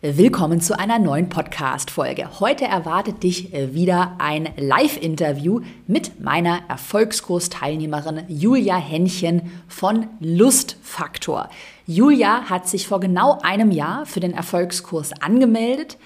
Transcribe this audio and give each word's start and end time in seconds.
Willkommen 0.00 0.60
zu 0.60 0.78
einer 0.78 1.00
neuen 1.00 1.28
Podcast-Folge. 1.28 2.38
Heute 2.38 2.66
erwartet 2.66 3.24
dich 3.24 3.52
wieder 3.52 4.14
ein 4.18 4.48
Live-Interview 4.56 5.62
mit 5.88 6.20
meiner 6.20 6.60
Erfolgskursteilnehmerin 6.68 8.22
Julia 8.28 8.76
Henchen 8.76 9.50
von 9.66 10.06
Lustfaktor. 10.20 11.50
Julia 11.84 12.48
hat 12.48 12.68
sich 12.68 12.86
vor 12.86 13.00
genau 13.00 13.40
einem 13.42 13.72
Jahr 13.72 14.06
für 14.06 14.20
den 14.20 14.34
Erfolgskurs 14.34 15.20
angemeldet 15.20 15.96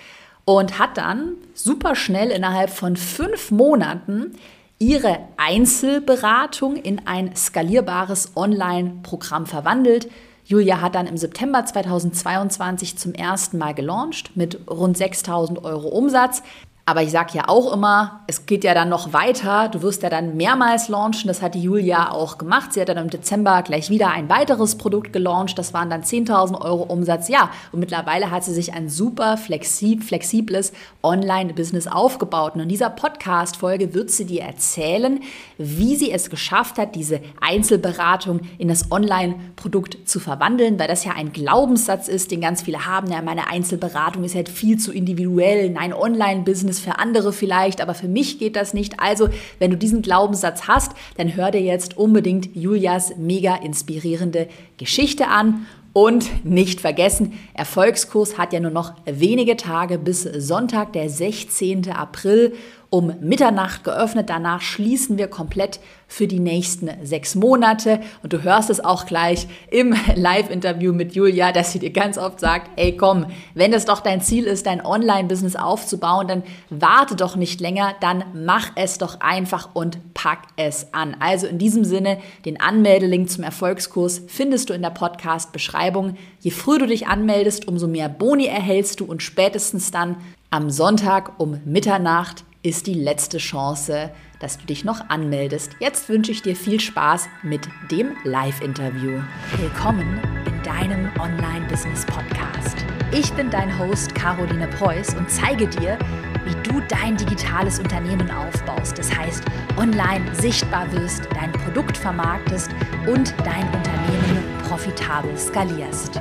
und 0.46 0.78
hat 0.78 0.96
dann 0.96 1.34
super 1.52 1.94
schnell 1.94 2.30
innerhalb 2.30 2.70
von 2.70 2.96
fünf 2.96 3.50
Monaten 3.50 4.36
ihre 4.78 5.18
Einzelberatung 5.36 6.76
in 6.76 7.06
ein 7.06 7.36
skalierbares 7.36 8.32
Online-Programm 8.36 9.44
verwandelt 9.44 10.08
Julia 10.52 10.82
hat 10.82 10.96
dann 10.96 11.06
im 11.06 11.16
September 11.16 11.64
2022 11.64 12.98
zum 12.98 13.14
ersten 13.14 13.56
Mal 13.56 13.72
gelauncht 13.72 14.36
mit 14.36 14.68
rund 14.68 14.98
6000 14.98 15.64
Euro 15.64 15.88
Umsatz. 15.88 16.42
Aber 16.84 17.00
ich 17.02 17.12
sage 17.12 17.34
ja 17.34 17.44
auch 17.46 17.72
immer, 17.72 18.22
es 18.26 18.44
geht 18.46 18.64
ja 18.64 18.74
dann 18.74 18.88
noch 18.88 19.12
weiter. 19.12 19.68
Du 19.68 19.82
wirst 19.82 20.02
ja 20.02 20.10
dann 20.10 20.36
mehrmals 20.36 20.88
launchen. 20.88 21.28
Das 21.28 21.40
hat 21.40 21.54
die 21.54 21.62
Julia 21.62 22.10
auch 22.10 22.38
gemacht. 22.38 22.72
Sie 22.72 22.80
hat 22.80 22.88
dann 22.88 22.96
im 22.96 23.08
Dezember 23.08 23.62
gleich 23.62 23.88
wieder 23.88 24.10
ein 24.10 24.28
weiteres 24.28 24.74
Produkt 24.74 25.12
gelauncht. 25.12 25.56
Das 25.58 25.72
waren 25.72 25.90
dann 25.90 26.02
10.000 26.02 26.60
Euro 26.60 26.82
Umsatz. 26.82 27.28
Ja, 27.28 27.50
und 27.70 27.78
mittlerweile 27.78 28.32
hat 28.32 28.42
sie 28.42 28.52
sich 28.52 28.74
ein 28.74 28.88
super 28.88 29.36
flexibles 29.36 30.72
Online-Business 31.04 31.86
aufgebaut. 31.86 32.56
Und 32.56 32.62
in 32.62 32.68
dieser 32.68 32.90
Podcast-Folge 32.90 33.94
wird 33.94 34.10
sie 34.10 34.24
dir 34.24 34.42
erzählen, 34.42 35.20
wie 35.58 35.94
sie 35.94 36.10
es 36.10 36.30
geschafft 36.30 36.78
hat, 36.78 36.96
diese 36.96 37.20
Einzelberatung 37.40 38.40
in 38.58 38.66
das 38.66 38.90
Online-Produkt 38.90 40.08
zu 40.08 40.18
verwandeln, 40.18 40.80
weil 40.80 40.88
das 40.88 41.04
ja 41.04 41.12
ein 41.12 41.32
Glaubenssatz 41.32 42.08
ist, 42.08 42.32
den 42.32 42.40
ganz 42.40 42.62
viele 42.62 42.86
haben. 42.86 43.08
Ja, 43.12 43.22
meine 43.22 43.46
Einzelberatung 43.48 44.24
ist 44.24 44.34
halt 44.34 44.48
viel 44.48 44.78
zu 44.78 44.90
individuell. 44.90 45.70
Nein, 45.70 45.92
Online-Business 45.92 46.71
es 46.72 46.80
für 46.80 46.98
andere 46.98 47.32
vielleicht, 47.32 47.80
aber 47.80 47.94
für 47.94 48.08
mich 48.08 48.38
geht 48.38 48.56
das 48.56 48.74
nicht. 48.74 48.98
Also, 48.98 49.28
wenn 49.58 49.70
du 49.70 49.76
diesen 49.76 50.02
Glaubenssatz 50.02 50.66
hast, 50.66 50.92
dann 51.16 51.36
hör 51.36 51.50
dir 51.50 51.62
jetzt 51.62 51.96
unbedingt 51.96 52.54
Julias 52.56 53.16
mega 53.16 53.54
inspirierende 53.54 54.48
Geschichte 54.76 55.28
an. 55.28 55.66
Und 55.94 56.46
nicht 56.46 56.80
vergessen, 56.80 57.34
Erfolgskurs 57.52 58.38
hat 58.38 58.54
ja 58.54 58.60
nur 58.60 58.70
noch 58.70 58.94
wenige 59.04 59.58
Tage 59.58 59.98
bis 59.98 60.22
Sonntag, 60.22 60.94
der 60.94 61.10
16. 61.10 61.90
April 61.90 62.54
um 62.92 63.10
Mitternacht 63.22 63.84
geöffnet. 63.84 64.28
Danach 64.28 64.60
schließen 64.60 65.16
wir 65.16 65.28
komplett 65.28 65.80
für 66.06 66.26
die 66.26 66.40
nächsten 66.40 66.90
sechs 67.02 67.34
Monate. 67.34 68.00
Und 68.22 68.34
du 68.34 68.42
hörst 68.42 68.68
es 68.68 68.84
auch 68.84 69.06
gleich 69.06 69.48
im 69.70 69.96
Live-Interview 70.14 70.92
mit 70.92 71.14
Julia, 71.14 71.52
dass 71.52 71.72
sie 71.72 71.78
dir 71.78 71.90
ganz 71.90 72.18
oft 72.18 72.38
sagt, 72.38 72.70
ey 72.76 72.94
komm, 72.94 73.24
wenn 73.54 73.72
es 73.72 73.86
doch 73.86 74.00
dein 74.00 74.20
Ziel 74.20 74.44
ist, 74.44 74.66
dein 74.66 74.84
Online-Business 74.84 75.56
aufzubauen, 75.56 76.28
dann 76.28 76.42
warte 76.68 77.16
doch 77.16 77.34
nicht 77.34 77.62
länger, 77.62 77.94
dann 78.00 78.24
mach 78.34 78.72
es 78.74 78.98
doch 78.98 79.20
einfach 79.20 79.70
und 79.72 79.98
pack 80.12 80.42
es 80.56 80.92
an. 80.92 81.16
Also 81.18 81.46
in 81.46 81.56
diesem 81.56 81.84
Sinne, 81.84 82.18
den 82.44 82.60
Anmeldelink 82.60 83.30
zum 83.30 83.42
Erfolgskurs 83.42 84.20
findest 84.28 84.68
du 84.68 84.74
in 84.74 84.82
der 84.82 84.90
Podcast-Beschreibung. 84.90 86.16
Je 86.40 86.50
früher 86.50 86.80
du 86.80 86.86
dich 86.88 87.06
anmeldest, 87.06 87.66
umso 87.66 87.88
mehr 87.88 88.10
Boni 88.10 88.44
erhältst 88.44 89.00
du 89.00 89.06
und 89.06 89.22
spätestens 89.22 89.90
dann 89.90 90.16
am 90.50 90.68
Sonntag 90.68 91.40
um 91.40 91.58
Mitternacht 91.64 92.44
ist 92.62 92.86
die 92.86 92.94
letzte 92.94 93.38
Chance, 93.38 94.10
dass 94.38 94.58
du 94.58 94.66
dich 94.66 94.84
noch 94.84 95.08
anmeldest. 95.08 95.72
Jetzt 95.80 96.08
wünsche 96.08 96.30
ich 96.30 96.42
dir 96.42 96.54
viel 96.54 96.78
Spaß 96.78 97.28
mit 97.42 97.68
dem 97.90 98.16
Live-Interview. 98.24 99.20
Willkommen 99.58 100.20
in 100.46 100.62
deinem 100.62 101.10
Online-Business-Podcast. 101.18 102.76
Ich 103.12 103.32
bin 103.32 103.50
dein 103.50 103.76
Host 103.78 104.14
Caroline 104.14 104.68
Preuß 104.68 105.14
und 105.14 105.28
zeige 105.28 105.66
dir, 105.66 105.98
wie 106.44 106.54
du 106.62 106.80
dein 106.88 107.16
digitales 107.16 107.80
Unternehmen 107.80 108.30
aufbaust. 108.30 108.96
Das 108.96 109.12
heißt, 109.12 109.44
online 109.76 110.32
sichtbar 110.34 110.90
wirst, 110.92 111.28
dein 111.34 111.50
Produkt 111.50 111.96
vermarktest 111.96 112.70
und 113.08 113.34
dein 113.44 113.66
Unternehmen 113.74 114.44
profitabel 114.68 115.36
skalierst. 115.36 116.20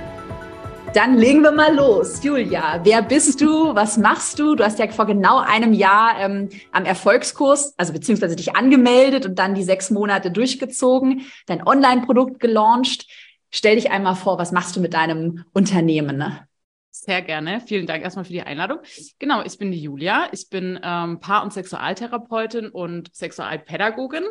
Dann 0.93 1.17
legen 1.17 1.41
wir 1.41 1.53
mal 1.53 1.73
los. 1.73 2.21
Julia, 2.21 2.81
wer 2.83 3.01
bist 3.01 3.39
du? 3.39 3.73
Was 3.73 3.97
machst 3.97 4.39
du? 4.39 4.55
Du 4.55 4.65
hast 4.65 4.77
ja 4.77 4.89
vor 4.89 5.05
genau 5.05 5.39
einem 5.39 5.71
Jahr 5.71 6.19
ähm, 6.19 6.49
am 6.73 6.83
Erfolgskurs, 6.83 7.73
also 7.77 7.93
beziehungsweise 7.93 8.35
dich 8.35 8.57
angemeldet 8.57 9.25
und 9.25 9.39
dann 9.39 9.55
die 9.55 9.63
sechs 9.63 9.89
Monate 9.89 10.31
durchgezogen, 10.31 11.21
dein 11.45 11.65
Online-Produkt 11.65 12.41
gelauncht. 12.41 13.07
Stell 13.51 13.75
dich 13.75 13.89
einmal 13.89 14.15
vor, 14.15 14.37
was 14.37 14.51
machst 14.51 14.75
du 14.75 14.81
mit 14.81 14.93
deinem 14.93 15.45
Unternehmen? 15.53 16.17
Ne? 16.17 16.45
Sehr 16.89 17.21
gerne. 17.21 17.61
Vielen 17.61 17.87
Dank 17.87 18.03
erstmal 18.03 18.25
für 18.25 18.33
die 18.33 18.41
Einladung. 18.41 18.79
Genau, 19.17 19.43
ich 19.43 19.57
bin 19.57 19.71
die 19.71 19.81
Julia. 19.81 20.27
Ich 20.33 20.49
bin 20.49 20.77
ähm, 20.83 21.21
Paar- 21.21 21.43
und 21.43 21.53
Sexualtherapeutin 21.53 22.67
und 22.67 23.15
Sexualpädagogin. 23.15 24.25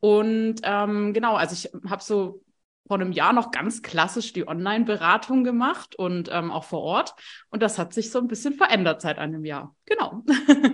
Und 0.00 0.56
ähm, 0.62 1.14
genau, 1.14 1.36
also 1.36 1.54
ich 1.54 1.72
habe 1.90 2.02
so 2.02 2.42
vor 2.92 3.00
einem 3.00 3.12
Jahr 3.12 3.32
noch 3.32 3.52
ganz 3.52 3.80
klassisch 3.80 4.34
die 4.34 4.46
Online-Beratung 4.46 5.44
gemacht 5.44 5.94
und 5.96 6.28
ähm, 6.30 6.50
auch 6.50 6.64
vor 6.64 6.82
Ort. 6.82 7.14
Und 7.48 7.62
das 7.62 7.78
hat 7.78 7.94
sich 7.94 8.10
so 8.10 8.18
ein 8.18 8.28
bisschen 8.28 8.52
verändert 8.52 9.00
seit 9.00 9.16
einem 9.16 9.46
Jahr. 9.46 9.74
Genau. 9.86 10.22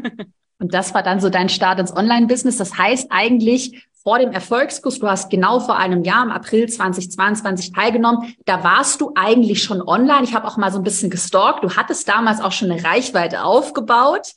und 0.58 0.74
das 0.74 0.94
war 0.94 1.04
dann 1.04 1.20
so 1.20 1.30
dein 1.30 1.48
Start 1.48 1.78
ins 1.78 1.96
Online-Business. 1.96 2.56
Das 2.56 2.76
heißt 2.76 3.12
eigentlich, 3.12 3.86
vor 4.02 4.18
dem 4.18 4.32
Erfolgskurs, 4.32 4.98
du 4.98 5.06
hast 5.06 5.30
genau 5.30 5.60
vor 5.60 5.76
einem 5.76 6.02
Jahr, 6.02 6.24
im 6.24 6.32
April 6.32 6.68
2022 6.68 7.70
teilgenommen, 7.70 8.34
da 8.46 8.64
warst 8.64 9.00
du 9.00 9.12
eigentlich 9.14 9.62
schon 9.62 9.80
online. 9.80 10.24
Ich 10.24 10.34
habe 10.34 10.48
auch 10.48 10.56
mal 10.56 10.72
so 10.72 10.78
ein 10.78 10.84
bisschen 10.84 11.10
gestalkt. 11.10 11.62
Du 11.62 11.76
hattest 11.76 12.08
damals 12.08 12.40
auch 12.40 12.50
schon 12.50 12.72
eine 12.72 12.82
Reichweite 12.82 13.44
aufgebaut 13.44 14.32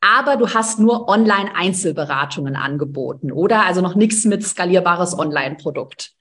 aber 0.00 0.36
du 0.36 0.54
hast 0.54 0.78
nur 0.78 1.08
Online-Einzelberatungen 1.08 2.54
angeboten, 2.54 3.32
oder? 3.32 3.66
Also 3.66 3.80
noch 3.80 3.96
nichts 3.96 4.24
mit 4.26 4.44
skalierbares 4.44 5.18
Online-Produkt. 5.18 6.12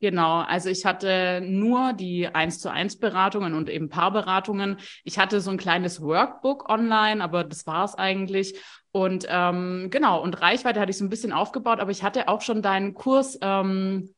Genau, 0.00 0.40
also 0.42 0.68
ich 0.68 0.84
hatte 0.84 1.40
nur 1.42 1.92
die 1.92 2.28
eins 2.28 2.60
zu 2.60 2.70
eins 2.70 2.98
Beratungen 2.98 3.54
und 3.54 3.68
eben 3.68 3.88
Paarberatungen. 3.88 4.76
Ich 5.02 5.18
hatte 5.18 5.40
so 5.40 5.50
ein 5.50 5.56
kleines 5.56 6.00
Workbook 6.00 6.68
online, 6.68 7.22
aber 7.22 7.42
das 7.42 7.66
war 7.66 7.84
es 7.84 7.96
eigentlich. 7.96 8.56
Und 8.92 9.26
ähm, 9.28 9.88
genau, 9.90 10.22
und 10.22 10.40
Reichweite 10.40 10.80
hatte 10.80 10.90
ich 10.90 10.98
so 10.98 11.04
ein 11.04 11.10
bisschen 11.10 11.32
aufgebaut, 11.32 11.80
aber 11.80 11.90
ich 11.90 12.04
hatte 12.04 12.28
auch 12.28 12.42
schon 12.42 12.62
deinen 12.62 12.94
Kurs 12.94 13.38
ähm, 13.42 14.14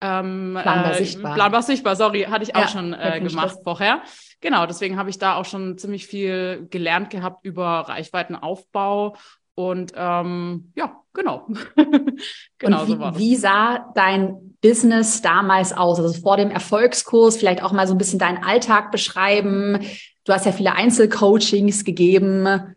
ähm, 0.00 0.58
planbar 0.60 0.92
äh, 0.92 0.94
sichtbar. 0.94 1.34
Planbar 1.34 1.62
sichtbar, 1.62 1.96
sorry, 1.96 2.22
hatte 2.22 2.44
ich 2.44 2.54
auch 2.54 2.60
ja, 2.60 2.68
schon 2.68 2.92
äh, 2.92 3.20
gemacht 3.20 3.58
vorher. 3.64 4.02
Genau, 4.40 4.66
deswegen 4.66 4.96
habe 4.96 5.10
ich 5.10 5.18
da 5.18 5.34
auch 5.34 5.44
schon 5.44 5.76
ziemlich 5.78 6.06
viel 6.06 6.66
gelernt 6.70 7.10
gehabt 7.10 7.44
über 7.44 7.80
Reichweitenaufbau 7.88 9.16
und 9.56 9.92
ähm, 9.96 10.70
ja, 10.76 11.00
genau. 11.14 11.48
genau 12.58 12.86
wie, 12.86 12.90
so 12.92 12.98
war 12.98 13.12
das. 13.12 13.20
Wie 13.20 13.36
sah 13.36 13.90
dein 13.94 14.54
Business 14.60 15.22
damals 15.22 15.72
aus? 15.72 15.98
Also 15.98 16.20
vor 16.20 16.36
dem 16.36 16.50
Erfolgskurs, 16.50 17.38
vielleicht 17.38 17.62
auch 17.62 17.72
mal 17.72 17.88
so 17.88 17.94
ein 17.94 17.98
bisschen 17.98 18.18
deinen 18.18 18.44
Alltag 18.44 18.92
beschreiben. 18.92 19.80
Du 20.24 20.32
hast 20.32 20.44
ja 20.44 20.52
viele 20.52 20.74
Einzelcoachings 20.74 21.84
gegeben. 21.84 22.76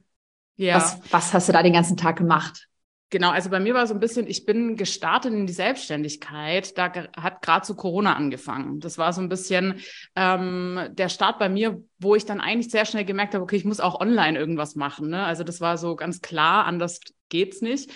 Ja. 0.56 0.76
Was, 0.76 1.00
was 1.12 1.34
hast 1.34 1.50
du 1.50 1.54
da 1.54 1.64
den 1.64 1.74
ganzen 1.74 1.98
Tag 1.98 2.16
gemacht? 2.16 2.69
Genau, 3.12 3.32
also 3.32 3.50
bei 3.50 3.60
mir 3.60 3.74
war 3.74 3.88
so 3.88 3.96
ein 3.96 4.00
bisschen, 4.00 4.28
ich 4.28 4.46
bin 4.46 4.76
gestartet 4.76 5.34
in 5.34 5.48
die 5.48 5.54
Selbstständigkeit, 5.54 6.78
da 6.78 6.94
hat 7.18 7.42
gerade 7.42 7.66
zu 7.66 7.76
Corona 7.76 8.14
angefangen. 8.14 8.80
Das 8.80 9.00
war 9.00 9.14
so 9.14 9.22
ein 9.22 9.30
bisschen 9.30 9.80
ähm, 10.16 10.90
der 10.92 11.10
Start 11.10 11.40
bei 11.40 11.50
mir, 11.50 11.84
wo 11.98 12.14
ich 12.14 12.26
dann 12.26 12.40
eigentlich 12.40 12.70
sehr 12.70 12.86
schnell 12.86 13.06
gemerkt 13.06 13.34
habe, 13.34 13.44
okay, 13.44 13.56
ich 13.56 13.66
muss 13.66 13.80
auch 13.80 14.00
online 14.00 14.38
irgendwas 14.38 14.76
machen. 14.76 15.10
Ne? 15.10 15.24
Also 15.24 15.44
das 15.44 15.60
war 15.60 15.80
so 15.80 15.96
ganz 15.96 16.22
klar, 16.22 16.66
anders 16.66 17.00
geht's 17.30 17.62
nicht. 17.62 17.92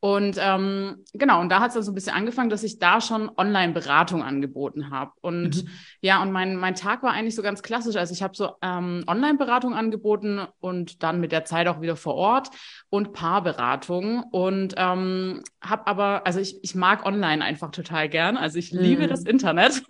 Und 0.00 0.36
ähm, 0.40 1.04
genau, 1.12 1.40
und 1.40 1.48
da 1.48 1.58
hat 1.58 1.68
es 1.68 1.74
dann 1.74 1.82
so 1.82 1.90
ein 1.90 1.94
bisschen 1.94 2.14
angefangen, 2.14 2.50
dass 2.50 2.62
ich 2.62 2.78
da 2.78 3.00
schon 3.00 3.30
Online-Beratung 3.36 4.22
angeboten 4.22 4.90
habe. 4.90 5.10
Und 5.20 5.64
mhm. 5.64 5.68
ja, 6.00 6.22
und 6.22 6.30
mein, 6.30 6.54
mein 6.54 6.76
Tag 6.76 7.02
war 7.02 7.12
eigentlich 7.12 7.34
so 7.34 7.42
ganz 7.42 7.62
klassisch. 7.62 7.96
Also 7.96 8.12
ich 8.12 8.22
habe 8.22 8.36
so 8.36 8.52
ähm, 8.62 9.02
Online-Beratung 9.08 9.74
angeboten 9.74 10.46
und 10.60 11.02
dann 11.02 11.20
mit 11.20 11.32
der 11.32 11.44
Zeit 11.44 11.66
auch 11.66 11.80
wieder 11.80 11.96
vor 11.96 12.14
Ort 12.14 12.50
und 12.90 13.12
Paarberatung. 13.12 14.22
Und 14.30 14.74
ähm, 14.76 15.42
habe 15.60 15.88
aber, 15.88 16.26
also 16.26 16.38
ich, 16.38 16.62
ich 16.62 16.76
mag 16.76 17.04
online 17.04 17.44
einfach 17.44 17.72
total 17.72 18.08
gern. 18.08 18.36
Also 18.36 18.58
ich 18.58 18.70
liebe 18.70 19.04
mhm. 19.04 19.08
das 19.08 19.24
Internet. 19.24 19.82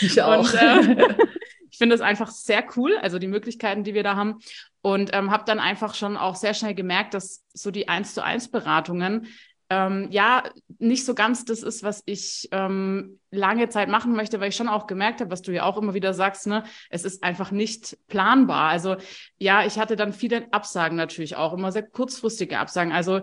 Ich 0.00 0.22
auch. 0.22 0.38
und, 0.38 0.54
äh, 0.54 1.14
ich 1.70 1.76
finde 1.76 1.96
es 1.96 2.00
einfach 2.00 2.30
sehr 2.30 2.64
cool, 2.76 2.96
also 3.02 3.18
die 3.18 3.26
Möglichkeiten, 3.26 3.84
die 3.84 3.92
wir 3.92 4.04
da 4.04 4.16
haben. 4.16 4.38
Und 4.84 5.14
ähm, 5.14 5.30
habe 5.30 5.44
dann 5.46 5.60
einfach 5.60 5.94
schon 5.94 6.18
auch 6.18 6.36
sehr 6.36 6.52
schnell 6.52 6.74
gemerkt, 6.74 7.14
dass 7.14 7.42
so 7.54 7.70
die 7.70 7.88
eins 7.88 8.12
zu 8.12 8.22
eins 8.22 8.50
Beratungen 8.50 9.28
ähm, 9.70 10.08
ja 10.10 10.42
nicht 10.78 11.06
so 11.06 11.14
ganz 11.14 11.46
das 11.46 11.62
ist, 11.62 11.82
was 11.82 12.02
ich 12.04 12.50
ähm, 12.52 13.18
lange 13.30 13.70
Zeit 13.70 13.88
machen 13.88 14.14
möchte, 14.14 14.40
weil 14.40 14.50
ich 14.50 14.56
schon 14.56 14.68
auch 14.68 14.86
gemerkt 14.86 15.22
habe, 15.22 15.30
was 15.30 15.40
du 15.40 15.52
ja 15.52 15.64
auch 15.64 15.78
immer 15.78 15.94
wieder 15.94 16.12
sagst, 16.12 16.46
ne, 16.46 16.64
es 16.90 17.04
ist 17.04 17.22
einfach 17.24 17.50
nicht 17.50 17.96
planbar. 18.08 18.68
Also 18.68 18.96
ja, 19.38 19.64
ich 19.64 19.78
hatte 19.78 19.96
dann 19.96 20.12
viele 20.12 20.52
Absagen 20.52 20.98
natürlich 20.98 21.36
auch, 21.36 21.54
immer 21.54 21.72
sehr 21.72 21.88
kurzfristige 21.88 22.58
Absagen. 22.58 22.92
Also 22.92 23.22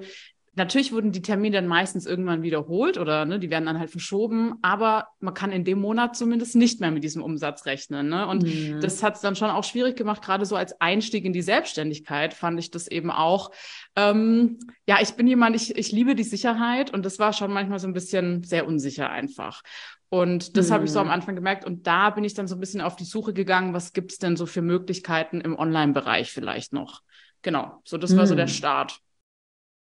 Natürlich 0.55 0.91
wurden 0.91 1.13
die 1.13 1.21
Termine 1.21 1.57
dann 1.57 1.67
meistens 1.67 2.05
irgendwann 2.05 2.41
wiederholt 2.41 2.97
oder 2.97 3.23
ne, 3.23 3.39
die 3.39 3.49
werden 3.49 3.67
dann 3.67 3.79
halt 3.79 3.89
verschoben, 3.89 4.55
aber 4.61 5.07
man 5.21 5.33
kann 5.33 5.53
in 5.53 5.63
dem 5.63 5.79
Monat 5.79 6.17
zumindest 6.17 6.57
nicht 6.57 6.81
mehr 6.81 6.91
mit 6.91 7.05
diesem 7.05 7.23
Umsatz 7.23 7.65
rechnen. 7.65 8.09
Ne? 8.09 8.27
Und 8.27 8.43
mhm. 8.43 8.81
das 8.81 9.01
hat 9.01 9.15
es 9.15 9.21
dann 9.21 9.37
schon 9.37 9.49
auch 9.49 9.63
schwierig 9.63 9.95
gemacht, 9.95 10.21
gerade 10.21 10.45
so 10.45 10.57
als 10.57 10.79
Einstieg 10.81 11.23
in 11.23 11.31
die 11.31 11.41
Selbstständigkeit 11.41 12.33
fand 12.33 12.59
ich 12.59 12.69
das 12.69 12.87
eben 12.87 13.11
auch. 13.11 13.51
Ähm, 13.95 14.59
ja, 14.85 14.97
ich 15.01 15.11
bin 15.11 15.25
jemand, 15.25 15.55
ich, 15.55 15.77
ich 15.77 15.93
liebe 15.93 16.15
die 16.15 16.23
Sicherheit 16.23 16.93
und 16.93 17.05
das 17.05 17.17
war 17.17 17.31
schon 17.31 17.53
manchmal 17.53 17.79
so 17.79 17.87
ein 17.87 17.93
bisschen 17.93 18.43
sehr 18.43 18.67
unsicher 18.67 19.09
einfach. 19.09 19.61
Und 20.09 20.57
das 20.57 20.67
mhm. 20.67 20.73
habe 20.73 20.83
ich 20.83 20.91
so 20.91 20.99
am 20.99 21.07
mhm. 21.07 21.13
Anfang 21.13 21.35
gemerkt. 21.35 21.63
Und 21.63 21.87
da 21.87 22.09
bin 22.09 22.25
ich 22.25 22.33
dann 22.33 22.49
so 22.49 22.55
ein 22.55 22.59
bisschen 22.59 22.81
auf 22.81 22.97
die 22.97 23.05
Suche 23.05 23.31
gegangen, 23.31 23.73
was 23.73 23.93
gibt 23.93 24.11
es 24.11 24.17
denn 24.17 24.35
so 24.35 24.45
für 24.45 24.61
Möglichkeiten 24.61 25.39
im 25.39 25.57
Online-Bereich 25.57 26.33
vielleicht 26.33 26.73
noch. 26.73 27.01
Genau, 27.41 27.79
so 27.85 27.97
das 27.97 28.11
mhm. 28.11 28.17
war 28.17 28.27
so 28.27 28.35
der 28.35 28.47
mhm. 28.47 28.49
Start. 28.49 28.99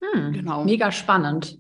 Hm, 0.02 0.34
genau. 0.34 0.64
Mega 0.64 0.92
spannend. 0.92 1.60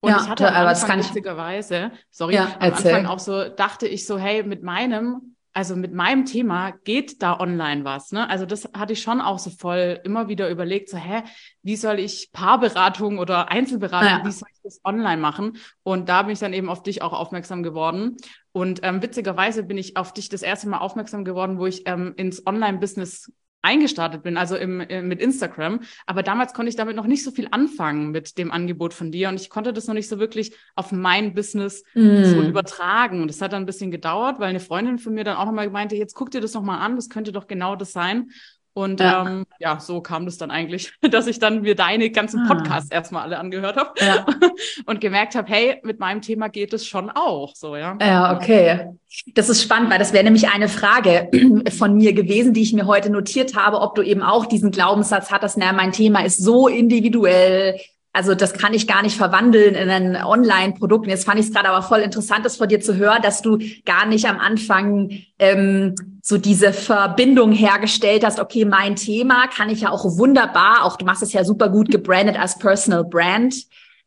Und 0.00 0.10
ja, 0.10 0.20
ich 0.22 0.28
hatte 0.28 0.54
am 0.54 0.66
Anfang 0.66 1.00
witzigerweise, 1.00 1.90
sorry, 2.10 2.34
ja, 2.34 2.56
am 2.60 2.72
Anfang 2.72 3.06
auch 3.06 3.18
so, 3.18 3.48
dachte 3.48 3.88
ich 3.88 4.06
so, 4.06 4.16
hey, 4.16 4.44
mit 4.44 4.62
meinem, 4.62 5.34
also 5.52 5.74
mit 5.74 5.92
meinem 5.92 6.24
Thema 6.24 6.70
geht 6.84 7.20
da 7.20 7.40
online 7.40 7.84
was, 7.84 8.12
ne? 8.12 8.30
Also 8.30 8.46
das 8.46 8.70
hatte 8.76 8.92
ich 8.92 9.02
schon 9.02 9.20
auch 9.20 9.40
so 9.40 9.50
voll 9.50 9.98
immer 10.04 10.28
wieder 10.28 10.48
überlegt, 10.50 10.88
so, 10.88 10.96
hä, 10.96 11.24
wie 11.62 11.74
soll 11.74 11.98
ich 11.98 12.30
Paarberatung 12.32 13.18
oder 13.18 13.50
Einzelberatung, 13.50 14.20
ja. 14.20 14.24
wie 14.24 14.30
soll 14.30 14.48
ich 14.52 14.60
das 14.62 14.80
online 14.84 15.20
machen? 15.20 15.58
Und 15.82 16.08
da 16.08 16.22
bin 16.22 16.32
ich 16.32 16.38
dann 16.38 16.52
eben 16.52 16.68
auf 16.68 16.84
dich 16.84 17.02
auch 17.02 17.12
aufmerksam 17.12 17.64
geworden. 17.64 18.18
Und 18.52 18.80
ähm, 18.84 19.02
witzigerweise 19.02 19.64
bin 19.64 19.78
ich 19.78 19.96
auf 19.96 20.12
dich 20.12 20.28
das 20.28 20.42
erste 20.42 20.68
Mal 20.68 20.78
aufmerksam 20.78 21.24
geworden, 21.24 21.58
wo 21.58 21.66
ich 21.66 21.88
ähm, 21.88 22.14
ins 22.16 22.46
Online-Business 22.46 23.32
eingestartet 23.62 24.22
bin, 24.22 24.36
also 24.36 24.56
im, 24.56 24.80
äh, 24.80 25.02
mit 25.02 25.20
Instagram. 25.20 25.80
Aber 26.06 26.22
damals 26.22 26.54
konnte 26.54 26.68
ich 26.68 26.76
damit 26.76 26.96
noch 26.96 27.06
nicht 27.06 27.24
so 27.24 27.30
viel 27.30 27.48
anfangen 27.50 28.10
mit 28.10 28.38
dem 28.38 28.52
Angebot 28.52 28.94
von 28.94 29.10
dir 29.10 29.28
und 29.28 29.40
ich 29.40 29.50
konnte 29.50 29.72
das 29.72 29.86
noch 29.86 29.94
nicht 29.94 30.08
so 30.08 30.18
wirklich 30.18 30.54
auf 30.76 30.92
mein 30.92 31.34
Business 31.34 31.82
mm. 31.94 32.24
so 32.24 32.42
übertragen. 32.42 33.22
Und 33.22 33.28
das 33.28 33.40
hat 33.40 33.52
dann 33.52 33.64
ein 33.64 33.66
bisschen 33.66 33.90
gedauert, 33.90 34.38
weil 34.38 34.48
eine 34.48 34.60
Freundin 34.60 34.98
von 34.98 35.14
mir 35.14 35.24
dann 35.24 35.36
auch 35.36 35.46
nochmal 35.46 35.68
meinte, 35.70 35.96
jetzt 35.96 36.14
guck 36.14 36.30
dir 36.30 36.40
das 36.40 36.54
nochmal 36.54 36.80
an, 36.80 36.96
das 36.96 37.08
könnte 37.08 37.32
doch 37.32 37.46
genau 37.46 37.74
das 37.74 37.92
sein. 37.92 38.30
Und 38.78 39.00
ja. 39.00 39.26
Ähm, 39.26 39.44
ja, 39.58 39.80
so 39.80 40.00
kam 40.00 40.24
das 40.24 40.38
dann 40.38 40.52
eigentlich, 40.52 40.92
dass 41.10 41.26
ich 41.26 41.40
dann 41.40 41.62
mir 41.62 41.74
deine 41.74 42.10
ganzen 42.10 42.42
ah. 42.42 42.54
Podcasts 42.54 42.92
ah. 42.92 42.94
erstmal 42.94 43.24
alle 43.24 43.38
angehört 43.40 43.76
habe 43.76 43.90
ja. 44.00 44.24
und 44.86 45.00
gemerkt 45.00 45.34
habe, 45.34 45.48
hey, 45.50 45.80
mit 45.82 45.98
meinem 45.98 46.22
Thema 46.22 46.48
geht 46.48 46.72
es 46.72 46.86
schon 46.86 47.10
auch. 47.10 47.56
So, 47.56 47.74
ja. 47.74 47.98
Ja, 48.00 48.36
okay. 48.36 48.90
Das 49.34 49.48
ist 49.48 49.64
spannend, 49.64 49.90
weil 49.90 49.98
das 49.98 50.12
wäre 50.12 50.22
nämlich 50.22 50.48
eine 50.48 50.68
Frage 50.68 51.28
von 51.76 51.96
mir 51.96 52.12
gewesen, 52.12 52.54
die 52.54 52.62
ich 52.62 52.72
mir 52.72 52.86
heute 52.86 53.10
notiert 53.10 53.56
habe, 53.56 53.80
ob 53.80 53.96
du 53.96 54.02
eben 54.02 54.22
auch 54.22 54.46
diesen 54.46 54.70
Glaubenssatz 54.70 55.32
hattest, 55.32 55.58
na, 55.58 55.72
mein 55.72 55.90
Thema 55.90 56.24
ist 56.24 56.38
so 56.38 56.68
individuell, 56.68 57.80
also 58.18 58.34
das 58.34 58.52
kann 58.52 58.74
ich 58.74 58.88
gar 58.88 59.02
nicht 59.02 59.16
verwandeln 59.16 59.76
in 59.76 59.88
ein 59.88 60.16
Online-Produkt. 60.16 61.06
Jetzt 61.06 61.24
fand 61.24 61.38
ich 61.38 61.46
es 61.46 61.52
gerade 61.52 61.68
aber 61.68 61.86
voll 61.86 62.00
interessant, 62.00 62.44
das 62.44 62.56
von 62.56 62.68
dir 62.68 62.80
zu 62.80 62.96
hören, 62.96 63.22
dass 63.22 63.42
du 63.42 63.58
gar 63.86 64.06
nicht 64.06 64.26
am 64.26 64.40
Anfang 64.40 65.12
ähm, 65.38 65.94
so 66.20 66.36
diese 66.36 66.72
Verbindung 66.72 67.52
hergestellt 67.52 68.24
hast. 68.24 68.40
Okay, 68.40 68.64
mein 68.64 68.96
Thema 68.96 69.46
kann 69.46 69.70
ich 69.70 69.82
ja 69.82 69.90
auch 69.90 70.04
wunderbar, 70.18 70.82
auch 70.82 70.96
du 70.96 71.04
machst 71.04 71.22
es 71.22 71.32
ja 71.32 71.44
super 71.44 71.68
gut 71.68 71.92
gebrandet 71.92 72.36
als 72.36 72.58
Personal 72.58 73.04
Brand 73.04 73.54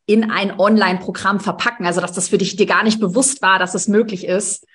in 0.07 0.29
ein 0.29 0.59
Online-Programm 0.59 1.39
verpacken. 1.39 1.85
Also 1.85 2.01
dass 2.01 2.11
das 2.11 2.27
für 2.27 2.37
dich 2.37 2.57
dir 2.57 2.65
gar 2.65 2.83
nicht 2.83 2.99
bewusst 2.99 3.41
war, 3.41 3.59
dass 3.59 3.75
es 3.75 3.87
möglich 3.87 4.27
ist. 4.27 4.67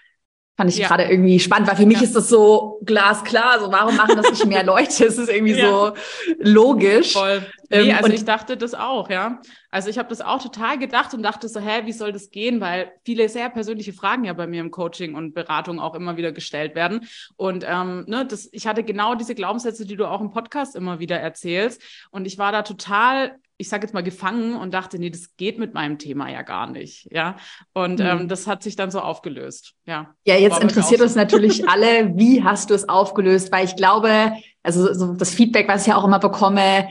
Fand 0.57 0.71
ich 0.71 0.79
ja. 0.79 0.89
gerade 0.89 1.05
irgendwie 1.05 1.39
spannend, 1.39 1.69
weil 1.69 1.77
für 1.77 1.85
mich 1.85 1.99
ja. 1.99 2.05
ist 2.05 2.17
das 2.17 2.31
so 2.31 2.81
glasklar. 2.83 3.61
So, 3.61 3.71
warum 3.71 3.95
machen 3.95 4.17
das 4.17 4.31
nicht 4.31 4.47
mehr 4.47 4.65
Leute? 4.65 5.05
Es 5.05 5.19
ist 5.19 5.29
irgendwie 5.29 5.53
ja. 5.53 5.69
so 5.69 5.93
logisch. 6.39 7.13
Voll. 7.13 7.45
Nee, 7.69 7.91
ähm, 7.91 7.97
also 7.97 8.11
ich 8.11 8.25
dachte 8.25 8.57
das 8.57 8.73
auch, 8.73 9.11
ja. 9.11 9.43
Also 9.71 9.91
ich 9.91 9.99
habe 9.99 10.09
das 10.09 10.23
auch 10.23 10.43
total 10.43 10.79
gedacht 10.79 11.13
und 11.13 11.23
dachte 11.23 11.47
so, 11.49 11.61
hä, 11.61 11.83
wie 11.85 11.93
soll 11.93 12.11
das 12.11 12.31
gehen? 12.31 12.63
Weil 12.63 12.91
viele 13.05 13.29
sehr 13.29 13.51
persönliche 13.51 13.93
Fragen 13.93 14.25
ja 14.25 14.33
bei 14.33 14.47
mir 14.47 14.63
im 14.63 14.71
Coaching 14.71 15.15
und 15.15 15.35
Beratung 15.35 15.79
auch 15.79 15.95
immer 15.95 16.17
wieder 16.17 16.33
gestellt 16.33 16.75
werden. 16.75 17.07
Und 17.37 17.63
ähm, 17.69 18.05
ne, 18.07 18.25
das, 18.25 18.49
ich 18.51 18.67
hatte 18.67 18.83
genau 18.83 19.15
diese 19.15 19.35
Glaubenssätze, 19.35 19.85
die 19.85 19.97
du 19.97 20.07
auch 20.07 20.23
im 20.23 20.31
Podcast 20.31 20.75
immer 20.75 21.01
wieder 21.01 21.21
erzählst. 21.21 21.83
Und 22.11 22.27
ich 22.27 22.39
war 22.39 22.53
da 22.53 22.63
total 22.63 23.37
ich 23.59 23.69
sage 23.69 23.87
jetzt 23.87 23.95
mal, 23.95 24.03
gefangen 24.03 24.55
und 24.57 24.75
dachte, 24.75 24.99
nee, 24.99 25.11
das 25.11 25.37
geht 25.37 25.59
mit 25.59 25.75
meinem 25.75 25.99
Thema 25.99 26.31
ja 26.31 26.43
gar 26.43 26.71
nicht. 26.71 27.09
Ja. 27.11 27.37
Und 27.73 28.01
mhm. 28.01 28.07
ähm, 28.07 28.29
das 28.29 28.47
hat 28.47 28.63
sich 28.63 28.77
dann 28.77 28.91
so 28.91 29.01
aufgelöst. 29.01 29.75
Ja. 29.87 30.15
Ja, 30.27 30.37
jetzt 30.37 30.61
interessiert 30.61 31.01
uns 31.01 31.15
natürlich 31.15 31.69
alle, 31.69 32.17
wie 32.17 32.45
hast 32.45 32.71
du 32.71 32.75
es 32.75 32.89
aufgelöst? 32.89 33.51
Weil 33.53 33.65
ich 33.65 33.77
glaube, 33.77 34.33
also 34.63 34.93
so 34.93 35.15
das 35.15 35.33
Feedback, 35.33 35.69
was 35.69 35.83
ich 35.83 35.89
ja 35.89 35.97
auch 35.97 36.05
immer 36.05 36.19
bekomme, 36.19 36.89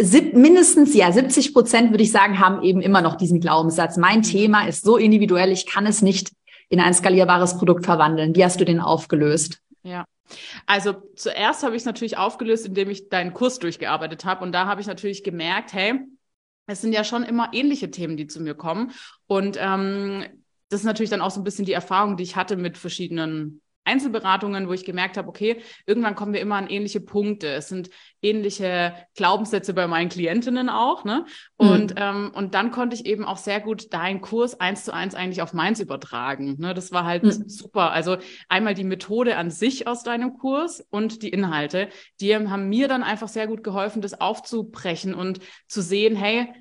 sieb, 0.00 0.34
mindestens, 0.34 0.94
ja, 0.94 1.12
70 1.12 1.52
Prozent 1.52 1.90
würde 1.90 2.02
ich 2.02 2.12
sagen, 2.12 2.38
haben 2.38 2.62
eben 2.62 2.80
immer 2.80 3.02
noch 3.02 3.16
diesen 3.16 3.40
Glaubenssatz. 3.40 3.96
Mein 3.96 4.18
mhm. 4.18 4.22
Thema 4.22 4.66
ist 4.66 4.84
so 4.84 4.96
individuell, 4.96 5.52
ich 5.52 5.66
kann 5.66 5.86
es 5.86 6.00
nicht 6.00 6.32
in 6.68 6.80
ein 6.80 6.94
skalierbares 6.94 7.58
Produkt 7.58 7.84
verwandeln. 7.84 8.34
Wie 8.34 8.44
hast 8.44 8.58
du 8.58 8.64
den 8.64 8.80
aufgelöst? 8.80 9.60
Ja. 9.82 10.04
Also 10.66 10.94
zuerst 11.16 11.62
habe 11.62 11.74
ich 11.74 11.82
es 11.82 11.86
natürlich 11.86 12.16
aufgelöst, 12.16 12.66
indem 12.66 12.90
ich 12.90 13.08
deinen 13.08 13.32
Kurs 13.32 13.58
durchgearbeitet 13.58 14.24
habe. 14.24 14.44
Und 14.44 14.52
da 14.52 14.66
habe 14.66 14.80
ich 14.80 14.86
natürlich 14.86 15.24
gemerkt, 15.24 15.72
hey, 15.72 16.00
es 16.66 16.80
sind 16.80 16.92
ja 16.92 17.04
schon 17.04 17.24
immer 17.24 17.50
ähnliche 17.52 17.90
Themen, 17.90 18.16
die 18.16 18.26
zu 18.26 18.40
mir 18.40 18.54
kommen. 18.54 18.92
Und 19.26 19.56
ähm, 19.58 20.24
das 20.68 20.80
ist 20.80 20.86
natürlich 20.86 21.10
dann 21.10 21.20
auch 21.20 21.30
so 21.30 21.40
ein 21.40 21.44
bisschen 21.44 21.64
die 21.64 21.72
Erfahrung, 21.72 22.16
die 22.16 22.22
ich 22.22 22.36
hatte 22.36 22.56
mit 22.56 22.78
verschiedenen 22.78 23.61
Einzelberatungen, 23.84 24.68
wo 24.68 24.72
ich 24.72 24.84
gemerkt 24.84 25.16
habe, 25.16 25.28
okay, 25.28 25.60
irgendwann 25.86 26.14
kommen 26.14 26.32
wir 26.32 26.40
immer 26.40 26.56
an 26.56 26.68
ähnliche 26.68 27.00
Punkte. 27.00 27.48
Es 27.48 27.68
sind 27.68 27.90
ähnliche 28.22 28.94
Glaubenssätze 29.16 29.74
bei 29.74 29.86
meinen 29.88 30.08
Klientinnen 30.08 30.68
auch, 30.68 31.04
ne? 31.04 31.26
Und, 31.56 31.90
mhm. 31.90 31.96
ähm, 31.96 32.32
und 32.34 32.54
dann 32.54 32.70
konnte 32.70 32.94
ich 32.94 33.06
eben 33.06 33.24
auch 33.24 33.36
sehr 33.36 33.60
gut 33.60 33.92
deinen 33.92 34.20
Kurs 34.20 34.58
eins 34.60 34.84
zu 34.84 34.94
eins 34.94 35.14
eigentlich 35.14 35.42
auf 35.42 35.52
meins 35.52 35.80
übertragen. 35.80 36.56
Ne? 36.58 36.74
Das 36.74 36.92
war 36.92 37.04
halt 37.04 37.24
mhm. 37.24 37.48
super. 37.48 37.90
Also 37.92 38.16
einmal 38.48 38.74
die 38.74 38.84
Methode 38.84 39.36
an 39.36 39.50
sich 39.50 39.86
aus 39.86 40.02
deinem 40.02 40.38
Kurs 40.38 40.84
und 40.90 41.22
die 41.22 41.30
Inhalte, 41.30 41.88
die 42.20 42.34
haben 42.34 42.68
mir 42.68 42.88
dann 42.88 43.02
einfach 43.02 43.28
sehr 43.28 43.46
gut 43.46 43.64
geholfen, 43.64 44.02
das 44.02 44.20
aufzubrechen 44.20 45.14
und 45.14 45.40
zu 45.66 45.82
sehen, 45.82 46.16
hey, 46.16 46.52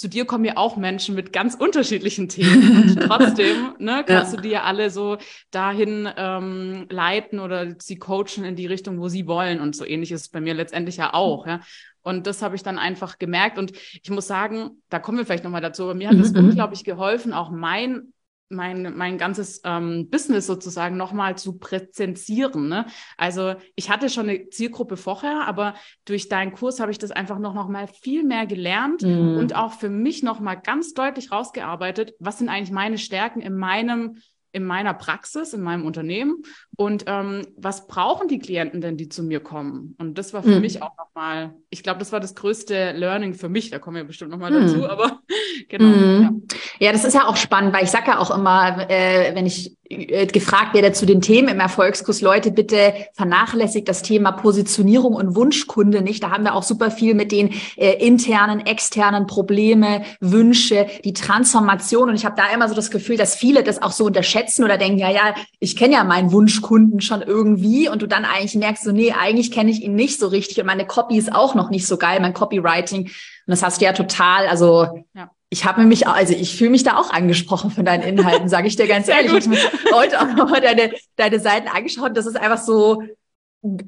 zu 0.00 0.08
dir 0.08 0.24
kommen 0.24 0.46
ja 0.46 0.56
auch 0.56 0.78
Menschen 0.78 1.14
mit 1.14 1.30
ganz 1.30 1.54
unterschiedlichen 1.54 2.26
Themen. 2.30 2.96
Und 2.96 3.02
trotzdem 3.06 3.74
ne, 3.78 4.02
kannst 4.06 4.32
ja. 4.32 4.36
du 4.36 4.42
die 4.42 4.48
ja 4.48 4.62
alle 4.62 4.88
so 4.88 5.18
dahin 5.50 6.08
ähm, 6.16 6.86
leiten 6.88 7.38
oder 7.38 7.74
sie 7.78 7.96
coachen 7.96 8.44
in 8.44 8.56
die 8.56 8.66
Richtung, 8.66 8.98
wo 8.98 9.08
sie 9.08 9.26
wollen. 9.26 9.60
Und 9.60 9.76
so 9.76 9.84
ähnlich 9.84 10.10
ist 10.10 10.22
es 10.22 10.28
bei 10.30 10.40
mir 10.40 10.54
letztendlich 10.54 10.96
ja 10.96 11.12
auch. 11.12 11.46
Ja. 11.46 11.60
Und 12.00 12.26
das 12.26 12.40
habe 12.40 12.56
ich 12.56 12.62
dann 12.62 12.78
einfach 12.78 13.18
gemerkt. 13.18 13.58
Und 13.58 13.72
ich 14.02 14.08
muss 14.08 14.26
sagen, 14.26 14.70
da 14.88 15.00
kommen 15.00 15.18
wir 15.18 15.26
vielleicht 15.26 15.44
nochmal 15.44 15.60
dazu, 15.60 15.82
aber 15.82 15.94
mir 15.94 16.08
hat 16.08 16.16
es 16.16 16.32
mhm. 16.32 16.48
unglaublich 16.48 16.82
geholfen, 16.84 17.34
auch 17.34 17.50
mein 17.50 18.14
mein, 18.50 18.96
mein 18.96 19.16
ganzes 19.16 19.62
ähm, 19.64 20.08
Business 20.10 20.46
sozusagen 20.46 20.96
nochmal 20.96 21.38
zu 21.38 21.58
präzenzieren. 21.58 22.68
Ne? 22.68 22.86
Also 23.16 23.54
ich 23.76 23.90
hatte 23.90 24.10
schon 24.10 24.28
eine 24.28 24.50
Zielgruppe 24.50 24.96
vorher, 24.96 25.46
aber 25.46 25.74
durch 26.04 26.28
deinen 26.28 26.52
Kurs 26.52 26.80
habe 26.80 26.90
ich 26.90 26.98
das 26.98 27.12
einfach 27.12 27.38
noch, 27.38 27.54
noch 27.54 27.68
mal 27.68 27.86
viel 27.86 28.24
mehr 28.24 28.46
gelernt 28.46 29.02
mm. 29.02 29.38
und 29.38 29.54
auch 29.54 29.72
für 29.72 29.88
mich 29.88 30.22
noch 30.22 30.40
mal 30.40 30.56
ganz 30.56 30.94
deutlich 30.94 31.30
rausgearbeitet, 31.30 32.14
was 32.18 32.38
sind 32.38 32.48
eigentlich 32.48 32.72
meine 32.72 32.98
Stärken 32.98 33.40
in 33.40 33.56
meinem 33.56 34.16
in 34.52 34.64
meiner 34.64 34.94
Praxis, 34.94 35.52
in 35.52 35.60
meinem 35.60 35.86
Unternehmen 35.86 36.42
und 36.80 37.04
ähm, 37.08 37.46
was 37.58 37.88
brauchen 37.88 38.26
die 38.28 38.38
Klienten 38.38 38.80
denn, 38.80 38.96
die 38.96 39.10
zu 39.10 39.22
mir 39.22 39.40
kommen? 39.40 39.94
Und 39.98 40.16
das 40.16 40.32
war 40.32 40.42
für 40.42 40.54
mhm. 40.54 40.62
mich 40.62 40.80
auch 40.80 40.96
nochmal, 40.96 41.52
ich 41.68 41.82
glaube, 41.82 41.98
das 41.98 42.10
war 42.10 42.20
das 42.20 42.34
größte 42.34 42.92
Learning 42.92 43.34
für 43.34 43.50
mich, 43.50 43.68
da 43.68 43.78
kommen 43.78 43.98
wir 43.98 44.04
bestimmt 44.04 44.30
nochmal 44.30 44.50
mhm. 44.50 44.66
dazu, 44.66 44.88
aber 44.88 45.20
genau. 45.68 45.84
Mhm. 45.84 46.48
Ja. 46.78 46.86
ja. 46.86 46.92
das 46.92 47.04
ist 47.04 47.12
ja 47.12 47.26
auch 47.26 47.36
spannend, 47.36 47.74
weil 47.74 47.84
ich 47.84 47.90
sage 47.90 48.06
ja 48.06 48.18
auch 48.18 48.34
immer, 48.34 48.88
äh, 48.88 49.34
wenn 49.34 49.44
ich 49.44 49.76
äh, 49.90 50.26
gefragt 50.26 50.72
werde 50.72 50.92
zu 50.92 51.04
den 51.04 51.20
Themen 51.20 51.48
im 51.48 51.60
Erfolgskurs, 51.60 52.22
Leute, 52.22 52.50
bitte 52.50 52.94
vernachlässigt 53.12 53.88
das 53.88 54.02
Thema 54.02 54.32
Positionierung 54.32 55.14
und 55.14 55.34
Wunschkunde 55.34 56.00
nicht. 56.00 56.22
Da 56.22 56.30
haben 56.30 56.44
wir 56.44 56.54
auch 56.54 56.62
super 56.62 56.90
viel 56.90 57.14
mit 57.14 57.30
den 57.30 57.52
äh, 57.76 57.94
internen, 58.06 58.60
externen 58.60 59.26
Probleme, 59.26 60.02
Wünsche, 60.20 60.86
die 61.04 61.12
Transformation. 61.12 62.08
Und 62.08 62.14
ich 62.14 62.24
habe 62.24 62.36
da 62.36 62.54
immer 62.54 62.68
so 62.68 62.74
das 62.74 62.90
Gefühl, 62.90 63.16
dass 63.16 63.34
viele 63.34 63.64
das 63.64 63.82
auch 63.82 63.92
so 63.92 64.06
unterschätzen 64.06 64.64
oder 64.64 64.78
denken, 64.78 64.98
ja, 64.98 65.10
ja, 65.10 65.34
ich 65.58 65.76
kenne 65.76 65.94
ja 65.94 66.04
meinen 66.04 66.30
Wunschkunden 66.30 66.69
schon 66.98 67.22
irgendwie. 67.22 67.88
Und 67.88 68.02
du 68.02 68.06
dann 68.06 68.24
eigentlich 68.24 68.54
merkst, 68.54 68.84
so, 68.84 68.92
nee, 68.92 69.12
eigentlich 69.12 69.50
kenne 69.52 69.70
ich 69.70 69.82
ihn 69.82 69.94
nicht 69.94 70.18
so 70.18 70.28
richtig. 70.28 70.60
Und 70.60 70.66
meine 70.66 70.86
Copy 70.86 71.16
ist 71.16 71.34
auch 71.34 71.54
noch 71.54 71.70
nicht 71.70 71.86
so 71.86 71.96
geil, 71.96 72.20
mein 72.20 72.34
Copywriting. 72.34 73.02
Und 73.02 73.12
das 73.46 73.62
hast 73.62 73.80
du 73.80 73.84
ja 73.84 73.92
total, 73.92 74.46
also 74.46 75.04
ja 75.14 75.30
ich 75.52 75.64
habe 75.64 75.82
mich, 75.82 76.06
also 76.06 76.32
ich 76.32 76.56
fühle 76.56 76.70
mich 76.70 76.84
da 76.84 76.96
auch 76.96 77.10
angesprochen 77.12 77.72
von 77.72 77.84
deinen 77.84 78.04
Inhalten, 78.04 78.48
sage 78.48 78.68
ich 78.68 78.76
dir 78.76 78.86
ganz 78.86 79.08
ehrlich. 79.08 79.32
Ich 79.32 79.46
habe 79.48 79.96
heute 79.96 80.20
auch 80.20 80.32
nochmal 80.36 80.60
deine, 80.60 80.92
deine 81.16 81.40
Seiten 81.40 81.68
angeschaut. 81.68 82.16
Das 82.16 82.26
ist 82.26 82.36
einfach 82.36 82.62
so, 82.62 83.02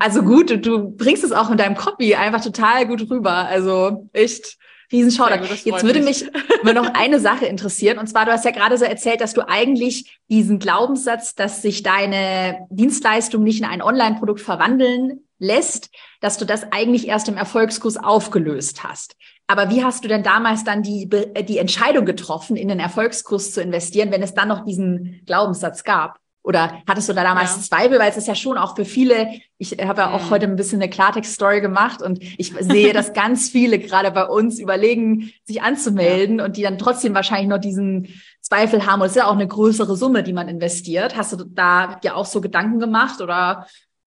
also 0.00 0.22
gut, 0.22 0.50
du, 0.50 0.58
du 0.58 0.90
bringst 0.90 1.22
es 1.22 1.30
auch 1.32 1.50
in 1.50 1.56
deinem 1.56 1.76
Copy 1.76 2.16
einfach 2.16 2.42
total 2.42 2.86
gut 2.86 3.08
rüber. 3.08 3.32
Also 3.32 4.08
echt 4.12 4.58
Riesenschauder. 4.92 5.42
Jetzt 5.42 5.84
würde 5.84 6.00
mich 6.00 6.30
nur 6.62 6.74
noch 6.74 6.94
eine 6.94 7.18
Sache 7.18 7.46
interessieren. 7.46 7.98
Und 7.98 8.06
zwar, 8.06 8.26
du 8.26 8.32
hast 8.32 8.44
ja 8.44 8.50
gerade 8.50 8.76
so 8.78 8.84
erzählt, 8.84 9.20
dass 9.20 9.34
du 9.34 9.48
eigentlich 9.48 10.18
diesen 10.28 10.58
Glaubenssatz, 10.58 11.34
dass 11.34 11.62
sich 11.62 11.82
deine 11.82 12.66
Dienstleistung 12.70 13.42
nicht 13.42 13.58
in 13.58 13.64
ein 13.64 13.82
Online-Produkt 13.82 14.40
verwandeln 14.40 15.24
lässt, 15.38 15.90
dass 16.20 16.38
du 16.38 16.44
das 16.44 16.70
eigentlich 16.70 17.08
erst 17.08 17.28
im 17.28 17.36
Erfolgskurs 17.36 17.96
aufgelöst 17.96 18.84
hast. 18.84 19.16
Aber 19.48 19.70
wie 19.70 19.84
hast 19.84 20.04
du 20.04 20.08
denn 20.08 20.22
damals 20.22 20.64
dann 20.64 20.82
die, 20.82 21.08
die 21.08 21.58
Entscheidung 21.58 22.04
getroffen, 22.04 22.56
in 22.56 22.68
den 22.68 22.78
Erfolgskurs 22.78 23.52
zu 23.52 23.60
investieren, 23.60 24.12
wenn 24.12 24.22
es 24.22 24.34
dann 24.34 24.48
noch 24.48 24.64
diesen 24.64 25.20
Glaubenssatz 25.26 25.84
gab? 25.84 26.21
Oder 26.44 26.82
hattest 26.88 27.08
du 27.08 27.12
da 27.12 27.22
damals 27.22 27.56
ja. 27.56 27.62
Zweifel? 27.62 27.98
Weil 27.98 28.10
es 28.10 28.16
ist 28.16 28.26
ja 28.26 28.34
schon 28.34 28.58
auch 28.58 28.74
für 28.74 28.84
viele, 28.84 29.28
ich 29.58 29.72
habe 29.72 30.02
ja 30.02 30.10
auch 30.10 30.24
mhm. 30.24 30.30
heute 30.30 30.46
ein 30.46 30.56
bisschen 30.56 30.82
eine 30.82 30.90
Klartext-Story 30.90 31.60
gemacht 31.60 32.02
und 32.02 32.22
ich 32.22 32.52
sehe, 32.58 32.92
dass 32.92 33.12
ganz 33.14 33.48
viele 33.48 33.78
gerade 33.78 34.10
bei 34.10 34.24
uns 34.24 34.58
überlegen, 34.58 35.32
sich 35.44 35.62
anzumelden 35.62 36.40
ja. 36.40 36.44
und 36.44 36.56
die 36.56 36.62
dann 36.62 36.78
trotzdem 36.78 37.14
wahrscheinlich 37.14 37.48
noch 37.48 37.58
diesen 37.58 38.08
Zweifel 38.40 38.86
haben. 38.86 39.00
Und 39.00 39.06
es 39.06 39.12
ist 39.12 39.18
ja 39.18 39.26
auch 39.26 39.34
eine 39.34 39.46
größere 39.46 39.96
Summe, 39.96 40.24
die 40.24 40.32
man 40.32 40.48
investiert. 40.48 41.16
Hast 41.16 41.32
du 41.32 41.44
da 41.44 41.94
dir 42.02 42.16
auch 42.16 42.26
so 42.26 42.40
Gedanken 42.40 42.80
gemacht 42.80 43.20
oder 43.20 43.66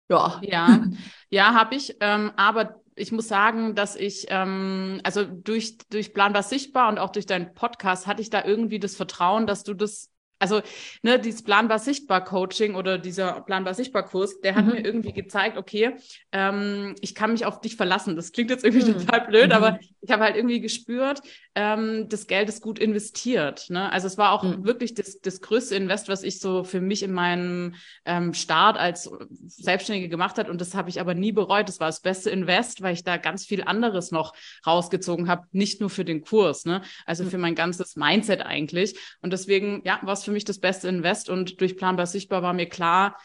ja? 0.10 0.40
Ja, 0.42 0.84
ja, 1.30 1.54
habe 1.54 1.76
ich. 1.76 1.96
Ähm, 2.00 2.32
aber 2.36 2.76
ich 2.96 3.12
muss 3.12 3.28
sagen, 3.28 3.76
dass 3.76 3.96
ich, 3.96 4.28
ähm, 4.30 5.00
also 5.04 5.24
durch, 5.24 5.78
durch 5.90 6.14
Planbar 6.14 6.44
Sichtbar 6.44 6.90
und 6.90 7.00
auch 7.00 7.12
durch 7.12 7.26
deinen 7.26 7.54
Podcast 7.54 8.08
hatte 8.08 8.22
ich 8.22 8.30
da 8.30 8.44
irgendwie 8.44 8.80
das 8.80 8.96
Vertrauen, 8.96 9.48
dass 9.48 9.64
du 9.64 9.74
das 9.74 10.10
also, 10.40 10.62
ne, 11.04 11.20
dieses 11.20 11.44
Planbar 11.44 11.80
Sichtbar 11.80 12.24
Coaching 12.24 12.76
oder 12.76 12.98
dieser 12.98 13.42
Planbar 13.42 13.74
Sichtbar 13.74 14.06
Kurs, 14.06 14.40
der 14.40 14.56
hat 14.56 14.66
mhm. 14.66 14.72
mir 14.72 14.86
irgendwie 14.86 15.12
gezeigt, 15.12 15.58
okay, 15.58 15.96
ähm, 16.32 16.96
ich 17.02 17.14
kann 17.14 17.34
mich 17.34 17.46
auf 17.46 17.60
dich 17.60 17.76
verlassen. 17.76 18.16
Das 18.16 18.32
klingt 18.32 18.50
jetzt 18.50 18.64
irgendwie 18.64 18.90
mhm. 18.90 19.00
total 19.00 19.28
blöd, 19.28 19.48
mhm. 19.48 19.52
aber 19.52 19.80
ich 20.02 20.12
habe 20.12 20.24
halt 20.24 20.38
irgendwie 20.38 20.62
gespürt, 20.62 21.22
ähm, 21.56 22.08
das 22.08 22.28
Geld 22.28 22.48
ist 22.48 22.62
gut 22.62 22.80
investiert. 22.80 23.70
Ne? 23.70 23.92
Also 23.92 24.08
es 24.08 24.18
war 24.18 24.32
auch 24.32 24.44
mhm. 24.44 24.64
wirklich 24.64 24.94
das, 24.94 25.20
das 25.20 25.42
größte 25.42 25.76
Invest, 25.76 26.08
was 26.08 26.24
ich 26.24 26.40
so 26.40 26.64
für 26.64 26.80
mich 26.80 27.04
in 27.04 27.12
meinem 27.12 27.76
ähm, 28.06 28.34
Start 28.34 28.78
als 28.78 29.12
Selbstständige 29.46 30.08
gemacht 30.08 30.38
hat. 30.38 30.50
Und 30.50 30.62
das 30.62 30.74
habe 30.74 30.90
ich 30.90 31.02
aber 31.02 31.16
nie 31.16 31.34
bereut. 31.34 31.68
Das 31.68 31.82
war 31.82 31.88
das 31.88 32.00
beste 32.00 32.30
Invest, 32.30 32.82
weil 32.82 32.94
ich 32.94 33.04
da 33.04 33.18
ganz 33.18 33.46
viel 33.46 33.62
anderes 33.64 34.12
noch 34.12 34.34
rausgezogen 34.66 35.28
habe, 35.28 35.48
nicht 35.52 35.82
nur 35.82 35.90
für 35.90 36.06
den 36.06 36.22
Kurs, 36.22 36.64
ne? 36.64 36.82
also 37.06 37.26
mhm. 37.26 37.30
für 37.30 37.38
mein 37.38 37.56
ganzes 37.56 37.98
Mindset 37.98 38.42
eigentlich. 38.42 38.98
Und 39.22 39.34
deswegen, 39.34 39.82
ja, 39.84 40.00
war 40.04 40.14
es 40.14 40.29
für 40.30 40.34
mich 40.34 40.46
das 40.46 40.60
beste 40.60 40.88
Invest 40.88 41.30
und 41.30 41.60
durch 41.60 41.76
Planbar 41.76 42.06
Sichtbar 42.06 42.44
war 42.44 42.54
mir 42.54 42.68
klar, 42.68 43.18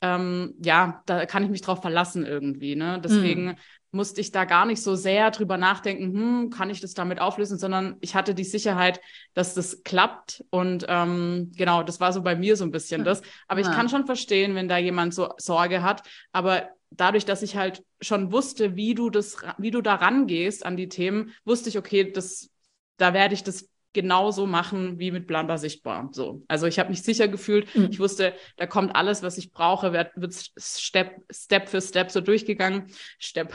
ähm, 0.00 0.54
ja, 0.62 1.02
da 1.06 1.26
kann 1.26 1.44
ich 1.44 1.50
mich 1.50 1.60
drauf 1.60 1.82
verlassen 1.82 2.24
irgendwie. 2.24 2.76
Ne? 2.76 3.00
Deswegen 3.02 3.46
mhm. 3.46 3.54
musste 3.90 4.20
ich 4.22 4.32
da 4.32 4.44
gar 4.46 4.64
nicht 4.64 4.82
so 4.82 4.94
sehr 4.94 5.30
drüber 5.30 5.58
nachdenken, 5.58 6.14
hm, 6.14 6.50
kann 6.50 6.70
ich 6.70 6.80
das 6.80 6.94
damit 6.94 7.20
auflösen, 7.20 7.58
sondern 7.58 7.96
ich 8.00 8.14
hatte 8.14 8.34
die 8.34 8.44
Sicherheit, 8.44 9.00
dass 9.34 9.54
das 9.54 9.82
klappt. 9.84 10.44
Und 10.50 10.86
ähm, 10.88 11.52
genau, 11.54 11.82
das 11.82 12.00
war 12.00 12.12
so 12.12 12.22
bei 12.22 12.36
mir 12.36 12.56
so 12.56 12.64
ein 12.64 12.70
bisschen 12.70 13.04
das. 13.04 13.20
Aber 13.48 13.60
ich 13.60 13.70
kann 13.70 13.88
schon 13.88 14.06
verstehen, 14.06 14.54
wenn 14.54 14.68
da 14.68 14.78
jemand 14.78 15.12
so 15.12 15.28
Sorge 15.36 15.82
hat. 15.82 16.02
Aber 16.32 16.68
dadurch, 16.90 17.26
dass 17.26 17.42
ich 17.42 17.56
halt 17.56 17.84
schon 18.00 18.32
wusste, 18.32 18.76
wie 18.76 18.94
du 18.94 19.10
das, 19.10 19.36
wie 19.58 19.70
du 19.70 19.82
da 19.82 19.96
rangehst 19.96 20.64
an 20.64 20.76
die 20.76 20.88
Themen, 20.88 21.32
wusste 21.44 21.68
ich, 21.68 21.76
okay, 21.76 22.10
das, 22.10 22.50
da 22.96 23.12
werde 23.12 23.34
ich 23.34 23.42
das 23.42 23.68
genauso 23.96 24.46
machen 24.46 24.98
wie 24.98 25.10
mit 25.10 25.26
Planbar 25.26 25.56
sichtbar. 25.56 26.10
So. 26.12 26.42
Also 26.48 26.66
ich 26.66 26.78
habe 26.78 26.90
mich 26.90 27.02
sicher 27.02 27.28
gefühlt. 27.28 27.74
Mhm. 27.74 27.88
Ich 27.90 27.98
wusste, 27.98 28.34
da 28.58 28.66
kommt 28.66 28.94
alles, 28.94 29.22
was 29.22 29.38
ich 29.38 29.52
brauche, 29.52 29.94
wird, 29.94 30.10
wird 30.16 30.34
Step, 30.58 31.22
Step 31.32 31.70
für 31.70 31.80
Step 31.80 32.10
so 32.10 32.20
durchgegangen. 32.20 32.92
Step. 33.18 33.54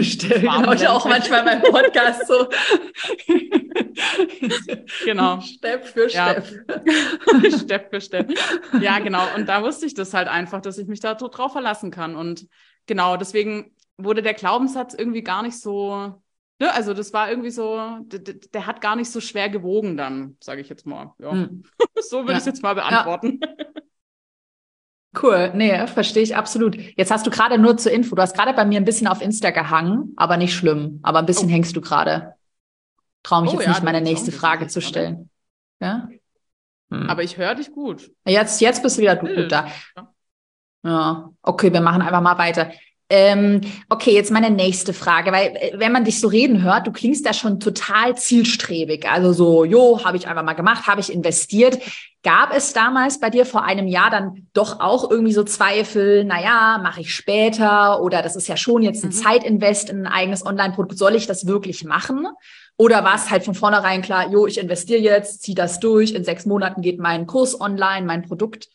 Step. 0.00 0.40
Genau, 0.40 0.72
ich 0.72 0.88
auch 0.88 1.04
manchmal 1.04 1.44
beim 1.44 1.60
Podcast 1.60 2.26
so. 2.26 2.48
genau. 5.04 5.42
Step 5.42 5.86
für 5.86 6.08
Step. 6.08 6.66
Ja. 6.72 7.50
Step 7.58 7.90
für 7.90 8.00
Step. 8.00 8.32
Ja, 8.80 8.98
genau. 8.98 9.26
Und 9.36 9.46
da 9.46 9.62
wusste 9.62 9.84
ich 9.84 9.92
das 9.92 10.14
halt 10.14 10.28
einfach, 10.28 10.62
dass 10.62 10.78
ich 10.78 10.88
mich 10.88 11.00
da 11.00 11.18
so 11.18 11.28
drauf 11.28 11.52
verlassen 11.52 11.90
kann. 11.90 12.16
Und 12.16 12.48
genau, 12.86 13.18
deswegen 13.18 13.76
wurde 13.98 14.22
der 14.22 14.32
Glaubenssatz 14.32 14.94
irgendwie 14.94 15.22
gar 15.22 15.42
nicht 15.42 15.60
so 15.60 16.22
Ne, 16.60 16.74
also 16.74 16.92
das 16.92 17.14
war 17.14 17.30
irgendwie 17.30 17.50
so, 17.50 17.80
der, 18.02 18.66
hat 18.66 18.82
gar 18.82 18.94
nicht 18.94 19.10
so 19.10 19.22
schwer 19.22 19.48
gewogen 19.48 19.96
dann, 19.96 20.36
sage 20.40 20.60
ich 20.60 20.68
jetzt 20.68 20.86
mal. 20.86 21.14
Ja. 21.18 21.32
Hm. 21.32 21.64
so 22.02 22.18
würde 22.18 22.32
ja. 22.32 22.34
ich 22.34 22.40
es 22.40 22.46
jetzt 22.46 22.62
mal 22.62 22.74
beantworten. 22.74 23.40
Ja. 23.42 23.48
Cool, 25.20 25.50
nee, 25.54 25.86
verstehe 25.88 26.22
ich 26.22 26.36
absolut. 26.36 26.76
Jetzt 26.76 27.10
hast 27.10 27.26
du 27.26 27.30
gerade 27.30 27.58
nur 27.58 27.76
zur 27.78 27.90
Info, 27.90 28.14
du 28.14 28.22
hast 28.22 28.36
gerade 28.36 28.52
bei 28.52 28.64
mir 28.64 28.76
ein 28.76 28.84
bisschen 28.84 29.08
auf 29.08 29.22
Insta 29.22 29.50
gehangen, 29.50 30.12
aber 30.16 30.36
nicht 30.36 30.54
schlimm, 30.54 31.00
aber 31.02 31.18
ein 31.18 31.26
bisschen 31.26 31.48
oh. 31.48 31.52
hängst 31.52 31.74
du 31.74 31.80
gerade. 31.80 32.34
Traue 33.22 33.42
mich 33.42 33.50
oh, 33.50 33.54
jetzt 33.54 33.64
ja, 33.64 33.70
nicht, 33.70 33.82
meine 33.82 34.02
nächste 34.02 34.30
Frage 34.30 34.68
zu 34.68 34.80
stellen. 34.80 35.30
Ja? 35.80 36.08
Hm. 36.90 37.08
Aber 37.08 37.22
ich 37.22 37.38
höre 37.38 37.54
dich 37.54 37.72
gut. 37.72 38.12
Jetzt, 38.24 38.60
jetzt 38.60 38.82
bist 38.82 38.98
du 38.98 39.02
wieder 39.02 39.16
gut 39.16 39.50
da. 39.50 39.66
Ja, 40.84 41.30
okay, 41.42 41.72
wir 41.72 41.80
machen 41.80 42.02
einfach 42.02 42.20
mal 42.20 42.38
weiter. 42.38 42.70
Ähm, 43.12 43.60
okay, 43.88 44.12
jetzt 44.14 44.30
meine 44.30 44.50
nächste 44.50 44.92
Frage, 44.92 45.32
weil 45.32 45.48
äh, 45.56 45.72
wenn 45.74 45.90
man 45.90 46.04
dich 46.04 46.20
so 46.20 46.28
reden 46.28 46.62
hört, 46.62 46.86
du 46.86 46.92
klingst 46.92 47.26
da 47.26 47.32
schon 47.32 47.58
total 47.58 48.16
zielstrebig. 48.16 49.10
Also 49.10 49.32
so, 49.32 49.64
jo, 49.64 50.04
habe 50.04 50.16
ich 50.16 50.28
einfach 50.28 50.44
mal 50.44 50.52
gemacht, 50.52 50.86
habe 50.86 51.00
ich 51.00 51.12
investiert. 51.12 51.80
Gab 52.22 52.54
es 52.54 52.72
damals 52.72 53.18
bei 53.18 53.28
dir 53.28 53.46
vor 53.46 53.64
einem 53.64 53.88
Jahr 53.88 54.10
dann 54.10 54.46
doch 54.52 54.78
auch 54.78 55.10
irgendwie 55.10 55.32
so 55.32 55.42
Zweifel, 55.42 56.24
naja, 56.24 56.78
mache 56.80 57.00
ich 57.00 57.12
später 57.12 58.00
oder 58.00 58.22
das 58.22 58.36
ist 58.36 58.46
ja 58.46 58.56
schon 58.56 58.82
jetzt 58.82 59.02
ein 59.02 59.08
mhm. 59.08 59.14
Zeitinvest 59.14 59.90
in 59.90 60.06
ein 60.06 60.12
eigenes 60.12 60.46
Online-Produkt, 60.46 60.96
soll 60.96 61.16
ich 61.16 61.26
das 61.26 61.48
wirklich 61.48 61.82
machen? 61.82 62.28
Oder 62.76 63.02
war 63.02 63.16
es 63.16 63.28
halt 63.28 63.44
von 63.44 63.54
vornherein 63.54 64.02
klar, 64.02 64.30
jo, 64.30 64.46
ich 64.46 64.58
investiere 64.58 65.00
jetzt, 65.00 65.42
zieh 65.42 65.54
das 65.54 65.80
durch, 65.80 66.12
in 66.12 66.22
sechs 66.22 66.46
Monaten 66.46 66.80
geht 66.80 67.00
mein 67.00 67.26
Kurs 67.26 67.60
online, 67.60 68.06
mein 68.06 68.22
Produkt. 68.22 68.68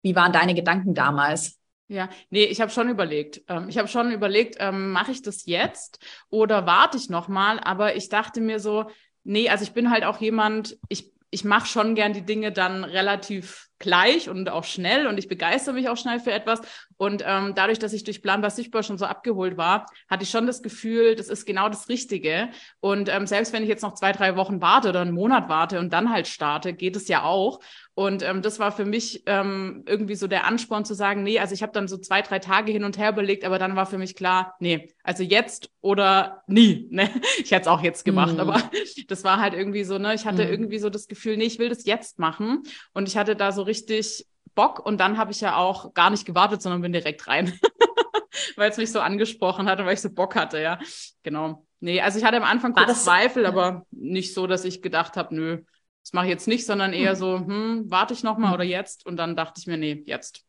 Wie 0.00 0.16
waren 0.16 0.32
deine 0.32 0.54
Gedanken 0.54 0.94
damals? 0.94 1.61
Ja, 1.88 2.08
nee, 2.30 2.44
ich 2.44 2.60
habe 2.60 2.70
schon 2.70 2.88
überlegt. 2.88 3.42
Ähm, 3.48 3.68
ich 3.68 3.76
habe 3.76 3.88
schon 3.88 4.12
überlegt, 4.12 4.56
ähm, 4.60 4.92
mache 4.92 5.12
ich 5.12 5.22
das 5.22 5.44
jetzt 5.46 5.98
oder 6.30 6.66
warte 6.66 6.96
ich 6.96 7.10
nochmal? 7.10 7.60
Aber 7.60 7.96
ich 7.96 8.08
dachte 8.08 8.40
mir 8.40 8.60
so, 8.60 8.90
nee, 9.24 9.48
also 9.50 9.64
ich 9.64 9.72
bin 9.72 9.90
halt 9.90 10.04
auch 10.04 10.18
jemand, 10.20 10.78
ich, 10.88 11.12
ich 11.30 11.44
mache 11.44 11.66
schon 11.66 11.94
gern 11.94 12.12
die 12.14 12.24
Dinge 12.24 12.50
dann 12.52 12.84
relativ 12.84 13.68
gleich 13.82 14.30
und 14.30 14.48
auch 14.48 14.64
schnell 14.64 15.06
und 15.06 15.18
ich 15.18 15.28
begeistere 15.28 15.74
mich 15.74 15.90
auch 15.90 15.96
schnell 15.98 16.20
für 16.20 16.32
etwas. 16.32 16.62
Und 16.96 17.22
ähm, 17.26 17.52
dadurch, 17.54 17.78
dass 17.78 17.92
ich 17.92 18.04
durch 18.04 18.22
Planbar 18.22 18.50
Sichtbar 18.50 18.82
schon 18.82 18.96
so 18.96 19.04
abgeholt 19.04 19.58
war, 19.58 19.86
hatte 20.08 20.22
ich 20.22 20.30
schon 20.30 20.46
das 20.46 20.62
Gefühl, 20.62 21.16
das 21.16 21.28
ist 21.28 21.44
genau 21.44 21.68
das 21.68 21.88
Richtige. 21.88 22.48
Und 22.80 23.08
ähm, 23.08 23.26
selbst 23.26 23.52
wenn 23.52 23.62
ich 23.62 23.68
jetzt 23.68 23.82
noch 23.82 23.94
zwei, 23.94 24.12
drei 24.12 24.36
Wochen 24.36 24.62
warte 24.62 24.88
oder 24.88 25.00
einen 25.00 25.12
Monat 25.12 25.48
warte 25.48 25.78
und 25.80 25.92
dann 25.92 26.10
halt 26.10 26.28
starte, 26.28 26.72
geht 26.72 26.96
es 26.96 27.08
ja 27.08 27.24
auch. 27.24 27.60
Und 27.94 28.22
ähm, 28.22 28.40
das 28.40 28.58
war 28.58 28.72
für 28.72 28.86
mich 28.86 29.22
ähm, 29.26 29.84
irgendwie 29.86 30.14
so 30.14 30.26
der 30.26 30.46
Ansporn 30.46 30.86
zu 30.86 30.94
sagen, 30.94 31.22
nee, 31.22 31.38
also 31.38 31.52
ich 31.52 31.62
habe 31.62 31.72
dann 31.72 31.88
so 31.88 31.98
zwei, 31.98 32.22
drei 32.22 32.38
Tage 32.38 32.72
hin 32.72 32.84
und 32.84 32.96
her 32.96 33.10
überlegt, 33.10 33.44
aber 33.44 33.58
dann 33.58 33.76
war 33.76 33.84
für 33.84 33.98
mich 33.98 34.16
klar, 34.16 34.54
nee, 34.60 34.88
also 35.02 35.22
jetzt 35.22 35.70
oder 35.82 36.42
nie. 36.46 36.88
Ne? 36.92 37.08
Ich 37.38 37.50
hätte 37.50 37.62
es 37.62 37.66
auch 37.68 37.82
jetzt 37.82 38.04
gemacht, 38.04 38.36
mm. 38.36 38.40
aber 38.40 38.62
das 39.08 39.24
war 39.24 39.40
halt 39.40 39.54
irgendwie 39.54 39.82
so, 39.84 39.96
ne, 39.96 40.14
ich 40.14 40.26
hatte 40.26 40.44
mm. 40.44 40.50
irgendwie 40.50 40.78
so 40.78 40.90
das 40.90 41.06
Gefühl, 41.06 41.36
nee, 41.36 41.44
ich 41.44 41.58
will 41.58 41.70
das 41.70 41.86
jetzt 41.86 42.18
machen. 42.18 42.62
Und 42.92 43.08
ich 43.08 43.16
hatte 43.16 43.34
da 43.34 43.50
so 43.50 43.62
richtig 43.72 44.26
Bock 44.54 44.84
und 44.84 44.98
dann 44.98 45.16
habe 45.16 45.32
ich 45.32 45.40
ja 45.40 45.56
auch 45.56 45.94
gar 45.94 46.10
nicht 46.10 46.26
gewartet, 46.26 46.60
sondern 46.60 46.82
bin 46.82 46.92
direkt 46.92 47.26
rein. 47.26 47.58
weil 48.56 48.70
es 48.70 48.76
mich 48.76 48.92
so 48.92 49.00
angesprochen 49.00 49.66
hat 49.66 49.78
und 49.80 49.86
weil 49.86 49.94
ich 49.94 50.00
so 50.00 50.10
Bock 50.10 50.34
hatte, 50.34 50.60
ja. 50.60 50.78
Genau. 51.22 51.66
Nee, 51.80 52.00
also 52.00 52.18
ich 52.18 52.24
hatte 52.24 52.36
am 52.36 52.44
Anfang 52.44 52.74
kurz 52.74 53.04
Zweifel, 53.04 53.46
aber 53.46 53.86
nicht 53.90 54.34
so, 54.34 54.46
dass 54.46 54.64
ich 54.64 54.82
gedacht 54.82 55.16
habe, 55.16 55.34
nö, 55.34 55.62
das 56.02 56.12
mache 56.12 56.26
ich 56.26 56.30
jetzt 56.30 56.48
nicht, 56.48 56.66
sondern 56.66 56.92
eher 56.92 57.12
hm. 57.12 57.16
so, 57.16 57.38
hm, 57.38 57.84
warte 57.90 58.14
ich 58.14 58.22
noch 58.22 58.38
mal 58.38 58.48
hm. 58.48 58.54
oder 58.54 58.64
jetzt? 58.64 59.06
Und 59.06 59.16
dann 59.16 59.36
dachte 59.36 59.60
ich 59.60 59.66
mir, 59.66 59.78
nee, 59.78 60.02
jetzt. 60.06 60.44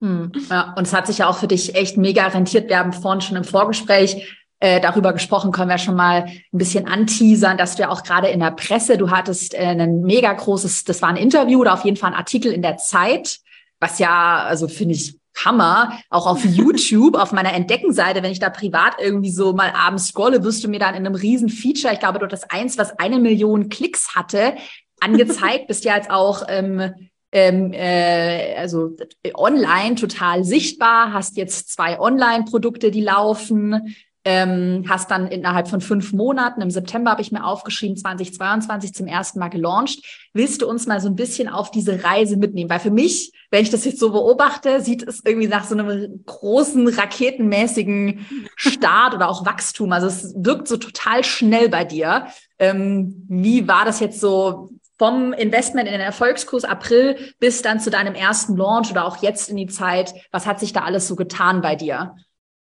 hm. 0.00 0.32
Ja, 0.50 0.74
und 0.76 0.86
es 0.86 0.92
hat 0.92 1.06
sich 1.06 1.18
ja 1.18 1.28
auch 1.28 1.38
für 1.38 1.48
dich 1.48 1.74
echt 1.74 1.96
mega 1.96 2.26
rentiert. 2.26 2.68
Wir 2.68 2.78
haben 2.78 2.92
vorhin 2.92 3.20
schon 3.20 3.36
im 3.36 3.44
Vorgespräch 3.44 4.37
äh, 4.60 4.80
darüber 4.80 5.12
gesprochen, 5.12 5.52
können 5.52 5.70
wir 5.70 5.78
schon 5.78 5.96
mal 5.96 6.24
ein 6.24 6.42
bisschen 6.52 6.88
anteasern, 6.88 7.58
dass 7.58 7.76
du 7.76 7.82
ja 7.82 7.90
auch 7.90 8.02
gerade 8.02 8.28
in 8.28 8.40
der 8.40 8.50
Presse, 8.50 8.98
du 8.98 9.10
hattest 9.10 9.54
äh, 9.54 9.58
ein 9.58 10.00
mega 10.00 10.32
großes, 10.32 10.84
das 10.84 11.00
war 11.02 11.08
ein 11.08 11.16
Interview 11.16 11.60
oder 11.60 11.74
auf 11.74 11.84
jeden 11.84 11.96
Fall 11.96 12.10
ein 12.10 12.18
Artikel 12.18 12.52
in 12.52 12.62
der 12.62 12.76
Zeit, 12.76 13.38
was 13.80 13.98
ja, 13.98 14.42
also 14.42 14.66
finde 14.66 14.94
ich 14.94 15.18
Hammer. 15.44 15.92
Auch 16.10 16.26
auf 16.26 16.44
YouTube, 16.44 17.16
auf 17.16 17.32
meiner 17.32 17.54
Entdeckenseite, 17.54 18.22
wenn 18.22 18.32
ich 18.32 18.40
da 18.40 18.50
privat 18.50 18.96
irgendwie 19.00 19.30
so 19.30 19.52
mal 19.52 19.72
abends 19.74 20.08
scrolle, 20.08 20.42
wirst 20.44 20.64
du 20.64 20.68
mir 20.68 20.80
dann 20.80 20.94
in 20.94 21.06
einem 21.06 21.14
riesen 21.14 21.48
Feature, 21.48 21.92
ich 21.92 22.00
glaube, 22.00 22.18
dort 22.18 22.32
das 22.32 22.50
eins, 22.50 22.78
was 22.78 22.98
eine 22.98 23.18
Million 23.18 23.68
Klicks 23.68 24.14
hatte, 24.14 24.54
angezeigt. 25.00 25.66
Bist 25.68 25.84
ja 25.84 25.96
jetzt 25.96 26.10
auch 26.10 26.44
ähm, 26.48 26.92
ähm, 27.30 27.72
äh, 27.72 28.56
also 28.56 28.96
online 29.34 29.96
total 29.96 30.44
sichtbar, 30.44 31.12
hast 31.12 31.36
jetzt 31.36 31.70
zwei 31.70 32.00
Online-Produkte, 32.00 32.90
die 32.90 33.02
laufen, 33.02 33.94
ähm, 34.30 34.84
hast 34.86 35.10
dann 35.10 35.26
innerhalb 35.28 35.68
von 35.68 35.80
fünf 35.80 36.12
Monaten, 36.12 36.60
im 36.60 36.70
September 36.70 37.12
habe 37.12 37.22
ich 37.22 37.32
mir 37.32 37.46
aufgeschrieben, 37.46 37.96
2022 37.96 38.92
zum 38.92 39.06
ersten 39.06 39.38
Mal 39.38 39.48
gelauncht. 39.48 40.04
Willst 40.34 40.60
du 40.60 40.68
uns 40.68 40.86
mal 40.86 41.00
so 41.00 41.08
ein 41.08 41.16
bisschen 41.16 41.48
auf 41.48 41.70
diese 41.70 42.04
Reise 42.04 42.36
mitnehmen? 42.36 42.68
Weil 42.68 42.80
für 42.80 42.90
mich, 42.90 43.32
wenn 43.50 43.62
ich 43.62 43.70
das 43.70 43.86
jetzt 43.86 43.98
so 43.98 44.12
beobachte, 44.12 44.82
sieht 44.82 45.02
es 45.02 45.24
irgendwie 45.24 45.48
nach 45.48 45.64
so 45.64 45.74
einem 45.74 46.24
großen 46.26 46.86
raketenmäßigen 46.88 48.26
Start 48.54 49.14
oder 49.14 49.30
auch 49.30 49.46
Wachstum. 49.46 49.92
Also 49.92 50.08
es 50.08 50.34
wirkt 50.36 50.68
so 50.68 50.76
total 50.76 51.24
schnell 51.24 51.70
bei 51.70 51.86
dir. 51.86 52.26
Ähm, 52.58 53.24
wie 53.30 53.66
war 53.66 53.86
das 53.86 53.98
jetzt 53.98 54.20
so 54.20 54.72
vom 54.98 55.32
Investment 55.32 55.86
in 55.86 55.94
den 55.94 56.02
Erfolgskurs 56.02 56.64
April 56.64 57.16
bis 57.38 57.62
dann 57.62 57.80
zu 57.80 57.88
deinem 57.88 58.14
ersten 58.14 58.58
Launch 58.58 58.90
oder 58.90 59.06
auch 59.06 59.22
jetzt 59.22 59.48
in 59.48 59.56
die 59.56 59.68
Zeit? 59.68 60.12
Was 60.32 60.44
hat 60.44 60.60
sich 60.60 60.74
da 60.74 60.82
alles 60.82 61.08
so 61.08 61.16
getan 61.16 61.62
bei 61.62 61.76
dir? 61.76 62.14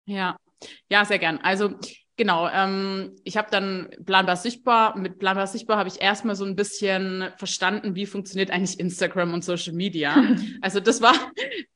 Ja, 0.04 0.36
ja, 0.88 1.04
sehr 1.04 1.18
gern. 1.18 1.38
Also 1.38 1.74
genau, 2.16 2.48
ähm, 2.48 3.12
ich 3.24 3.36
habe 3.36 3.48
dann 3.50 3.88
planbar 4.04 4.36
sichtbar, 4.36 4.96
mit 4.96 5.18
planbar 5.18 5.46
sichtbar 5.46 5.76
habe 5.76 5.88
ich 5.88 6.00
erstmal 6.00 6.34
so 6.34 6.44
ein 6.44 6.56
bisschen 6.56 7.24
verstanden, 7.36 7.94
wie 7.94 8.06
funktioniert 8.06 8.50
eigentlich 8.50 8.80
Instagram 8.80 9.34
und 9.34 9.44
Social 9.44 9.74
Media. 9.74 10.16
also 10.62 10.80
das 10.80 11.02
war, 11.02 11.14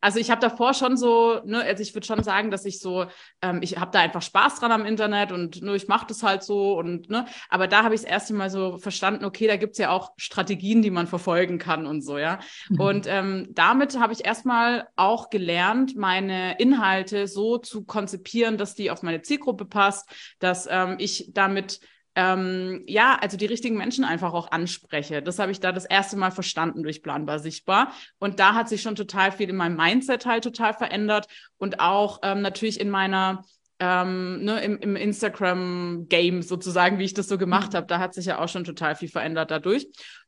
also 0.01 0.19
ich 0.19 0.31
habe 0.31 0.41
davor 0.41 0.75
schon 0.75 0.97
so, 0.97 1.41
ne, 1.45 1.63
also 1.63 1.83
ich 1.83 1.95
würde 1.95 2.07
schon 2.07 2.23
sagen, 2.23 2.51
dass 2.51 2.65
ich 2.65 2.81
so, 2.81 3.07
ähm, 3.43 3.61
ich 3.63 3.79
habe 3.79 3.91
da 3.93 4.01
einfach 4.01 4.23
Spaß 4.23 4.61
dran 4.61 4.73
am 4.73 4.87
Internet 4.87 5.33
und 5.33 5.61
nur 5.63 5.73
ne, 5.73 5.77
ich 5.77 5.89
mache 5.89 6.07
das 6.07 6.23
halt 6.23 6.43
so 6.43 6.79
und 6.79 7.11
ne, 7.11 7.27
aber 7.49 7.69
da 7.69 7.85
habe 7.85 7.95
ich 7.95 8.01
das 8.01 8.11
erste 8.11 8.35
Mal 8.35 8.51
so 8.51 8.79
verstanden, 8.79 9.25
okay, 9.25 9.47
da 9.47 9.57
gibt's 9.57 9.79
ja 9.79 9.91
auch 9.91 10.13
Strategien, 10.17 10.81
die 10.83 10.91
man 10.91 11.07
verfolgen 11.07 11.59
kann 11.59 11.87
und 11.87 12.03
so, 12.03 12.19
ja. 12.19 12.41
Mhm. 12.69 12.81
Und 12.81 13.07
ähm, 13.07 13.49
damit 13.51 13.99
habe 13.99 14.13
ich 14.13 14.25
erstmal 14.25 14.89
auch 14.97 15.29
gelernt, 15.29 15.97
meine 15.97 16.59
Inhalte 16.59 17.27
so 17.27 17.59
zu 17.59 17.85
konzipieren, 17.85 18.57
dass 18.57 18.75
die 18.75 18.91
auf 18.91 19.03
meine 19.03 19.23
Zielgruppe 19.23 19.67
passt, 19.67 20.09
dass 20.39 20.69
ähm, 20.71 20.97
ich 20.99 21.31
damit 21.33 21.81
ähm, 22.17 22.83
ja, 22.87 23.17
also 23.21 23.37
die 23.37 23.47
richtigen 23.47 23.77
Menschen 23.77 24.05
einfach 24.05 24.33
auch 24.33 24.51
anspreche. 24.51 25.23
Das 25.23 25.39
habe 25.39 25.53
ich 25.53 25.61
da 25.61 25.73
das 25.73 25.85
erste 25.85 26.17
Mal 26.17 26.33
verstanden 26.33 26.83
durch 26.83 27.03
Planbar 27.03 27.39
Sichtbar. 27.39 27.93
Und 28.19 28.41
da 28.41 28.55
hat 28.55 28.69
sich 28.69 28.83
schon 28.83 28.97
total 28.97 29.31
viel 29.31 29.49
in 29.49 29.57
meinem 29.57 29.77
Mindset 29.77 30.27
halt 30.27 30.43
total 30.43 30.75
verändert 30.75 31.29
und 31.57 31.81
auch 31.81 32.19
ähm, 32.23 32.43
natürlich 32.43 32.81
in 32.81 32.91
meiner 32.91 33.45
ähm, 33.79 34.45
ne, 34.45 34.63
im, 34.63 34.79
im 34.79 34.97
Instagram-Game 34.97 36.43
sozusagen, 36.43 36.99
wie 36.99 37.05
ich 37.05 37.15
das 37.15 37.29
so 37.29 37.39
gemacht 37.39 37.73
mhm. 37.73 37.77
habe. 37.77 37.87
Da 37.87 37.99
hat 37.99 38.13
sich 38.15 38.27
ja 38.27 38.39
auch 38.39 38.49
schon 38.49 38.65
total 38.65 38.97
viel 38.97 39.09
verändert 39.09 39.51
dadurch. 39.51 39.87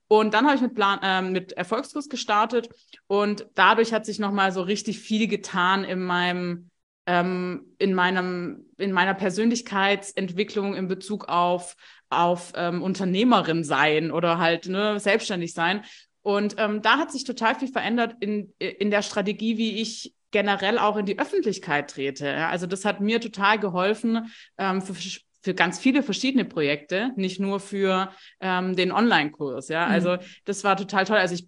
Und 0.09 0.35
dann 0.35 0.47
habe 0.47 0.57
ich 0.57 0.63
mit, 0.63 0.75
Plan, 0.75 0.99
äh, 1.03 1.23
mit 1.23 1.53
Erfolgskurs 1.53 2.09
gestartet 2.09 2.69
und 3.07 3.47
dadurch 3.55 3.93
hat 3.93 4.05
sich 4.05 4.19
nochmal 4.19 4.53
so 4.53 4.63
richtig 4.63 4.99
viel 5.01 5.27
getan 5.27 5.85
in 5.85 6.03
meinem 6.03 6.71
ähm, 7.07 7.75
in, 7.79 7.95
meinem, 7.95 8.67
in 8.79 8.93
meiner 8.93 9.15
Persönlichkeitsentwicklung 9.15 10.75
in 10.75 10.89
Bezug 10.89 11.29
auf, 11.29 11.77
auf 12.11 12.53
ähm, 12.57 12.83
Unternehmerin 12.83 13.65
sein 13.65 14.11
oder 14.11 14.39
halt 14.39 14.69
ne, 14.69 15.01
selbstständig 15.01 15.53
sein. 15.55 15.85
Und 16.23 16.55
ähm, 16.59 16.83
da 16.83 16.99
hat 16.99 17.11
sich 17.11 17.25
total 17.25 17.57
viel 17.57 17.69
verändert 17.69 18.15
in, 18.21 18.53
in 18.59 18.91
der 18.91 19.03
Strategie, 19.03 19.59
wie 19.59 19.81
ich 19.81 20.15
generell 20.31 20.79
auch 20.79 20.97
in 20.97 21.07
die 21.07 21.19
Öffentlichkeit 21.19 21.91
trete. 21.91 22.27
Ja, 22.27 22.49
also 22.49 22.67
das 22.67 22.85
hat 22.85 23.01
mir 23.01 23.21
total 23.21 23.59
geholfen 23.59 24.33
ähm, 24.57 24.81
für, 24.81 24.95
für 25.43 25.55
ganz 25.55 25.79
viele 25.79 26.03
verschiedene 26.03 26.45
Projekte, 26.45 27.11
nicht 27.17 27.41
nur 27.41 27.61
für 27.61 28.13
ähm, 28.41 28.77
den 28.77 28.93
Online-Kurs. 28.93 29.69
Ja, 29.69 29.87
mhm. 29.87 29.93
also 29.93 30.17
das 30.45 30.63
war 30.65 30.77
total 30.77 31.05
toll. 31.05 31.19
Also 31.19 31.35
ich 31.35 31.47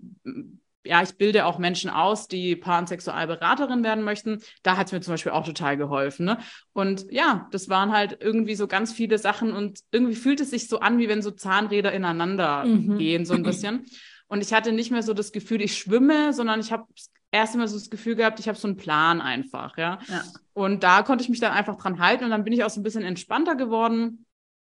ja, 0.84 1.02
ich 1.02 1.16
bilde 1.16 1.46
auch 1.46 1.58
Menschen 1.58 1.90
aus, 1.90 2.28
die 2.28 2.56
Pansexualberaterin 2.56 3.82
werden 3.82 4.04
möchten. 4.04 4.40
Da 4.62 4.76
hat 4.76 4.86
es 4.86 4.92
mir 4.92 5.00
zum 5.00 5.14
Beispiel 5.14 5.32
auch 5.32 5.44
total 5.44 5.76
geholfen. 5.76 6.26
Ne? 6.26 6.38
Und 6.72 7.06
ja, 7.10 7.48
das 7.52 7.68
waren 7.68 7.92
halt 7.92 8.18
irgendwie 8.20 8.54
so 8.54 8.66
ganz 8.66 8.92
viele 8.92 9.18
Sachen 9.18 9.52
und 9.52 9.80
irgendwie 9.90 10.14
fühlt 10.14 10.40
es 10.40 10.50
sich 10.50 10.68
so 10.68 10.80
an, 10.80 10.98
wie 10.98 11.08
wenn 11.08 11.22
so 11.22 11.30
Zahnräder 11.30 11.92
ineinander 11.92 12.64
mhm. 12.64 12.98
gehen, 12.98 13.24
so 13.24 13.34
ein 13.34 13.42
bisschen. 13.44 13.86
Und 14.28 14.42
ich 14.42 14.52
hatte 14.52 14.72
nicht 14.72 14.90
mehr 14.90 15.02
so 15.02 15.14
das 15.14 15.32
Gefühl, 15.32 15.62
ich 15.62 15.76
schwimme, 15.76 16.32
sondern 16.32 16.60
ich 16.60 16.72
habe 16.72 16.84
erst 17.30 17.54
immer 17.54 17.66
so 17.66 17.76
das 17.76 17.90
Gefühl 17.90 18.14
gehabt, 18.14 18.38
ich 18.40 18.48
habe 18.48 18.58
so 18.58 18.68
einen 18.68 18.76
Plan 18.76 19.20
einfach, 19.20 19.76
ja? 19.76 19.98
ja. 20.08 20.22
Und 20.52 20.82
da 20.84 21.02
konnte 21.02 21.22
ich 21.22 21.30
mich 21.30 21.40
dann 21.40 21.52
einfach 21.52 21.76
dran 21.76 21.98
halten 21.98 22.24
und 22.24 22.30
dann 22.30 22.44
bin 22.44 22.52
ich 22.52 22.62
auch 22.62 22.70
so 22.70 22.80
ein 22.80 22.84
bisschen 22.84 23.02
entspannter 23.02 23.56
geworden 23.56 24.24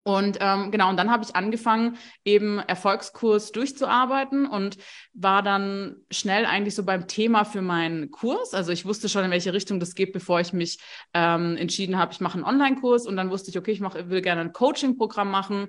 und 0.08 0.38
ähm, 0.40 0.70
genau, 0.70 0.88
und 0.88 0.96
dann 0.96 1.10
habe 1.10 1.22
ich 1.22 1.36
angefangen, 1.36 1.98
eben 2.24 2.60
Erfolgskurs 2.60 3.52
durchzuarbeiten 3.52 4.46
und 4.46 4.78
war 5.12 5.42
dann 5.42 5.96
schnell 6.10 6.46
eigentlich 6.46 6.74
so 6.74 6.82
beim 6.82 7.06
Thema 7.06 7.44
für 7.44 7.60
meinen 7.60 8.10
Kurs. 8.10 8.54
Also 8.54 8.72
ich 8.72 8.86
wusste 8.86 9.10
schon, 9.10 9.26
in 9.26 9.30
welche 9.30 9.52
Richtung 9.52 9.80
das 9.80 9.94
geht, 9.94 10.14
bevor 10.14 10.40
ich 10.40 10.54
mich 10.54 10.78
ähm, 11.12 11.58
entschieden 11.58 11.98
habe, 11.98 12.14
ich 12.14 12.20
mache 12.20 12.36
einen 12.36 12.44
Online-Kurs 12.44 13.06
und 13.06 13.16
dann 13.16 13.28
wusste 13.28 13.50
ich, 13.50 13.58
okay, 13.58 13.72
ich 13.72 13.80
mach, 13.80 13.96
will 13.96 14.22
gerne 14.22 14.40
ein 14.40 14.54
Coaching-Programm 14.54 15.30
machen, 15.30 15.68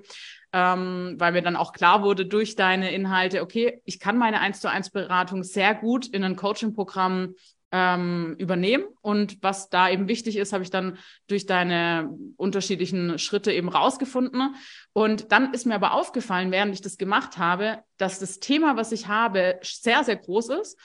ähm, 0.54 1.16
weil 1.18 1.32
mir 1.32 1.42
dann 1.42 1.56
auch 1.56 1.74
klar 1.74 2.02
wurde 2.02 2.24
durch 2.24 2.56
deine 2.56 2.94
Inhalte, 2.94 3.42
okay, 3.42 3.82
ich 3.84 4.00
kann 4.00 4.16
meine 4.16 4.40
1 4.40 4.62
zu 4.62 4.70
1 4.70 4.88
Beratung 4.88 5.42
sehr 5.42 5.74
gut 5.74 6.06
in 6.06 6.24
ein 6.24 6.36
Coaching-Programm 6.36 7.34
ähm, 7.72 8.34
übernehmen. 8.38 8.84
Und 9.00 9.42
was 9.42 9.68
da 9.68 9.88
eben 9.88 10.08
wichtig 10.08 10.36
ist, 10.36 10.52
habe 10.52 10.64
ich 10.64 10.70
dann 10.70 10.98
durch 11.28 11.46
deine 11.46 12.10
unterschiedlichen 12.36 13.18
Schritte 13.18 13.52
eben 13.52 13.68
rausgefunden. 13.68 14.54
Und 14.92 15.32
dann 15.32 15.54
ist 15.54 15.66
mir 15.66 15.74
aber 15.74 15.94
aufgefallen, 15.94 16.50
während 16.50 16.74
ich 16.74 16.80
das 16.80 16.98
gemacht 16.98 17.38
habe, 17.38 17.78
dass 17.96 18.18
das 18.18 18.40
Thema, 18.40 18.76
was 18.76 18.92
ich 18.92 19.08
habe, 19.08 19.60
sehr, 19.62 20.04
sehr 20.04 20.16
groß 20.16 20.50
ist. 20.60 20.78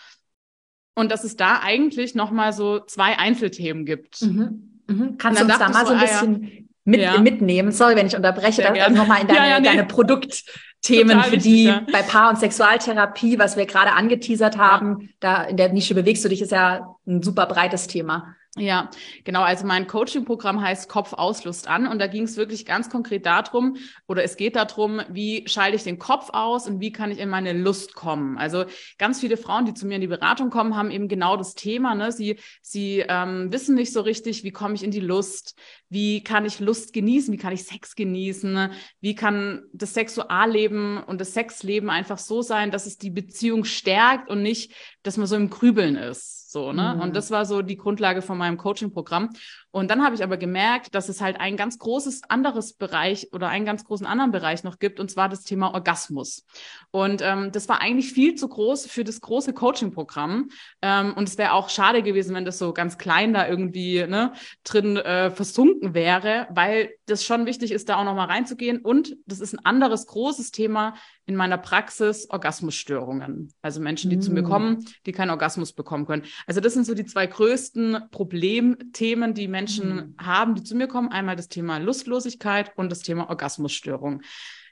Und 0.98 1.12
dass 1.12 1.24
es 1.24 1.36
da 1.36 1.60
eigentlich 1.62 2.16
nochmal 2.16 2.54
so 2.54 2.80
zwei 2.80 3.20
Einzelthemen 3.20 3.86
gibt. 3.86 4.22
Mhm. 4.22 4.82
Mhm. 4.88 5.18
Kannst 5.18 5.42
du 5.42 5.46
uns 5.46 5.58
da 5.58 5.70
mal 5.70 5.86
so 5.86 5.94
ein 5.94 6.00
bisschen 6.00 6.36
ah, 6.36 6.48
ja, 6.48 6.62
mit, 6.86 7.02
ja. 7.02 7.20
mitnehmen? 7.20 7.72
Sorry, 7.72 7.96
wenn 7.96 8.08
ich 8.08 8.16
unterbreche, 8.16 8.62
dann 8.62 8.78
also 8.80 8.96
nochmal 8.96 9.22
in 9.22 9.28
deine, 9.28 9.50
ja, 9.50 9.60
nee. 9.60 9.66
deine 9.66 9.86
Produkt, 9.86 10.44
Themen, 10.86 11.22
für 11.24 11.38
die 11.38 11.66
ja. 11.66 11.84
bei 11.92 12.02
Paar- 12.02 12.30
und 12.30 12.40
Sexualtherapie, 12.40 13.40
was 13.40 13.58
wir 13.58 13.66
gerade 13.66 13.94
angeteasert 13.94 14.58
haben, 14.58 15.02
ja. 15.02 15.08
da 15.20 15.44
in 15.44 15.58
der 15.58 15.74
Nische 15.74 15.96
bewegst 15.96 16.24
du 16.24 16.30
dich, 16.30 16.42
ist 16.42 16.52
ja 16.52 16.96
ein 17.08 17.24
super 17.24 17.46
breites 17.46 17.88
Thema. 17.88 18.36
Ja, 18.58 18.90
genau. 19.26 19.42
Also 19.42 19.66
mein 19.66 19.86
Coaching-Programm 19.86 20.62
heißt 20.62 20.88
Kopf 20.88 21.12
aus 21.12 21.44
Lust 21.44 21.68
an 21.68 21.88
und 21.88 22.00
da 22.00 22.08
ging 22.08 22.24
es 22.24 22.38
wirklich 22.38 22.66
ganz 22.66 22.90
konkret 22.90 23.26
darum 23.26 23.76
oder 24.08 24.24
es 24.24 24.38
geht 24.38 24.56
darum, 24.56 25.02
wie 25.10 25.46
schalte 25.46 25.76
ich 25.76 25.84
den 25.84 26.00
Kopf 26.00 26.30
aus 26.32 26.66
und 26.66 26.80
wie 26.80 26.94
kann 26.94 27.12
ich 27.12 27.20
in 27.20 27.28
meine 27.28 27.52
Lust 27.52 27.96
kommen. 27.96 28.38
Also 28.38 28.64
ganz 28.98 29.20
viele 29.20 29.36
Frauen, 29.36 29.66
die 29.66 29.74
zu 29.74 29.86
mir 29.86 29.96
in 29.96 30.02
die 30.02 30.08
Beratung 30.08 30.52
kommen, 30.52 30.78
haben 30.78 30.90
eben 30.90 31.10
genau 31.10 31.36
das 31.36 31.56
Thema. 31.56 31.96
Ne? 31.96 32.14
Sie, 32.14 32.40
sie 32.62 33.04
ähm, 33.06 33.52
wissen 33.52 33.76
nicht 33.76 33.92
so 33.92 34.00
richtig, 34.00 34.46
wie 34.46 34.52
komme 34.52 34.76
ich 34.76 34.84
in 34.86 34.92
die 34.92 35.02
Lust, 35.02 35.60
wie 35.90 36.24
kann 36.24 36.46
ich 36.46 36.62
Lust 36.62 36.94
genießen, 36.94 37.34
wie 37.34 37.38
kann 37.38 37.52
ich 37.52 37.66
Sex 37.66 37.94
genießen, 37.94 38.72
wie 39.02 39.16
kann 39.16 39.64
das 39.74 39.94
Sexualleben 39.94 41.04
und 41.04 41.20
das 41.20 41.34
Sexleben 41.34 41.90
einfach 41.90 42.20
so 42.20 42.42
sein, 42.42 42.72
dass 42.72 42.86
es 42.86 42.98
die 42.98 43.10
Beziehung 43.10 43.66
stärkt 43.66 44.30
und 44.30 44.42
nicht, 44.42 44.72
dass 45.04 45.18
man 45.18 45.28
so 45.28 45.36
im 45.36 45.50
Grübeln 45.50 45.98
ist. 45.98 46.35
So, 46.56 46.72
ne? 46.72 46.94
Mhm. 46.96 47.02
Und 47.02 47.16
das 47.18 47.32
war 47.32 47.44
so 47.46 47.62
die 47.62 47.76
Grundlage 47.76 48.22
von 48.22 48.38
meinem 48.38 48.56
Coaching-Programm. 48.56 49.32
Und 49.76 49.92
dann 49.92 50.06
habe 50.06 50.16
ich 50.16 50.24
aber 50.24 50.38
gemerkt, 50.38 50.96
dass 50.96 51.10
es 51.10 51.20
halt 51.20 51.38
ein 51.42 51.58
ganz 51.58 51.80
großes 51.80 52.30
anderes 52.30 52.72
Bereich 52.72 53.34
oder 53.34 53.50
einen 53.50 53.66
ganz 53.66 53.84
großen 53.84 54.08
anderen 54.08 54.32
Bereich 54.32 54.64
noch 54.64 54.80
gibt, 54.80 55.02
und 55.02 55.12
zwar 55.12 55.28
das 55.28 55.44
Thema 55.44 55.74
Orgasmus. 55.74 56.46
Und 56.92 57.22
ähm, 57.22 57.52
das 57.52 57.68
war 57.68 57.82
eigentlich 57.82 58.14
viel 58.14 58.36
zu 58.36 58.48
groß 58.48 58.88
für 58.88 59.04
das 59.04 59.20
große 59.20 59.52
Coaching-Programm. 59.52 60.48
Ähm, 60.82 61.14
und 61.16 61.28
es 61.28 61.38
wäre 61.38 61.52
auch 61.52 61.68
schade 61.68 62.04
gewesen, 62.04 62.34
wenn 62.34 62.46
das 62.46 62.58
so 62.58 62.72
ganz 62.72 62.98
klein 62.98 63.34
da 63.34 63.50
irgendwie 63.50 64.08
ne, 64.08 64.32
drin 64.64 64.96
äh, 64.96 65.30
versunken 65.30 65.94
wäre, 65.94 66.48
weil 66.52 66.92
das 67.06 67.26
schon 67.26 67.46
wichtig 67.46 67.74
ist, 67.74 67.90
da 67.90 67.98
auch 67.98 68.06
nochmal 68.06 68.28
reinzugehen. 68.28 68.80
Und 68.80 69.18
das 69.26 69.42
ist 69.42 69.52
ein 69.52 69.66
anderes 69.66 70.08
großes 70.08 70.52
Thema 70.52 70.94
in 71.26 71.36
meiner 71.36 71.58
Praxis, 71.58 72.30
Orgasmusstörungen. 72.30 73.52
Also 73.62 73.82
Menschen, 73.82 74.12
die 74.12 74.18
mm. 74.18 74.22
zu 74.22 74.32
mir 74.32 74.44
mm. 74.44 74.46
kommen, 74.46 74.86
die 75.08 75.12
keinen 75.12 75.32
Orgasmus 75.32 75.74
bekommen 75.74 76.06
können. 76.06 76.24
Also 76.46 76.62
das 76.62 76.76
sind 76.76 76.86
so 76.86 76.94
die 76.94 77.06
zwei 77.06 77.26
größten 77.26 78.10
Problemthemen, 78.12 79.34
die 79.34 79.48
Menschen 79.48 79.65
mhm. 79.70 80.16
haben, 80.20 80.56
die 80.56 80.64
zu 80.64 80.76
mir 80.76 80.88
kommen. 80.88 81.12
Einmal 81.12 81.36
das 81.36 81.48
Thema 81.48 81.78
Lustlosigkeit 81.78 82.72
und 82.76 82.92
das 82.92 83.00
Thema 83.00 83.30
Orgasmusstörung. 83.30 84.22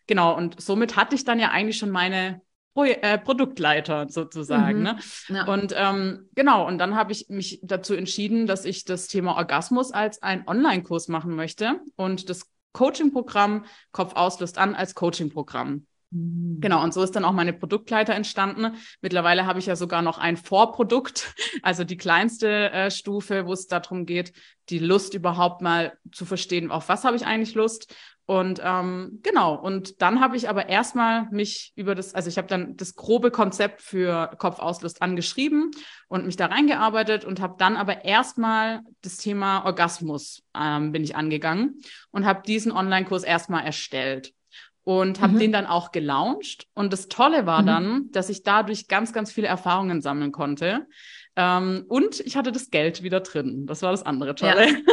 Genau, 0.08 0.36
und 0.36 0.62
somit 0.62 0.96
hatte 0.96 1.16
ich 1.16 1.24
dann 1.24 1.40
ja 1.40 1.52
eigentlich 1.52 1.78
schon 1.78 1.92
meine 1.92 2.42
Pro 2.74 2.86
äh, 2.86 3.18
Produktleiter 3.20 4.08
sozusagen. 4.10 4.80
Mhm. 4.80 4.84
Ne? 4.84 4.98
Ja. 5.30 5.46
Und 5.46 5.74
ähm, 5.78 6.30
genau, 6.34 6.68
und 6.68 6.80
dann 6.80 6.96
habe 6.96 7.12
ich 7.12 7.28
mich 7.30 7.60
dazu 7.62 7.94
entschieden, 7.94 8.48
dass 8.48 8.66
ich 8.66 8.84
das 8.84 9.08
Thema 9.08 9.36
Orgasmus 9.38 9.92
als 9.92 10.24
einen 10.24 10.48
Online-Kurs 10.48 11.08
machen 11.08 11.36
möchte 11.36 11.80
und 11.96 12.30
das 12.30 12.50
Coaching-Programm 12.74 13.66
Kopf 13.92 14.16
aus, 14.16 14.40
Lust 14.40 14.58
an 14.58 14.74
als 14.74 14.96
Coaching-Programm. 14.96 15.86
Mhm. 16.14 16.62
Genau, 16.62 16.84
und 16.84 16.94
so 16.94 17.02
ist 17.04 17.16
dann 17.16 17.26
auch 17.26 17.34
meine 17.34 17.54
Produktleiter 17.54 18.14
entstanden. 18.14 18.78
Mittlerweile 19.02 19.46
habe 19.46 19.60
ich 19.60 19.66
ja 19.66 19.76
sogar 19.76 20.02
noch 20.02 20.18
ein 20.18 20.38
Vorprodukt, 20.38 21.34
also 21.64 21.84
die 21.84 21.98
kleinste 21.98 22.72
äh, 22.72 22.92
Stufe, 22.92 23.46
wo 23.46 23.54
es 23.54 23.68
darum 23.68 24.06
geht, 24.06 24.34
die 24.70 24.80
Lust 24.80 25.14
überhaupt 25.14 25.62
mal 25.62 25.98
zu 26.12 26.26
verstehen, 26.26 26.72
auf 26.72 26.88
was 26.88 27.04
habe 27.04 27.18
ich 27.18 27.26
eigentlich 27.26 27.56
Lust. 27.56 27.94
Und 28.26 28.62
ähm, 28.64 29.20
genau, 29.22 29.56
und 29.56 30.02
dann 30.02 30.22
habe 30.22 30.38
ich 30.38 30.48
aber 30.48 30.70
erstmal 30.70 31.28
mich 31.32 31.74
über 31.76 31.94
das, 31.94 32.16
also 32.16 32.30
ich 32.30 32.38
habe 32.38 32.48
dann 32.48 32.78
das 32.78 32.96
grobe 32.96 33.32
Konzept 33.32 33.82
für 33.82 34.32
Kopfauslust 34.38 35.02
angeschrieben 35.02 35.72
und 36.08 36.26
mich 36.26 36.38
da 36.38 36.46
reingearbeitet 36.46 37.26
und 37.26 37.42
habe 37.42 37.56
dann 37.58 37.76
aber 37.76 38.06
erstmal 38.06 38.80
das 39.02 39.18
Thema 39.18 39.66
Orgasmus 39.66 40.42
ähm, 40.58 40.94
bin 40.94 41.04
ich 41.04 41.18
angegangen 41.18 41.82
und 42.12 42.26
habe 42.26 42.44
diesen 42.48 42.72
Online-Kurs 42.72 43.24
erstmal 43.24 43.66
erstellt 43.66 44.34
und 44.84 45.22
habe 45.22 45.34
mhm. 45.34 45.40
den 45.40 45.52
dann 45.52 45.66
auch 45.66 45.92
gelauncht. 45.92 46.68
Und 46.74 46.94
das 46.94 47.08
Tolle 47.08 47.46
war 47.46 47.62
mhm. 47.62 47.68
dann, 47.68 48.12
dass 48.12 48.30
ich 48.30 48.44
dadurch 48.44 48.88
ganz, 48.88 49.14
ganz 49.14 49.32
viele 49.32 49.48
Erfahrungen 49.48 50.02
sammeln 50.02 50.32
konnte. 50.32 50.88
Ähm, 51.36 51.86
und 51.88 52.20
ich 52.20 52.36
hatte 52.36 52.52
das 52.52 52.70
Geld 52.70 53.02
wieder 53.02 53.22
drin. 53.22 53.66
Das 53.66 53.82
war 53.82 53.92
das 53.92 54.04
andere 54.04 54.36
Tolle. 54.36 54.68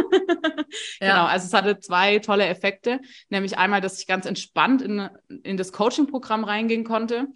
Ja. 1.00 1.14
genau, 1.14 1.24
also 1.26 1.46
es 1.46 1.53
hatte 1.53 1.81
zwei 1.81 2.20
tolle 2.20 2.46
Effekte, 2.46 3.00
nämlich 3.29 3.59
einmal, 3.59 3.81
dass 3.81 3.98
ich 3.98 4.07
ganz 4.07 4.24
entspannt 4.24 4.83
in, 4.83 5.09
in 5.42 5.57
das 5.57 5.72
Coaching-Programm 5.72 6.44
reingehen 6.44 6.85
konnte 6.85 7.26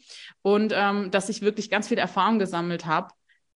und 0.43 0.73
ähm, 0.75 1.11
dass 1.11 1.29
ich 1.29 1.43
wirklich 1.43 1.69
ganz 1.69 1.89
viel 1.89 1.99
Erfahrung 1.99 2.39
gesammelt 2.39 2.87
habe 2.87 3.09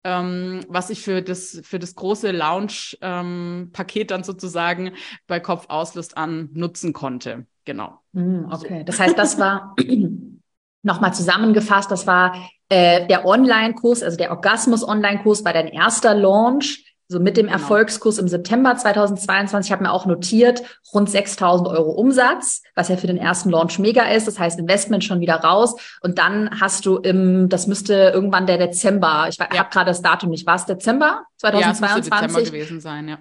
ähm, 0.04 0.64
was 0.68 0.90
ich 0.90 1.02
für 1.02 1.22
das, 1.22 1.60
für 1.64 1.78
das 1.78 1.94
große 1.94 2.30
Lounge-Paket 2.30 4.02
ähm, 4.02 4.06
dann 4.06 4.24
sozusagen 4.24 4.92
bei 5.26 5.40
Kopf 5.40 5.66
Auslust 5.68 6.16
an 6.16 6.50
nutzen 6.52 6.92
konnte. 6.92 7.46
Genau. 7.68 8.00
Hm, 8.14 8.48
okay, 8.50 8.82
das 8.82 8.98
heißt, 8.98 9.18
das 9.18 9.38
war 9.38 9.76
nochmal 10.82 11.12
zusammengefasst, 11.12 11.90
das 11.90 12.06
war 12.06 12.34
äh, 12.70 13.06
der 13.08 13.26
Online-Kurs, 13.26 14.02
also 14.02 14.16
der 14.16 14.30
Orgasmus-Online-Kurs 14.30 15.44
war 15.44 15.52
dein 15.52 15.68
erster 15.68 16.14
Launch 16.14 16.86
so 17.08 17.20
mit 17.20 17.36
dem 17.36 17.46
genau. 17.46 17.58
Erfolgskurs 17.58 18.16
im 18.16 18.26
September 18.26 18.74
2022, 18.74 19.68
ich 19.68 19.72
habe 19.72 19.82
mir 19.82 19.92
auch 19.92 20.06
notiert, 20.06 20.62
rund 20.94 21.10
6000 21.10 21.68
Euro 21.68 21.90
Umsatz, 21.90 22.62
was 22.74 22.88
ja 22.88 22.96
für 22.96 23.06
den 23.06 23.18
ersten 23.18 23.50
Launch 23.50 23.78
mega 23.78 24.04
ist. 24.04 24.26
Das 24.26 24.38
heißt, 24.38 24.58
Investment 24.58 25.04
schon 25.04 25.20
wieder 25.20 25.36
raus. 25.36 25.74
Und 26.00 26.18
dann 26.18 26.60
hast 26.60 26.86
du 26.86 26.96
im, 26.96 27.50
das 27.50 27.66
müsste 27.66 28.12
irgendwann 28.14 28.46
der 28.46 28.56
Dezember, 28.56 29.26
ich 29.28 29.36
ja. 29.36 29.46
habe 29.50 29.70
gerade 29.70 29.90
das 29.90 30.00
Datum 30.00 30.30
nicht, 30.30 30.46
war 30.46 30.56
es 30.56 30.64
Dezember 30.64 31.24
2022? 31.36 32.10
Ja, 32.10 32.28
Dezember 32.28 32.50
gewesen 32.50 32.80
sein, 32.80 33.08
ja. 33.08 33.18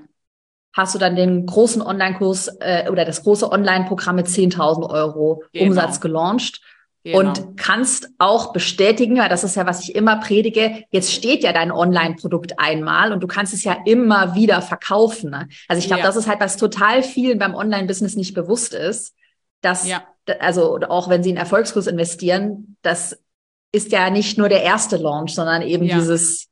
Hast 0.78 0.94
du 0.94 1.00
dann 1.00 1.16
den 1.16 1.48
großen 1.48 1.82
Online-Kurs 1.82 2.50
äh, 2.60 2.88
oder 2.92 3.04
das 3.04 3.24
große 3.24 3.52
Online-Programm 3.52 4.16
mit 4.16 4.28
10.000 4.28 4.88
Euro 4.88 5.44
genau. 5.52 5.66
Umsatz 5.66 6.00
gelauncht. 6.00 6.62
Genau. 7.04 7.20
Und 7.20 7.58
kannst 7.58 8.10
auch 8.20 8.54
bestätigen, 8.54 9.18
weil 9.18 9.30
das 9.30 9.44
ist 9.44 9.56
ja, 9.56 9.66
was 9.66 9.82
ich 9.82 9.96
immer 9.96 10.18
predige, 10.18 10.84
jetzt 10.92 11.12
steht 11.12 11.42
ja 11.42 11.52
dein 11.52 11.72
Online-Produkt 11.72 12.60
einmal 12.60 13.12
und 13.12 13.22
du 13.22 13.28
kannst 13.28 13.56
es 13.56 13.64
ja 13.64 13.78
immer 13.86 14.36
wieder 14.36 14.62
verkaufen. 14.62 15.32
Ne? 15.32 15.48
Also 15.68 15.80
ich 15.80 15.88
glaube, 15.88 16.02
ja. 16.02 16.06
das 16.06 16.16
ist 16.16 16.28
halt, 16.28 16.42
was 16.42 16.58
total 16.58 17.02
vielen 17.02 17.40
beim 17.40 17.56
Online-Business 17.56 18.16
nicht 18.16 18.36
bewusst 18.36 18.76
ist, 18.76 19.16
dass, 19.62 19.88
ja. 19.88 20.04
also 20.40 20.80
auch 20.82 21.10
wenn 21.10 21.24
sie 21.24 21.32
in 21.32 21.38
Erfolgskurs 21.38 21.88
investieren, 21.88 22.78
das 22.84 23.18
ist 23.72 23.92
ja 23.92 24.12
nicht 24.12 24.38
nur 24.38 24.50
der 24.50 24.62
erste 24.62 24.98
Launch, 24.98 25.34
sondern 25.34 25.64
eben 25.64 25.86
ja. 25.86 25.98
dieses. 25.98 26.50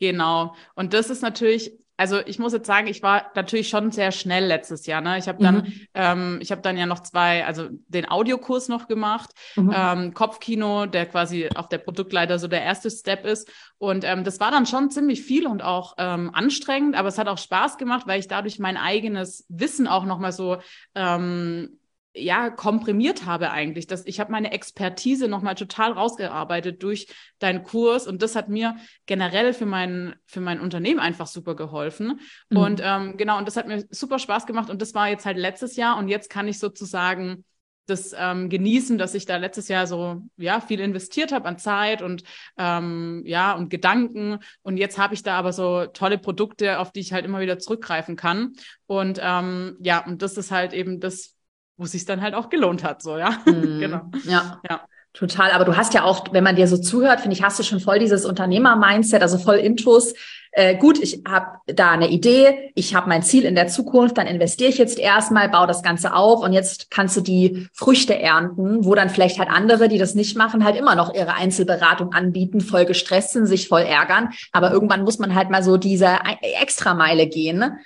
Genau. 0.00 0.54
Und 0.74 0.92
das 0.92 1.08
ist 1.08 1.22
natürlich 1.22 1.72
also 1.96 2.18
ich 2.26 2.38
muss 2.38 2.52
jetzt 2.52 2.66
sagen, 2.66 2.88
ich 2.88 3.02
war 3.02 3.30
natürlich 3.34 3.68
schon 3.68 3.92
sehr 3.92 4.10
schnell 4.10 4.44
letztes 4.46 4.86
Jahr. 4.86 5.00
Ne? 5.00 5.18
Ich 5.18 5.28
habe 5.28 5.42
dann, 5.42 5.56
mhm. 5.56 5.72
ähm, 5.94 6.38
ich 6.40 6.50
habe 6.50 6.60
dann 6.60 6.76
ja 6.76 6.86
noch 6.86 7.00
zwei, 7.00 7.46
also 7.46 7.68
den 7.70 8.08
Audiokurs 8.08 8.68
noch 8.68 8.88
gemacht, 8.88 9.30
mhm. 9.54 9.72
ähm, 9.74 10.14
Kopfkino, 10.14 10.86
der 10.86 11.06
quasi 11.06 11.48
auf 11.54 11.68
der 11.68 11.78
Produktleiter 11.78 12.38
so 12.38 12.48
der 12.48 12.62
erste 12.62 12.90
Step 12.90 13.24
ist. 13.24 13.50
Und 13.78 14.04
ähm, 14.04 14.24
das 14.24 14.40
war 14.40 14.50
dann 14.50 14.66
schon 14.66 14.90
ziemlich 14.90 15.22
viel 15.22 15.46
und 15.46 15.62
auch 15.62 15.94
ähm, 15.98 16.30
anstrengend, 16.34 16.96
aber 16.96 17.08
es 17.08 17.18
hat 17.18 17.28
auch 17.28 17.38
Spaß 17.38 17.78
gemacht, 17.78 18.06
weil 18.06 18.18
ich 18.18 18.28
dadurch 18.28 18.58
mein 18.58 18.76
eigenes 18.76 19.46
Wissen 19.48 19.86
auch 19.86 20.04
nochmal 20.04 20.32
so 20.32 20.58
ähm, 20.94 21.78
ja 22.14 22.48
komprimiert 22.50 23.26
habe 23.26 23.50
eigentlich. 23.50 23.86
Das, 23.86 24.06
ich 24.06 24.20
habe 24.20 24.32
meine 24.32 24.52
Expertise 24.52 25.28
nochmal 25.28 25.56
total 25.56 25.92
rausgearbeitet 25.92 26.82
durch 26.82 27.08
deinen 27.38 27.62
Kurs 27.64 28.06
und 28.06 28.22
das 28.22 28.36
hat 28.36 28.48
mir 28.48 28.76
generell 29.06 29.52
für 29.52 29.66
mein, 29.66 30.14
für 30.26 30.40
mein 30.40 30.60
Unternehmen 30.60 31.00
einfach 31.00 31.26
super 31.26 31.56
geholfen. 31.56 32.20
Mhm. 32.50 32.56
Und 32.56 32.80
ähm, 32.82 33.16
genau, 33.16 33.38
und 33.38 33.48
das 33.48 33.56
hat 33.56 33.66
mir 33.66 33.84
super 33.90 34.18
Spaß 34.18 34.46
gemacht 34.46 34.70
und 34.70 34.80
das 34.80 34.94
war 34.94 35.08
jetzt 35.08 35.26
halt 35.26 35.36
letztes 35.36 35.76
Jahr 35.76 35.98
und 35.98 36.08
jetzt 36.08 36.30
kann 36.30 36.48
ich 36.48 36.58
sozusagen 36.58 37.44
das 37.86 38.14
ähm, 38.18 38.48
genießen, 38.48 38.96
dass 38.96 39.14
ich 39.14 39.26
da 39.26 39.36
letztes 39.36 39.68
Jahr 39.68 39.86
so 39.86 40.22
ja 40.36 40.60
viel 40.60 40.80
investiert 40.80 41.32
habe 41.32 41.46
an 41.46 41.58
Zeit 41.58 42.00
und 42.00 42.22
ähm, 42.56 43.22
ja 43.26 43.52
und 43.52 43.68
Gedanken 43.68 44.38
und 44.62 44.76
jetzt 44.78 44.98
habe 44.98 45.14
ich 45.14 45.22
da 45.22 45.36
aber 45.36 45.52
so 45.52 45.86
tolle 45.86 46.18
Produkte, 46.18 46.78
auf 46.78 46.92
die 46.92 47.00
ich 47.00 47.12
halt 47.12 47.24
immer 47.24 47.40
wieder 47.40 47.58
zurückgreifen 47.58 48.16
kann 48.16 48.54
und 48.86 49.20
ähm, 49.22 49.76
ja 49.80 50.04
und 50.04 50.22
das 50.22 50.36
ist 50.36 50.50
halt 50.50 50.72
eben 50.72 51.00
das, 51.00 51.33
wo 51.76 51.84
es 51.84 51.92
sich 51.92 52.04
dann 52.04 52.22
halt 52.22 52.34
auch 52.34 52.48
gelohnt 52.48 52.84
hat, 52.84 53.02
so, 53.02 53.18
ja. 53.18 53.38
Mhm. 53.46 53.78
genau. 53.80 54.02
Ja. 54.24 54.60
ja. 54.68 54.80
Total. 55.14 55.52
Aber 55.52 55.64
du 55.64 55.76
hast 55.76 55.94
ja 55.94 56.02
auch, 56.02 56.32
wenn 56.32 56.42
man 56.42 56.56
dir 56.56 56.66
so 56.66 56.76
zuhört, 56.76 57.20
finde 57.20 57.36
ich, 57.36 57.42
hast 57.44 57.56
du 57.60 57.62
schon 57.62 57.78
voll 57.78 58.00
dieses 58.00 58.24
Unternehmer-Mindset, 58.26 59.22
also 59.22 59.38
voll 59.38 59.56
Intus. 59.56 60.12
Äh, 60.50 60.76
gut, 60.76 61.00
ich 61.00 61.22
habe 61.26 61.58
da 61.66 61.92
eine 61.92 62.10
Idee, 62.10 62.72
ich 62.74 62.96
habe 62.96 63.08
mein 63.08 63.22
Ziel 63.22 63.44
in 63.44 63.54
der 63.54 63.68
Zukunft, 63.68 64.18
dann 64.18 64.26
investiere 64.26 64.70
ich 64.70 64.78
jetzt 64.78 64.98
erstmal, 64.98 65.48
baue 65.48 65.68
das 65.68 65.84
Ganze 65.84 66.14
auf 66.14 66.42
und 66.42 66.52
jetzt 66.52 66.90
kannst 66.90 67.16
du 67.16 67.20
die 67.20 67.68
Früchte 67.72 68.18
ernten, 68.18 68.84
wo 68.84 68.96
dann 68.96 69.08
vielleicht 69.08 69.38
halt 69.38 69.50
andere, 69.50 69.88
die 69.88 69.98
das 69.98 70.16
nicht 70.16 70.36
machen, 70.36 70.64
halt 70.64 70.76
immer 70.76 70.96
noch 70.96 71.14
ihre 71.14 71.34
Einzelberatung 71.34 72.12
anbieten, 72.12 72.60
voll 72.60 72.84
gestresst 72.84 73.32
sind, 73.32 73.46
sich 73.46 73.68
voll 73.68 73.82
ärgern. 73.82 74.30
Aber 74.50 74.72
irgendwann 74.72 75.02
muss 75.02 75.20
man 75.20 75.34
halt 75.34 75.50
mal 75.50 75.62
so 75.62 75.76
diese 75.76 76.18
Extrameile 76.60 77.28
gehen. 77.28 77.58
Ne? 77.58 77.78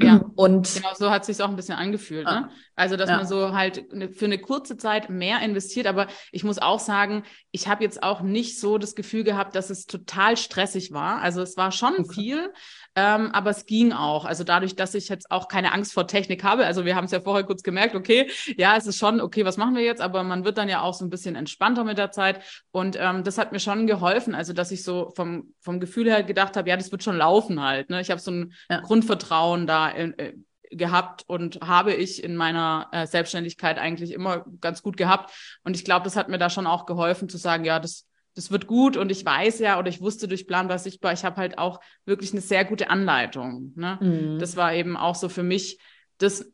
Ja, 0.00 0.24
und 0.36 0.74
genau 0.74 0.94
so 0.94 1.10
hat 1.10 1.22
es 1.22 1.26
sich 1.26 1.44
auch 1.44 1.48
ein 1.48 1.56
bisschen 1.56 1.76
angefühlt. 1.76 2.26
Ja. 2.26 2.40
Ne? 2.40 2.50
Also, 2.76 2.96
dass 2.96 3.10
ja. 3.10 3.16
man 3.16 3.26
so 3.26 3.52
halt 3.52 3.84
für 4.12 4.24
eine 4.24 4.38
kurze 4.38 4.76
Zeit 4.76 5.10
mehr 5.10 5.40
investiert. 5.42 5.86
Aber 5.86 6.06
ich 6.32 6.44
muss 6.44 6.58
auch 6.58 6.80
sagen, 6.80 7.24
ich 7.50 7.68
habe 7.68 7.84
jetzt 7.84 8.02
auch 8.02 8.22
nicht 8.22 8.58
so 8.58 8.78
das 8.78 8.94
Gefühl 8.94 9.24
gehabt, 9.24 9.54
dass 9.54 9.70
es 9.70 9.86
total 9.86 10.36
stressig 10.36 10.92
war. 10.92 11.20
Also 11.20 11.42
es 11.42 11.56
war 11.56 11.72
schon 11.72 11.94
okay. 11.98 12.14
viel, 12.14 12.52
ähm, 13.00 13.30
aber 13.32 13.48
es 13.48 13.64
ging 13.64 13.92
auch. 13.92 14.26
Also 14.26 14.44
dadurch, 14.44 14.76
dass 14.76 14.94
ich 14.94 15.08
jetzt 15.08 15.30
auch 15.30 15.48
keine 15.48 15.72
Angst 15.72 15.94
vor 15.94 16.06
Technik 16.06 16.44
habe. 16.44 16.66
Also 16.66 16.84
wir 16.84 16.96
haben 16.96 17.06
es 17.06 17.12
ja 17.12 17.20
vorher 17.20 17.44
kurz 17.44 17.62
gemerkt, 17.62 17.94
okay, 17.94 18.30
ja, 18.58 18.76
es 18.76 18.86
ist 18.86 18.98
schon, 18.98 19.22
okay, 19.22 19.46
was 19.46 19.56
machen 19.56 19.74
wir 19.74 19.82
jetzt? 19.82 20.02
Aber 20.02 20.22
man 20.22 20.44
wird 20.44 20.58
dann 20.58 20.68
ja 20.68 20.82
auch 20.82 20.92
so 20.92 21.06
ein 21.06 21.08
bisschen 21.08 21.34
entspannter 21.34 21.84
mit 21.84 21.96
der 21.96 22.10
Zeit. 22.10 22.42
Und 22.72 22.98
ähm, 23.00 23.24
das 23.24 23.38
hat 23.38 23.52
mir 23.52 23.60
schon 23.60 23.86
geholfen. 23.86 24.34
Also, 24.34 24.52
dass 24.52 24.70
ich 24.70 24.84
so 24.84 25.12
vom, 25.16 25.54
vom 25.60 25.80
Gefühl 25.80 26.10
her 26.10 26.22
gedacht 26.22 26.58
habe, 26.58 26.68
ja, 26.68 26.76
das 26.76 26.92
wird 26.92 27.02
schon 27.02 27.16
laufen 27.16 27.62
halt. 27.62 27.88
Ne? 27.88 28.02
Ich 28.02 28.10
habe 28.10 28.20
so 28.20 28.32
ein 28.32 28.52
ja. 28.68 28.80
Grundvertrauen 28.80 29.66
da 29.66 29.88
in, 29.88 30.18
äh, 30.18 30.34
gehabt 30.70 31.24
und 31.26 31.60
habe 31.62 31.94
ich 31.94 32.22
in 32.22 32.36
meiner 32.36 32.88
äh, 32.92 33.06
Selbstständigkeit 33.06 33.78
eigentlich 33.78 34.12
immer 34.12 34.44
ganz 34.60 34.82
gut 34.82 34.98
gehabt. 34.98 35.32
Und 35.64 35.74
ich 35.74 35.86
glaube, 35.86 36.04
das 36.04 36.16
hat 36.16 36.28
mir 36.28 36.38
da 36.38 36.50
schon 36.50 36.66
auch 36.66 36.84
geholfen 36.84 37.30
zu 37.30 37.38
sagen, 37.38 37.64
ja, 37.64 37.80
das, 37.80 38.06
das 38.40 38.50
wird 38.50 38.66
gut 38.66 38.96
und 38.96 39.12
ich 39.12 39.22
weiß 39.22 39.58
ja 39.58 39.78
oder 39.78 39.90
ich 39.90 40.00
wusste 40.00 40.26
durch 40.26 40.46
Planbar 40.46 40.78
sichtbar, 40.78 41.12
ich 41.12 41.26
habe 41.26 41.36
halt 41.36 41.58
auch 41.58 41.78
wirklich 42.06 42.32
eine 42.32 42.40
sehr 42.40 42.64
gute 42.64 42.88
Anleitung. 42.88 43.74
Ne? 43.76 43.98
Mhm. 44.00 44.38
Das 44.38 44.56
war 44.56 44.72
eben 44.72 44.96
auch 44.96 45.14
so 45.14 45.28
für 45.28 45.42
mich 45.42 45.78
das 46.16 46.50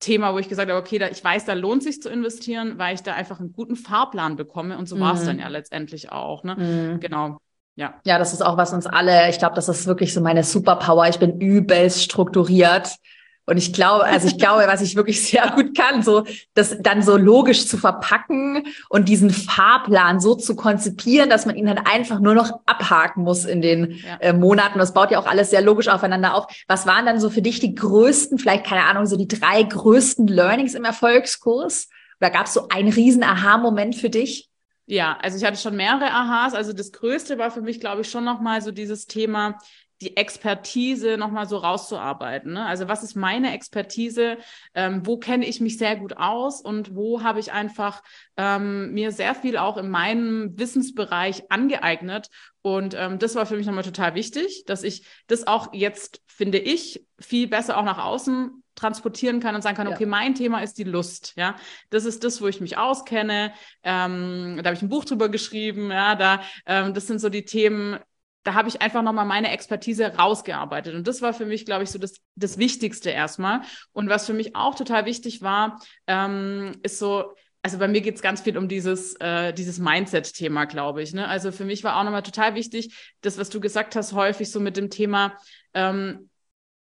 Thema, 0.00 0.34
wo 0.34 0.40
ich 0.40 0.48
gesagt 0.48 0.68
habe, 0.68 0.80
okay, 0.80 0.98
da, 0.98 1.08
ich 1.08 1.22
weiß, 1.22 1.44
da 1.44 1.52
lohnt 1.52 1.84
sich 1.84 2.02
zu 2.02 2.08
investieren, 2.08 2.76
weil 2.76 2.96
ich 2.96 3.04
da 3.04 3.14
einfach 3.14 3.38
einen 3.38 3.52
guten 3.52 3.76
Fahrplan 3.76 4.34
bekomme 4.34 4.76
und 4.76 4.88
so 4.88 4.96
mhm. 4.96 5.00
war 5.00 5.14
es 5.14 5.24
dann 5.24 5.38
ja 5.38 5.46
letztendlich 5.46 6.10
auch. 6.10 6.42
Ne? 6.42 6.56
Mhm. 6.56 7.00
Genau. 7.00 7.38
Ja. 7.76 8.00
Ja, 8.04 8.18
das 8.18 8.32
ist 8.32 8.42
auch 8.42 8.56
was 8.56 8.72
uns 8.72 8.88
alle, 8.88 9.30
ich 9.30 9.38
glaube, 9.38 9.54
das 9.54 9.68
ist 9.68 9.86
wirklich 9.86 10.12
so 10.12 10.20
meine 10.20 10.42
Superpower. 10.42 11.08
Ich 11.08 11.20
bin 11.20 11.40
übelst 11.40 12.02
strukturiert. 12.02 12.96
Und 13.44 13.56
ich 13.56 13.72
glaube, 13.72 14.04
also 14.04 14.28
ich 14.28 14.38
glaube, 14.38 14.64
was 14.66 14.82
ich 14.82 14.94
wirklich 14.94 15.26
sehr 15.26 15.50
gut 15.50 15.76
kann, 15.76 16.02
so 16.02 16.24
das 16.54 16.76
dann 16.80 17.02
so 17.02 17.16
logisch 17.16 17.66
zu 17.66 17.76
verpacken 17.76 18.64
und 18.88 19.08
diesen 19.08 19.30
Fahrplan 19.30 20.20
so 20.20 20.34
zu 20.34 20.54
konzipieren, 20.54 21.28
dass 21.28 21.44
man 21.44 21.56
ihn 21.56 21.68
halt 21.68 21.80
einfach 21.84 22.20
nur 22.20 22.34
noch 22.34 22.60
abhaken 22.66 23.24
muss 23.24 23.44
in 23.44 23.60
den 23.60 23.92
ja. 23.92 24.16
äh, 24.20 24.32
Monaten. 24.32 24.78
Das 24.78 24.94
baut 24.94 25.10
ja 25.10 25.18
auch 25.18 25.26
alles 25.26 25.50
sehr 25.50 25.62
logisch 25.62 25.88
aufeinander 25.88 26.34
auf. 26.34 26.46
Was 26.68 26.86
waren 26.86 27.04
dann 27.04 27.18
so 27.18 27.30
für 27.30 27.42
dich 27.42 27.58
die 27.58 27.74
größten, 27.74 28.38
vielleicht 28.38 28.64
keine 28.64 28.84
Ahnung, 28.84 29.06
so 29.06 29.16
die 29.16 29.28
drei 29.28 29.62
größten 29.62 30.28
Learnings 30.28 30.74
im 30.74 30.84
Erfolgskurs? 30.84 31.88
Oder 32.20 32.30
gab 32.30 32.46
es 32.46 32.54
so 32.54 32.68
einen 32.68 32.92
riesen 32.92 33.24
Aha-Moment 33.24 33.96
für 33.96 34.10
dich? 34.10 34.48
Ja, 34.86 35.18
also 35.20 35.36
ich 35.36 35.44
hatte 35.44 35.58
schon 35.58 35.74
mehrere 35.74 36.10
Aha's. 36.10 36.54
Also 36.54 36.72
das 36.72 36.92
Größte 36.92 37.38
war 37.38 37.50
für 37.50 37.62
mich, 37.62 37.80
glaube 37.80 38.02
ich, 38.02 38.10
schon 38.10 38.24
nochmal 38.24 38.62
so 38.62 38.70
dieses 38.70 39.06
Thema, 39.06 39.58
die 40.02 40.16
Expertise 40.16 41.16
nochmal 41.16 41.48
so 41.48 41.56
rauszuarbeiten. 41.56 42.54
Ne? 42.54 42.66
Also 42.66 42.88
was 42.88 43.02
ist 43.02 43.14
meine 43.14 43.54
Expertise? 43.54 44.36
Ähm, 44.74 45.06
wo 45.06 45.16
kenne 45.16 45.46
ich 45.46 45.60
mich 45.60 45.78
sehr 45.78 45.96
gut 45.96 46.16
aus 46.16 46.60
und 46.60 46.94
wo 46.96 47.22
habe 47.22 47.40
ich 47.40 47.52
einfach 47.52 48.02
ähm, 48.36 48.92
mir 48.92 49.12
sehr 49.12 49.34
viel 49.34 49.56
auch 49.56 49.76
in 49.76 49.88
meinem 49.88 50.58
Wissensbereich 50.58 51.50
angeeignet. 51.50 52.28
Und 52.62 52.94
ähm, 52.94 53.18
das 53.18 53.34
war 53.34 53.46
für 53.46 53.56
mich 53.56 53.66
nochmal 53.66 53.84
total 53.84 54.14
wichtig, 54.14 54.64
dass 54.66 54.82
ich 54.82 55.06
das 55.28 55.46
auch 55.46 55.72
jetzt, 55.72 56.20
finde 56.26 56.58
ich, 56.58 57.06
viel 57.18 57.46
besser 57.48 57.78
auch 57.78 57.84
nach 57.84 58.04
außen 58.04 58.62
transportieren 58.74 59.40
kann 59.40 59.54
und 59.54 59.62
sagen 59.62 59.76
kann, 59.76 59.88
ja. 59.88 59.94
okay, 59.94 60.06
mein 60.06 60.34
Thema 60.34 60.62
ist 60.62 60.78
die 60.78 60.84
Lust, 60.84 61.34
ja, 61.36 61.56
das 61.90 62.04
ist 62.04 62.24
das, 62.24 62.40
wo 62.40 62.48
ich 62.48 62.60
mich 62.60 62.78
auskenne, 62.78 63.52
ähm, 63.82 64.58
da 64.58 64.64
habe 64.64 64.74
ich 64.74 64.82
ein 64.82 64.88
Buch 64.88 65.04
drüber 65.04 65.28
geschrieben, 65.28 65.90
ja, 65.90 66.14
da, 66.14 66.42
ähm, 66.66 66.94
das 66.94 67.06
sind 67.06 67.20
so 67.20 67.28
die 67.28 67.44
Themen, 67.44 67.98
da 68.44 68.54
habe 68.54 68.68
ich 68.68 68.82
einfach 68.82 69.02
nochmal 69.02 69.24
meine 69.24 69.50
Expertise 69.50 70.16
rausgearbeitet. 70.16 70.94
Und 70.94 71.06
das 71.06 71.22
war 71.22 71.32
für 71.32 71.46
mich, 71.46 71.64
glaube 71.64 71.84
ich, 71.84 71.90
so 71.90 71.98
das, 71.98 72.14
das 72.34 72.58
Wichtigste 72.58 73.10
erstmal. 73.10 73.62
Und 73.92 74.08
was 74.08 74.26
für 74.26 74.32
mich 74.32 74.56
auch 74.56 74.74
total 74.74 75.04
wichtig 75.04 75.42
war, 75.42 75.80
ähm, 76.06 76.72
ist 76.82 76.98
so, 76.98 77.34
also 77.62 77.78
bei 77.78 77.86
mir 77.86 78.00
geht 78.00 78.16
es 78.16 78.22
ganz 78.22 78.40
viel 78.40 78.58
um 78.58 78.68
dieses, 78.68 79.14
äh, 79.20 79.52
dieses 79.52 79.78
Mindset-Thema, 79.78 80.64
glaube 80.64 81.02
ich. 81.02 81.12
Ne? 81.14 81.28
Also 81.28 81.52
für 81.52 81.64
mich 81.64 81.84
war 81.84 81.96
auch 81.96 82.04
nochmal 82.04 82.24
total 82.24 82.56
wichtig, 82.56 83.14
das, 83.20 83.38
was 83.38 83.50
du 83.50 83.60
gesagt 83.60 83.94
hast, 83.94 84.12
häufig 84.12 84.50
so 84.50 84.58
mit 84.58 84.76
dem 84.76 84.90
Thema, 84.90 85.36
ähm, 85.74 86.28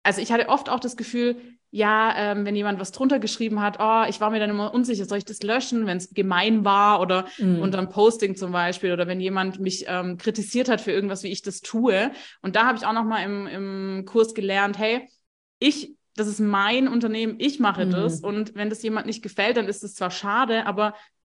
also 0.04 0.22
ich 0.22 0.32
hatte 0.32 0.50
oft 0.50 0.70
auch 0.70 0.80
das 0.80 0.98
Gefühl, 0.98 1.40
ja, 1.74 2.14
ähm, 2.18 2.46
wenn 2.46 2.56
jemand 2.56 2.80
was 2.80 2.92
drunter 2.92 3.20
geschrieben 3.20 3.62
hat, 3.62 3.78
oh, 3.80 4.04
ich 4.10 4.20
war 4.20 4.30
mir 4.30 4.40
dann 4.40 4.50
immer 4.50 4.74
unsicher, 4.74 5.06
soll 5.06 5.20
ich 5.20 5.26
das 5.26 5.42
löschen, 5.42 5.86
wenn 5.86 5.98
es 5.98 6.14
gemein 6.14 6.66
war 6.66 7.00
oder 7.00 7.26
mhm. 7.38 7.62
unter 7.62 7.78
einem 7.78 7.90
Posting 7.90 8.36
zum 8.36 8.52
Beispiel 8.52 8.92
oder 8.92 9.08
wenn 9.08 9.22
jemand 9.22 9.60
mich 9.62 9.86
ähm, 9.88 10.18
kritisiert 10.18 10.68
hat 10.68 10.82
für 10.82 10.92
irgendwas, 10.92 11.24
wie 11.24 11.32
ich 11.32 11.42
das 11.42 11.62
tue. 11.62 12.12
Und 12.42 12.58
da 12.58 12.66
habe 12.66 12.78
ich 12.78 12.86
auch 12.86 12.94
noch 12.94 13.06
mal 13.06 13.24
im, 13.24 13.48
im 13.48 14.06
Kurs 14.06 14.34
gelernt, 14.34 14.78
hey, 14.78 15.08
ich, 15.60 15.96
das 16.18 16.28
ist 16.28 16.42
mein 16.42 16.90
Unternehmen, 16.90 17.36
ich 17.38 17.60
mache 17.62 17.86
mhm. 17.86 17.92
das 17.92 18.20
und 18.20 18.54
wenn 18.54 18.70
das 18.70 18.84
jemand 18.84 19.06
nicht 19.06 19.24
gefällt, 19.24 19.56
dann 19.56 19.70
ist 19.70 19.82
es 19.82 19.96
zwar 19.96 20.12
schade, 20.12 20.66
aber 20.66 20.94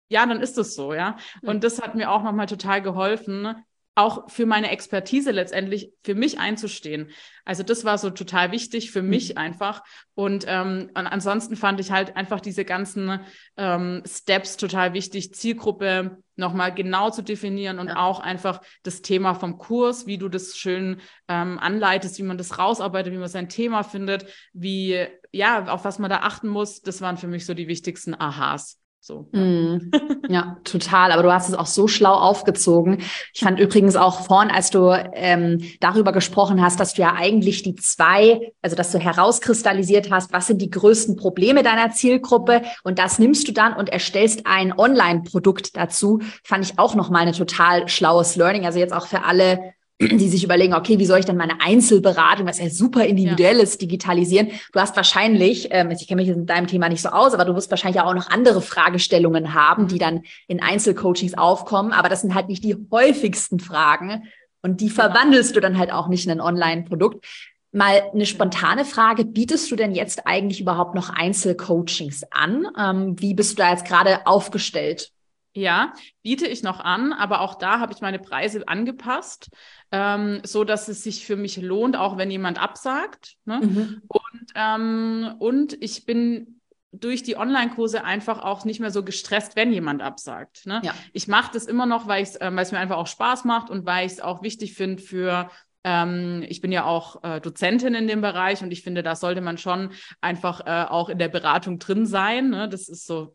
ja, 0.09 0.27
dann 0.27 0.41
ist 0.41 0.59
es 0.59 0.75
so, 0.75 0.95
ja. 0.95 1.17
Und 1.43 1.63
das 1.63 1.81
hat 1.81 1.95
mir 1.95 2.11
auch 2.11 2.25
noch 2.25 2.33
mal 2.33 2.47
total 2.47 2.83
geholfen, 2.83 3.55
auch 3.95 4.29
für 4.29 4.45
meine 4.45 4.71
Expertise 4.71 5.31
letztendlich 5.31 5.93
für 6.03 6.15
mich 6.15 6.41
einzustehen. 6.41 7.11
Also 7.45 7.63
das 7.63 7.85
war 7.85 7.97
so 7.99 8.11
total 8.11 8.51
wichtig 8.51 8.91
für 8.91 9.03
mich 9.03 9.31
mhm. 9.31 9.39
einfach. 9.39 9.85
Und, 10.15 10.45
ähm, 10.49 10.91
und 10.95 11.07
ansonsten 11.07 11.57
fand 11.57 11.79
ich 11.81 11.93
halt 11.93 12.17
einfach 12.17 12.41
diese 12.41 12.65
ganzen 12.65 13.21
ähm, 13.57 14.03
Steps 14.07 14.57
total 14.57 14.95
wichtig, 14.95 15.35
Zielgruppe 15.35 16.19
nochmal 16.37 16.75
genau 16.75 17.11
zu 17.11 17.23
definieren 17.23 17.79
und 17.79 17.89
ja. 17.89 17.97
auch 17.97 18.19
einfach 18.19 18.61
das 18.83 19.03
Thema 19.03 19.35
vom 19.35 19.59
Kurs, 19.59 20.07
wie 20.07 20.19
du 20.19 20.29
das 20.29 20.57
schön 20.57 21.01
ähm, 21.29 21.59
anleitest, 21.61 22.19
wie 22.19 22.25
man 22.25 22.39
das 22.39 22.59
rausarbeitet, 22.59 23.13
wie 23.13 23.19
man 23.19 23.29
sein 23.29 23.49
Thema 23.49 23.85
findet, 23.85 24.27
wie, 24.53 25.07
ja, 25.31 25.67
auf 25.67 25.85
was 25.85 26.01
man 26.01 26.11
da 26.11 26.19
achten 26.19 26.49
muss. 26.49 26.83
Das 26.83 27.01
waren 27.01 27.17
für 27.17 27.29
mich 27.29 27.47
so 27.47 27.55
die 27.55 27.69
wichtigsten 27.69 28.15
Aha's. 28.15 28.81
So. 29.07 29.29
Ja. 29.33 29.41
Mm, 29.41 29.91
ja, 30.31 30.57
total. 30.65 31.13
Aber 31.13 31.23
du 31.23 31.31
hast 31.31 31.51
es 31.51 31.55
auch 31.55 31.67
so 31.67 31.89
schlau 31.89 32.15
aufgezogen. 32.15 33.03
Ich 33.35 33.41
fand 33.41 33.61
übrigens 33.61 33.97
auch 33.97 34.23
vorhin, 34.23 34.51
als 34.51 34.71
du 34.71 34.93
ähm, 35.13 35.61
darüber 35.81 36.11
gesprochen 36.11 36.63
hast, 36.63 36.81
dass 36.81 36.95
du 36.95 37.03
ja 37.03 37.13
eigentlich 37.15 37.63
die 37.63 37.75
zwei, 37.75 38.55
also 38.63 38.77
dass 38.77 38.93
du 38.93 38.99
herauskristallisiert 38.99 40.11
hast, 40.11 40.33
was 40.33 40.47
sind 40.47 40.63
die 40.63 40.71
größten 40.71 41.17
Probleme 41.17 41.63
deiner 41.63 41.91
Zielgruppe 41.91 42.63
und 42.83 42.99
das 42.99 43.19
nimmst 43.19 43.47
du 43.47 43.53
dann 43.53 43.75
und 43.75 43.91
erstellst 43.91 44.47
ein 44.47 44.73
Online-Produkt 44.73 45.77
dazu, 45.77 46.21
fand 46.43 46.65
ich 46.65 46.79
auch 46.79 46.95
nochmal 46.95 47.23
eine 47.23 47.33
total 47.33 47.87
schlaues 47.89 48.37
Learning. 48.37 48.65
Also 48.65 48.79
jetzt 48.79 48.95
auch 48.95 49.07
für 49.07 49.25
alle 49.25 49.74
die 50.01 50.29
sich 50.29 50.43
überlegen, 50.43 50.75
okay, 50.75 50.99
wie 50.99 51.07
soll 51.07 51.21
ich 51.21 51.25
denn 51.25 51.37
meine 51.37 51.61
Einzelberatung, 51.61 52.47
was 52.47 52.59
ja 52.59 52.69
super 52.69 53.05
individuell 53.05 53.59
ist, 53.61 53.81
digitalisieren? 53.81 54.51
Du 54.73 54.81
hast 54.81 54.97
wahrscheinlich, 54.97 55.69
ähm, 55.71 55.91
ich 55.91 56.09
kenne 56.09 56.23
mich 56.23 56.31
in 56.31 56.47
deinem 56.47 56.67
Thema 56.67 56.89
nicht 56.89 57.03
so 57.03 57.11
aus, 57.11 57.33
aber 57.33 57.45
du 57.45 57.55
wirst 57.55 57.71
wahrscheinlich 57.71 58.03
auch 58.03 58.15
noch 58.15 58.29
andere 58.31 58.61
Fragestellungen 58.61 59.55
haben, 59.55 59.87
die 59.87 59.95
mhm. 59.97 60.01
dann 60.01 60.23
in 60.49 60.63
Einzelcoachings 60.63 61.35
aufkommen. 61.35 61.93
Aber 61.93 62.09
das 62.09 62.23
sind 62.23 62.35
halt 62.35 62.49
nicht 62.49 62.65
die 62.65 62.77
häufigsten 62.91 63.61
Fragen 63.61 64.25
und 64.63 64.81
die 64.81 64.91
verwandelst 64.91 65.55
du 65.55 65.61
dann 65.61 65.79
halt 65.79 65.93
auch 65.93 66.09
nicht 66.09 66.25
in 66.25 66.33
ein 66.33 66.41
Online-Produkt. 66.41 67.25
Mal 67.71 68.03
eine 68.13 68.27
spontane 68.27 68.85
Frage, 68.85 69.25
bietest 69.25 69.71
du 69.71 69.77
denn 69.77 69.95
jetzt 69.95 70.27
eigentlich 70.27 70.61
überhaupt 70.61 70.95
noch 70.95 71.11
Einzelcoachings 71.11 72.23
an? 72.31 72.67
Ähm, 72.79 73.21
wie 73.21 73.35
bist 73.35 73.53
du 73.53 73.57
da 73.63 73.71
jetzt 73.71 73.85
gerade 73.85 74.27
aufgestellt? 74.27 75.11
Ja, 75.57 75.93
biete 76.23 76.49
ich 76.49 76.65
noch 76.65 76.81
an, 76.81 77.13
aber 77.13 77.41
auch 77.41 77.55
da 77.55 77.79
habe 77.79 77.93
ich 77.93 78.01
meine 78.01 78.19
Preise 78.19 78.67
angepasst, 78.67 79.51
ähm, 79.95 80.41
so 80.43 80.65
dass 80.65 80.89
es 80.89 81.05
sich 81.05 81.25
für 81.25 81.37
mich 81.37 81.57
lohnt, 81.57 81.97
auch 81.97 82.19
wenn 82.19 82.29
jemand 82.29 82.61
absagt. 82.61 83.37
Ne? 83.45 83.61
Mhm. 83.61 84.03
Und, 84.09 84.53
ähm, 84.57 85.35
und 85.39 85.81
ich 85.81 86.05
bin 86.05 86.61
durch 86.91 87.23
die 87.23 87.37
Online-Kurse 87.37 88.03
einfach 88.03 88.43
auch 88.43 88.65
nicht 88.65 88.81
mehr 88.81 88.91
so 88.91 89.05
gestresst, 89.05 89.55
wenn 89.55 89.73
jemand 89.73 90.03
absagt. 90.03 90.67
Ne? 90.67 90.81
Ja. 90.83 90.95
Ich 91.13 91.29
mache 91.29 91.53
das 91.53 91.67
immer 91.67 91.87
noch, 91.87 92.09
weil 92.09 92.25
äh, 92.25 92.51
es 92.61 92.73
mir 92.73 92.79
einfach 92.79 92.97
auch 92.97 93.07
Spaß 93.07 93.45
macht 93.45 93.71
und 93.71 93.87
weil 93.87 94.07
ich 94.07 94.15
es 94.15 94.21
auch 94.21 94.43
wichtig 94.43 94.75
finde 94.75 95.01
für 95.01 95.49
ähm, 95.85 96.45
ich 96.49 96.61
bin 96.61 96.73
ja 96.73 96.87
auch 96.87 97.23
äh, 97.23 97.41
Dozentin 97.41 97.95
in 97.95 98.09
dem 98.09 98.21
Bereich 98.21 98.63
und 98.63 98.73
ich 98.73 98.83
finde, 98.83 99.05
da 99.05 99.15
sollte 99.15 99.43
man 99.43 99.59
schon 99.59 99.91
einfach 100.21 100.67
äh, 100.67 100.91
auch 100.91 101.09
in 101.09 101.19
der 101.19 101.29
Beratung 101.29 101.79
drin 101.79 102.07
sein. 102.07 102.51
Ne? 102.51 102.69
Das 102.69 102.89
ist 102.89 103.07
so 103.07 103.33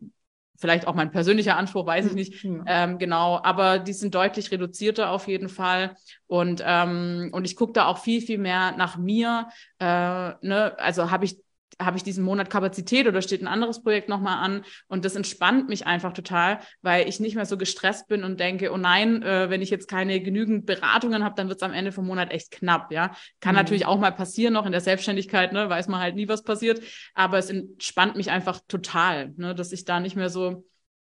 vielleicht 0.59 0.87
auch 0.87 0.93
mein 0.93 1.11
persönlicher 1.11 1.57
Anspruch, 1.57 1.85
weiß 1.85 2.05
ich 2.05 2.11
hm, 2.11 2.15
nicht 2.17 2.43
mhm. 2.43 2.63
ähm, 2.67 2.97
genau, 2.99 3.39
aber 3.41 3.79
die 3.79 3.93
sind 3.93 4.13
deutlich 4.13 4.51
reduzierter 4.51 5.09
auf 5.09 5.27
jeden 5.27 5.49
Fall 5.49 5.95
und 6.27 6.61
ähm, 6.65 7.29
und 7.31 7.45
ich 7.45 7.55
gucke 7.55 7.73
da 7.73 7.87
auch 7.87 7.97
viel 7.97 8.21
viel 8.21 8.37
mehr 8.37 8.73
nach 8.77 8.97
mir, 8.97 9.47
äh, 9.79 9.85
ne? 9.85 10.75
also 10.77 11.09
habe 11.09 11.25
ich 11.25 11.37
habe 11.79 11.97
ich 11.97 12.03
diesen 12.03 12.23
Monat 12.23 12.49
Kapazität 12.49 13.07
oder 13.07 13.21
steht 13.21 13.41
ein 13.41 13.47
anderes 13.47 13.81
Projekt 13.81 14.09
nochmal 14.09 14.43
an? 14.43 14.63
Und 14.87 15.05
das 15.05 15.15
entspannt 15.15 15.69
mich 15.69 15.87
einfach 15.87 16.13
total, 16.13 16.59
weil 16.81 17.07
ich 17.07 17.19
nicht 17.19 17.35
mehr 17.35 17.45
so 17.45 17.57
gestresst 17.57 18.07
bin 18.07 18.23
und 18.23 18.39
denke, 18.39 18.71
oh 18.71 18.77
nein, 18.77 19.23
äh, 19.23 19.49
wenn 19.49 19.61
ich 19.61 19.69
jetzt 19.69 19.87
keine 19.87 20.19
genügend 20.19 20.65
Beratungen 20.65 21.23
habe, 21.23 21.35
dann 21.35 21.47
wird 21.47 21.61
es 21.61 21.63
am 21.63 21.73
Ende 21.73 21.91
vom 21.91 22.05
Monat 22.05 22.31
echt 22.31 22.51
knapp, 22.51 22.91
ja. 22.91 23.15
Kann 23.39 23.55
mhm. 23.55 23.61
natürlich 23.61 23.85
auch 23.85 23.97
mal 23.97 24.11
passieren, 24.11 24.53
noch 24.53 24.65
in 24.65 24.71
der 24.71 24.81
Selbstständigkeit, 24.81 25.53
ne, 25.53 25.69
weiß 25.69 25.87
man 25.87 26.01
halt 26.01 26.15
nie, 26.15 26.27
was 26.27 26.43
passiert. 26.43 26.81
Aber 27.13 27.37
es 27.37 27.49
entspannt 27.49 28.15
mich 28.15 28.29
einfach 28.29 28.59
total, 28.67 29.33
ne, 29.37 29.55
dass 29.55 29.71
ich 29.71 29.85
da 29.85 29.99
nicht 29.99 30.15
mehr 30.15 30.29
so 30.29 30.65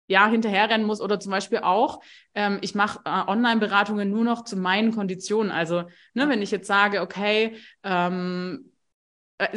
ja, 0.09 0.27
hinterherrennen 0.27 0.87
muss 0.87 1.01
oder 1.01 1.19
zum 1.19 1.31
Beispiel 1.31 1.59
auch, 1.59 2.01
ähm, 2.33 2.57
ich 2.61 2.73
mache 2.73 2.99
äh, 3.05 3.09
Online-Beratungen 3.09 4.09
nur 4.09 4.23
noch 4.23 4.43
zu 4.43 4.57
meinen 4.57 4.91
Konditionen. 4.91 5.51
Also, 5.51 5.83
ne, 6.15 6.27
wenn 6.27 6.41
ich 6.41 6.49
jetzt 6.49 6.65
sage, 6.65 7.01
okay, 7.01 7.57
ähm, 7.83 8.68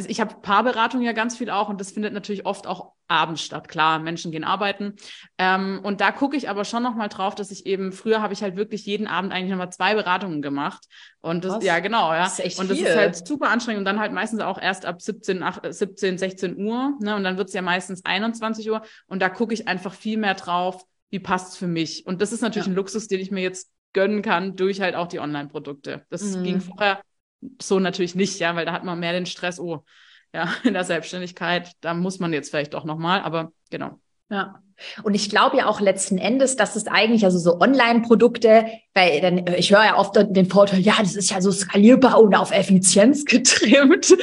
ich 0.07 0.21
habe 0.21 0.35
Paarberatung 0.41 1.01
ja 1.01 1.11
ganz 1.11 1.37
viel 1.37 1.49
auch 1.49 1.67
und 1.67 1.79
das 1.81 1.91
findet 1.91 2.13
natürlich 2.13 2.45
oft 2.45 2.67
auch 2.67 2.93
abends 3.09 3.41
statt. 3.41 3.67
Klar, 3.67 3.99
Menschen 3.99 4.31
gehen 4.31 4.45
arbeiten. 4.45 4.95
Ähm, 5.37 5.81
und 5.83 5.99
da 5.99 6.11
gucke 6.11 6.37
ich 6.37 6.49
aber 6.49 6.63
schon 6.63 6.83
nochmal 6.83 7.09
drauf, 7.09 7.35
dass 7.35 7.51
ich 7.51 7.65
eben, 7.65 7.91
früher 7.91 8.21
habe 8.21 8.33
ich 8.33 8.41
halt 8.41 8.55
wirklich 8.55 8.85
jeden 8.85 9.07
Abend 9.07 9.33
eigentlich 9.33 9.51
nochmal 9.51 9.71
zwei 9.71 9.93
Beratungen 9.93 10.41
gemacht. 10.41 10.85
Und 11.19 11.43
das, 11.43 11.55
Was? 11.55 11.63
ja, 11.65 11.79
genau, 11.79 12.13
ja. 12.13 12.23
Das 12.23 12.39
ist 12.39 12.45
echt 12.45 12.59
und 12.59 12.69
das 12.69 12.77
viel. 12.77 12.87
ist 12.87 12.95
halt 12.95 13.27
super 13.27 13.49
anstrengend 13.49 13.79
und 13.79 13.85
dann 13.85 13.99
halt 13.99 14.13
meistens 14.13 14.39
auch 14.39 14.59
erst 14.59 14.85
ab 14.85 15.01
17, 15.01 15.43
8, 15.43 15.73
17 15.73 16.17
16 16.17 16.57
Uhr. 16.57 16.93
Ne? 17.01 17.15
Und 17.15 17.23
dann 17.25 17.37
wird's 17.37 17.53
ja 17.53 17.61
meistens 17.61 18.05
21 18.05 18.69
Uhr. 18.71 18.81
Und 19.07 19.21
da 19.21 19.29
gucke 19.29 19.53
ich 19.53 19.67
einfach 19.67 19.93
viel 19.93 20.17
mehr 20.17 20.35
drauf, 20.35 20.85
wie 21.09 21.19
passt's 21.19 21.57
für 21.57 21.67
mich. 21.67 22.05
Und 22.05 22.21
das 22.21 22.31
ist 22.31 22.41
natürlich 22.41 22.67
ja. 22.67 22.71
ein 22.71 22.75
Luxus, 22.75 23.07
den 23.07 23.19
ich 23.19 23.31
mir 23.31 23.41
jetzt 23.41 23.69
gönnen 23.91 24.21
kann 24.21 24.55
durch 24.55 24.81
halt 24.81 24.95
auch 24.95 25.07
die 25.07 25.19
Online-Produkte. 25.19 26.05
Das 26.09 26.23
mhm. 26.23 26.43
ging 26.43 26.61
vorher 26.61 27.01
so 27.61 27.79
natürlich 27.79 28.15
nicht, 28.15 28.39
ja, 28.39 28.55
weil 28.55 28.65
da 28.65 28.73
hat 28.73 28.83
man 28.83 28.99
mehr 28.99 29.13
den 29.13 29.25
Stress, 29.25 29.59
oh, 29.59 29.83
ja, 30.33 30.53
in 30.63 30.73
der 30.73 30.83
Selbstständigkeit, 30.83 31.71
da 31.81 31.93
muss 31.93 32.19
man 32.19 32.33
jetzt 32.33 32.49
vielleicht 32.49 32.75
auch 32.75 32.85
nochmal, 32.85 33.21
aber 33.21 33.51
genau. 33.69 33.99
Ja. 34.33 34.55
Und 35.03 35.13
ich 35.13 35.29
glaube 35.29 35.57
ja 35.57 35.67
auch 35.67 35.79
letzten 35.79 36.17
Endes, 36.17 36.55
dass 36.55 36.75
es 36.75 36.87
eigentlich 36.87 37.23
also 37.23 37.37
so 37.37 37.61
Online-Produkte, 37.61 38.65
weil 38.95 39.21
dann, 39.21 39.45
ich 39.55 39.71
höre 39.71 39.85
ja 39.85 39.97
oft 39.97 40.15
den 40.15 40.47
Vorteil, 40.47 40.79
ja, 40.79 40.95
das 40.99 41.15
ist 41.15 41.29
ja 41.29 41.39
so 41.39 41.51
skalierbar 41.51 42.19
und 42.19 42.33
auf 42.35 42.51
Effizienz 42.51 43.23
getrimmt. 43.25 44.15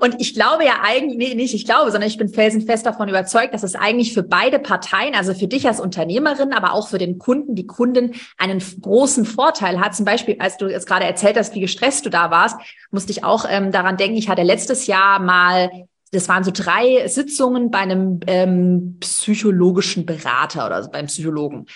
Und 0.00 0.16
ich 0.18 0.32
glaube 0.32 0.64
ja 0.64 0.80
eigentlich, 0.82 1.18
nee, 1.18 1.34
nicht 1.34 1.54
ich 1.54 1.66
glaube, 1.66 1.90
sondern 1.90 2.08
ich 2.08 2.16
bin 2.16 2.30
felsenfest 2.30 2.86
davon 2.86 3.10
überzeugt, 3.10 3.52
dass 3.52 3.62
es 3.62 3.74
eigentlich 3.74 4.14
für 4.14 4.22
beide 4.22 4.58
Parteien, 4.58 5.14
also 5.14 5.34
für 5.34 5.46
dich 5.46 5.68
als 5.68 5.80
Unternehmerin, 5.80 6.54
aber 6.54 6.72
auch 6.72 6.88
für 6.88 6.98
den 6.98 7.18
Kunden, 7.18 7.54
die 7.54 7.66
Kunden 7.66 8.14
einen 8.38 8.62
großen 8.80 9.26
Vorteil 9.26 9.78
hat. 9.78 9.94
Zum 9.94 10.06
Beispiel, 10.06 10.36
als 10.38 10.56
du 10.56 10.68
jetzt 10.68 10.86
gerade 10.86 11.04
erzählt 11.04 11.36
hast, 11.36 11.54
wie 11.54 11.60
gestresst 11.60 12.06
du 12.06 12.10
da 12.10 12.30
warst, 12.30 12.56
musste 12.90 13.12
ich 13.12 13.22
auch 13.24 13.44
ähm, 13.48 13.72
daran 13.72 13.98
denken, 13.98 14.16
ich 14.16 14.30
hatte 14.30 14.42
letztes 14.42 14.86
Jahr 14.86 15.20
mal 15.20 15.70
das 16.10 16.28
waren 16.28 16.44
so 16.44 16.50
drei 16.52 17.06
Sitzungen 17.08 17.70
bei 17.70 17.78
einem 17.78 18.20
ähm, 18.26 18.96
psychologischen 19.00 20.06
Berater 20.06 20.66
oder 20.66 20.88
beim 20.88 21.06
Psychologen. 21.06 21.66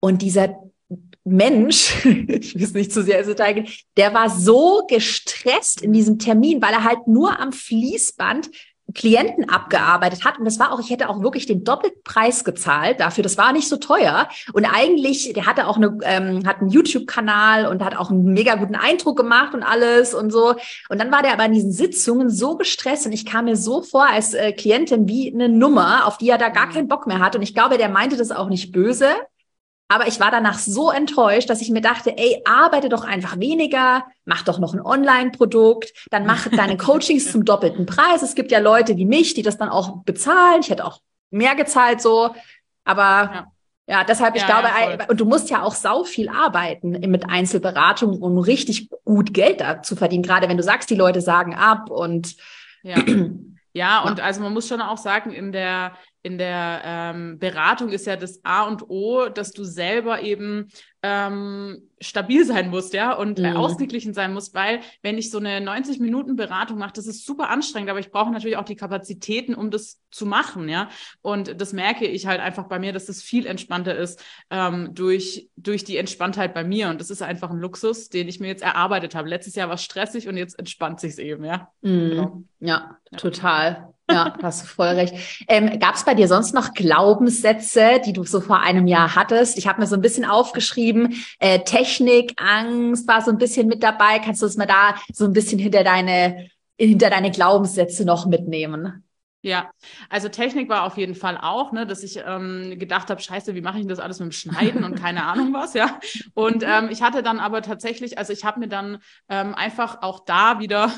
Und 0.00 0.22
dieser 0.22 0.56
Mensch, 1.24 2.04
ich 2.04 2.54
will 2.54 2.62
es 2.62 2.72
nicht 2.72 2.92
zu 2.92 3.02
sehr 3.02 3.18
ins 3.18 3.28
Detail 3.28 3.64
der 3.96 4.14
war 4.14 4.30
so 4.30 4.86
gestresst 4.88 5.82
in 5.82 5.92
diesem 5.92 6.18
Termin, 6.18 6.62
weil 6.62 6.72
er 6.72 6.84
halt 6.84 7.06
nur 7.06 7.38
am 7.40 7.52
Fließband 7.52 8.50
Klienten 8.96 9.48
abgearbeitet 9.48 10.24
hat. 10.24 10.38
Und 10.38 10.46
das 10.46 10.58
war 10.58 10.72
auch, 10.72 10.80
ich 10.80 10.90
hätte 10.90 11.08
auch 11.08 11.22
wirklich 11.22 11.46
den 11.46 11.62
doppelten 11.62 12.02
Preis 12.02 12.44
gezahlt 12.44 12.98
dafür. 12.98 13.22
Das 13.22 13.38
war 13.38 13.52
nicht 13.52 13.68
so 13.68 13.76
teuer. 13.76 14.28
Und 14.52 14.64
eigentlich, 14.64 15.32
der 15.34 15.46
hatte 15.46 15.66
auch 15.68 15.76
eine, 15.76 15.98
ähm, 16.02 16.46
hat 16.46 16.60
einen 16.60 16.70
YouTube-Kanal 16.70 17.66
und 17.66 17.84
hat 17.84 17.96
auch 17.96 18.10
einen 18.10 18.24
mega 18.24 18.54
guten 18.56 18.74
Eindruck 18.74 19.16
gemacht 19.16 19.54
und 19.54 19.62
alles 19.62 20.14
und 20.14 20.32
so. 20.32 20.54
Und 20.88 21.00
dann 21.00 21.12
war 21.12 21.22
der 21.22 21.34
aber 21.34 21.44
in 21.44 21.52
diesen 21.52 21.72
Sitzungen 21.72 22.30
so 22.30 22.56
gestresst 22.56 23.06
und 23.06 23.12
ich 23.12 23.26
kam 23.26 23.44
mir 23.44 23.56
so 23.56 23.82
vor 23.82 24.08
als 24.08 24.34
äh, 24.34 24.52
Klientin 24.52 25.06
wie 25.06 25.32
eine 25.32 25.48
Nummer, 25.48 26.06
auf 26.06 26.18
die 26.18 26.30
er 26.30 26.38
da 26.38 26.48
gar 26.48 26.66
mhm. 26.66 26.72
keinen 26.72 26.88
Bock 26.88 27.06
mehr 27.06 27.20
hat. 27.20 27.36
Und 27.36 27.42
ich 27.42 27.54
glaube, 27.54 27.78
der 27.78 27.90
meinte 27.90 28.16
das 28.16 28.32
auch 28.32 28.48
nicht 28.48 28.72
böse. 28.72 29.08
Aber 29.88 30.08
ich 30.08 30.18
war 30.18 30.32
danach 30.32 30.58
so 30.58 30.90
enttäuscht, 30.90 31.48
dass 31.48 31.60
ich 31.60 31.70
mir 31.70 31.80
dachte, 31.80 32.16
ey, 32.16 32.42
arbeite 32.44 32.88
doch 32.88 33.04
einfach 33.04 33.38
weniger, 33.38 34.04
mach 34.24 34.42
doch 34.42 34.58
noch 34.58 34.74
ein 34.74 34.80
Online-Produkt, 34.80 35.92
dann 36.10 36.26
mach 36.26 36.48
deine 36.56 36.76
Coachings 36.76 37.30
zum 37.30 37.44
doppelten 37.44 37.86
Preis. 37.86 38.22
Es 38.22 38.34
gibt 38.34 38.50
ja 38.50 38.58
Leute 38.58 38.96
wie 38.96 39.06
mich, 39.06 39.34
die 39.34 39.42
das 39.42 39.58
dann 39.58 39.68
auch 39.68 40.02
bezahlen. 40.04 40.60
Ich 40.60 40.70
hätte 40.70 40.84
auch 40.84 41.00
mehr 41.30 41.54
gezahlt 41.54 42.00
so. 42.00 42.34
Aber 42.84 43.04
ja, 43.04 43.46
ja 43.86 44.04
deshalb, 44.04 44.34
ich 44.34 44.42
ja, 44.42 44.48
glaube, 44.48 44.68
ja, 44.68 45.06
und 45.08 45.20
du 45.20 45.24
musst 45.24 45.50
ja 45.50 45.62
auch 45.62 45.74
sau 45.74 46.02
viel 46.02 46.28
arbeiten 46.28 46.90
mit 46.90 47.28
Einzelberatung, 47.28 48.20
um 48.20 48.38
richtig 48.38 48.90
gut 49.04 49.32
Geld 49.32 49.62
zu 49.82 49.94
verdienen. 49.94 50.24
Gerade 50.24 50.48
wenn 50.48 50.56
du 50.56 50.64
sagst, 50.64 50.90
die 50.90 50.96
Leute 50.96 51.20
sagen 51.20 51.54
ab 51.54 51.90
und 51.90 52.34
ja. 52.82 52.96
Ja, 53.76 54.00
und 54.04 54.20
also 54.20 54.40
man 54.40 54.54
muss 54.54 54.68
schon 54.68 54.80
auch 54.80 54.96
sagen, 54.96 55.32
in 55.32 55.52
der, 55.52 55.92
in 56.26 56.38
der 56.38 56.82
ähm, 56.84 57.38
Beratung 57.38 57.90
ist 57.90 58.04
ja 58.04 58.16
das 58.16 58.40
A 58.44 58.64
und 58.64 58.90
O, 58.90 59.28
dass 59.28 59.52
du 59.52 59.62
selber 59.62 60.22
eben 60.22 60.68
ähm, 61.04 61.88
stabil 62.00 62.44
sein 62.44 62.68
musst, 62.68 62.92
ja, 62.92 63.12
und 63.12 63.38
äh, 63.38 63.50
mhm. 63.50 63.56
ausgeglichen 63.56 64.12
sein 64.12 64.34
musst, 64.34 64.54
weil 64.54 64.80
wenn 65.02 65.18
ich 65.18 65.30
so 65.30 65.38
eine 65.38 65.60
90 65.60 66.00
Minuten 66.00 66.34
Beratung 66.34 66.78
mache, 66.78 66.94
das 66.94 67.06
ist 67.06 67.24
super 67.24 67.48
anstrengend, 67.48 67.90
aber 67.90 68.00
ich 68.00 68.10
brauche 68.10 68.32
natürlich 68.32 68.56
auch 68.56 68.64
die 68.64 68.74
Kapazitäten, 68.74 69.54
um 69.54 69.70
das 69.70 70.00
zu 70.10 70.26
machen, 70.26 70.68
ja. 70.68 70.88
Und 71.22 71.60
das 71.60 71.72
merke 71.72 72.06
ich 72.06 72.26
halt 72.26 72.40
einfach 72.40 72.64
bei 72.64 72.80
mir, 72.80 72.92
dass 72.92 73.06
das 73.06 73.22
viel 73.22 73.46
entspannter 73.46 73.94
ist 73.94 74.20
ähm, 74.50 74.94
durch 74.94 75.48
durch 75.56 75.84
die 75.84 75.96
Entspanntheit 75.96 76.54
bei 76.54 76.64
mir 76.64 76.88
und 76.88 77.00
das 77.00 77.10
ist 77.10 77.22
einfach 77.22 77.50
ein 77.50 77.60
Luxus, 77.60 78.08
den 78.08 78.26
ich 78.26 78.40
mir 78.40 78.48
jetzt 78.48 78.64
erarbeitet 78.64 79.14
habe. 79.14 79.28
Letztes 79.28 79.54
Jahr 79.54 79.68
war 79.68 79.76
es 79.76 79.84
stressig 79.84 80.26
und 80.26 80.36
jetzt 80.36 80.58
entspannt 80.58 80.98
sich's 80.98 81.18
eben, 81.18 81.44
ja. 81.44 81.70
Mhm. 81.82 82.10
Genau. 82.10 82.42
Ja, 82.58 82.98
ja, 83.12 83.18
total. 83.18 83.94
Ja, 84.08 84.36
hast 84.42 84.62
du 84.62 84.66
voll 84.66 84.88
recht. 84.88 85.14
Ähm, 85.48 85.78
Gab 85.80 85.96
es 85.96 86.04
bei 86.04 86.14
dir 86.14 86.28
sonst 86.28 86.54
noch 86.54 86.74
Glaubenssätze, 86.74 88.00
die 88.04 88.12
du 88.12 88.24
so 88.24 88.40
vor 88.40 88.60
einem 88.60 88.86
Jahr 88.86 89.16
hattest? 89.16 89.58
Ich 89.58 89.66
habe 89.66 89.80
mir 89.80 89.86
so 89.86 89.96
ein 89.96 90.00
bisschen 90.00 90.24
aufgeschrieben, 90.24 91.14
äh, 91.40 91.60
Technik, 91.60 92.34
Angst 92.36 93.08
war 93.08 93.22
so 93.22 93.30
ein 93.30 93.38
bisschen 93.38 93.66
mit 93.66 93.82
dabei. 93.82 94.20
Kannst 94.20 94.42
du 94.42 94.46
es 94.46 94.56
mal 94.56 94.66
da 94.66 94.94
so 95.12 95.24
ein 95.24 95.32
bisschen 95.32 95.58
hinter 95.58 95.82
deine, 95.82 96.48
hinter 96.78 97.10
deine 97.10 97.30
Glaubenssätze 97.30 98.04
noch 98.04 98.26
mitnehmen? 98.26 99.02
Ja, 99.42 99.70
also 100.10 100.28
Technik 100.28 100.68
war 100.68 100.82
auf 100.82 100.96
jeden 100.96 101.14
Fall 101.14 101.38
auch, 101.40 101.70
ne, 101.70 101.86
dass 101.86 102.02
ich 102.02 102.18
ähm, 102.26 102.78
gedacht 102.80 103.10
habe, 103.10 103.20
scheiße, 103.20 103.54
wie 103.54 103.60
mache 103.60 103.78
ich 103.78 103.86
das 103.86 104.00
alles 104.00 104.18
mit 104.18 104.30
dem 104.30 104.32
Schneiden 104.32 104.82
und 104.82 104.96
keine 104.96 105.24
Ahnung 105.26 105.52
was, 105.52 105.74
ja. 105.74 106.00
Und 106.34 106.64
ähm, 106.66 106.88
ich 106.90 107.00
hatte 107.00 107.22
dann 107.22 107.38
aber 107.38 107.62
tatsächlich, 107.62 108.18
also 108.18 108.32
ich 108.32 108.44
habe 108.44 108.58
mir 108.58 108.68
dann 108.68 108.98
ähm, 109.28 109.54
einfach 109.54 110.02
auch 110.02 110.24
da 110.24 110.58
wieder 110.58 110.90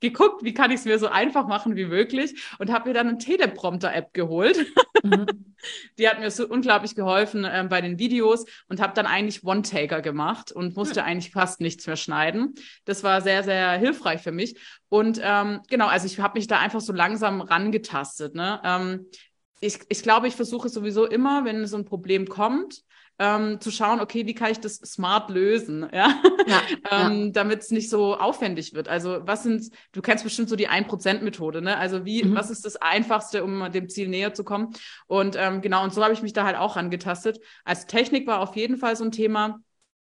geguckt, 0.00 0.44
wie 0.44 0.54
kann 0.54 0.70
ich 0.70 0.80
es 0.80 0.84
mir 0.84 0.98
so 0.98 1.08
einfach 1.08 1.46
machen 1.46 1.76
wie 1.76 1.86
möglich 1.86 2.42
und 2.58 2.70
habe 2.72 2.88
mir 2.88 2.94
dann 2.94 3.08
eine 3.08 3.18
Teleprompter-App 3.18 4.12
geholt. 4.12 4.66
Mhm. 5.02 5.26
Die 5.98 6.08
hat 6.08 6.20
mir 6.20 6.30
so 6.30 6.46
unglaublich 6.46 6.94
geholfen 6.94 7.46
ähm, 7.50 7.68
bei 7.68 7.80
den 7.80 7.98
Videos 7.98 8.44
und 8.68 8.80
habe 8.80 8.94
dann 8.94 9.06
eigentlich 9.06 9.42
One-Taker 9.42 10.02
gemacht 10.02 10.52
und 10.52 10.76
musste 10.76 11.00
mhm. 11.00 11.06
eigentlich 11.06 11.32
fast 11.32 11.60
nichts 11.60 11.86
mehr 11.86 11.96
schneiden. 11.96 12.54
Das 12.84 13.02
war 13.02 13.20
sehr, 13.20 13.42
sehr 13.42 13.72
hilfreich 13.72 14.20
für 14.20 14.32
mich. 14.32 14.58
Und 14.88 15.18
ähm, 15.22 15.60
genau, 15.68 15.86
also 15.86 16.06
ich 16.06 16.20
habe 16.20 16.38
mich 16.38 16.46
da 16.46 16.58
einfach 16.58 16.80
so 16.80 16.92
langsam 16.92 17.40
rangetastet. 17.40 18.34
Ne? 18.34 18.60
Ähm, 18.64 19.06
ich, 19.60 19.80
ich 19.88 20.02
glaube, 20.02 20.28
ich 20.28 20.36
versuche 20.36 20.68
sowieso 20.68 21.06
immer, 21.06 21.44
wenn 21.44 21.66
so 21.66 21.76
ein 21.76 21.84
Problem 21.84 22.28
kommt, 22.28 22.82
ähm, 23.18 23.60
zu 23.60 23.70
schauen, 23.70 24.00
okay, 24.00 24.26
wie 24.26 24.34
kann 24.34 24.50
ich 24.50 24.60
das 24.60 24.76
smart 24.76 25.30
lösen, 25.30 25.88
ja, 25.92 26.20
ja, 26.46 26.62
ähm, 26.90 27.26
ja. 27.26 27.30
damit 27.32 27.62
es 27.62 27.70
nicht 27.70 27.88
so 27.88 28.16
aufwendig 28.16 28.74
wird. 28.74 28.88
Also 28.88 29.20
was 29.22 29.42
sind, 29.42 29.70
du 29.92 30.02
kennst 30.02 30.24
bestimmt 30.24 30.48
so 30.48 30.56
die 30.56 30.68
1%-Methode, 30.68 31.62
ne? 31.62 31.78
Also 31.78 32.04
wie, 32.04 32.24
mhm. 32.24 32.34
was 32.34 32.50
ist 32.50 32.64
das 32.64 32.76
Einfachste, 32.76 33.42
um 33.42 33.70
dem 33.72 33.88
Ziel 33.88 34.08
näher 34.08 34.34
zu 34.34 34.44
kommen? 34.44 34.74
Und 35.06 35.36
ähm, 35.38 35.62
genau, 35.62 35.82
und 35.82 35.94
so 35.94 36.02
habe 36.02 36.12
ich 36.12 36.22
mich 36.22 36.34
da 36.34 36.44
halt 36.44 36.56
auch 36.56 36.76
angetastet. 36.76 37.38
Also 37.64 37.86
Technik 37.86 38.26
war 38.26 38.40
auf 38.40 38.54
jeden 38.54 38.76
Fall 38.76 38.96
so 38.96 39.04
ein 39.04 39.12
Thema. 39.12 39.60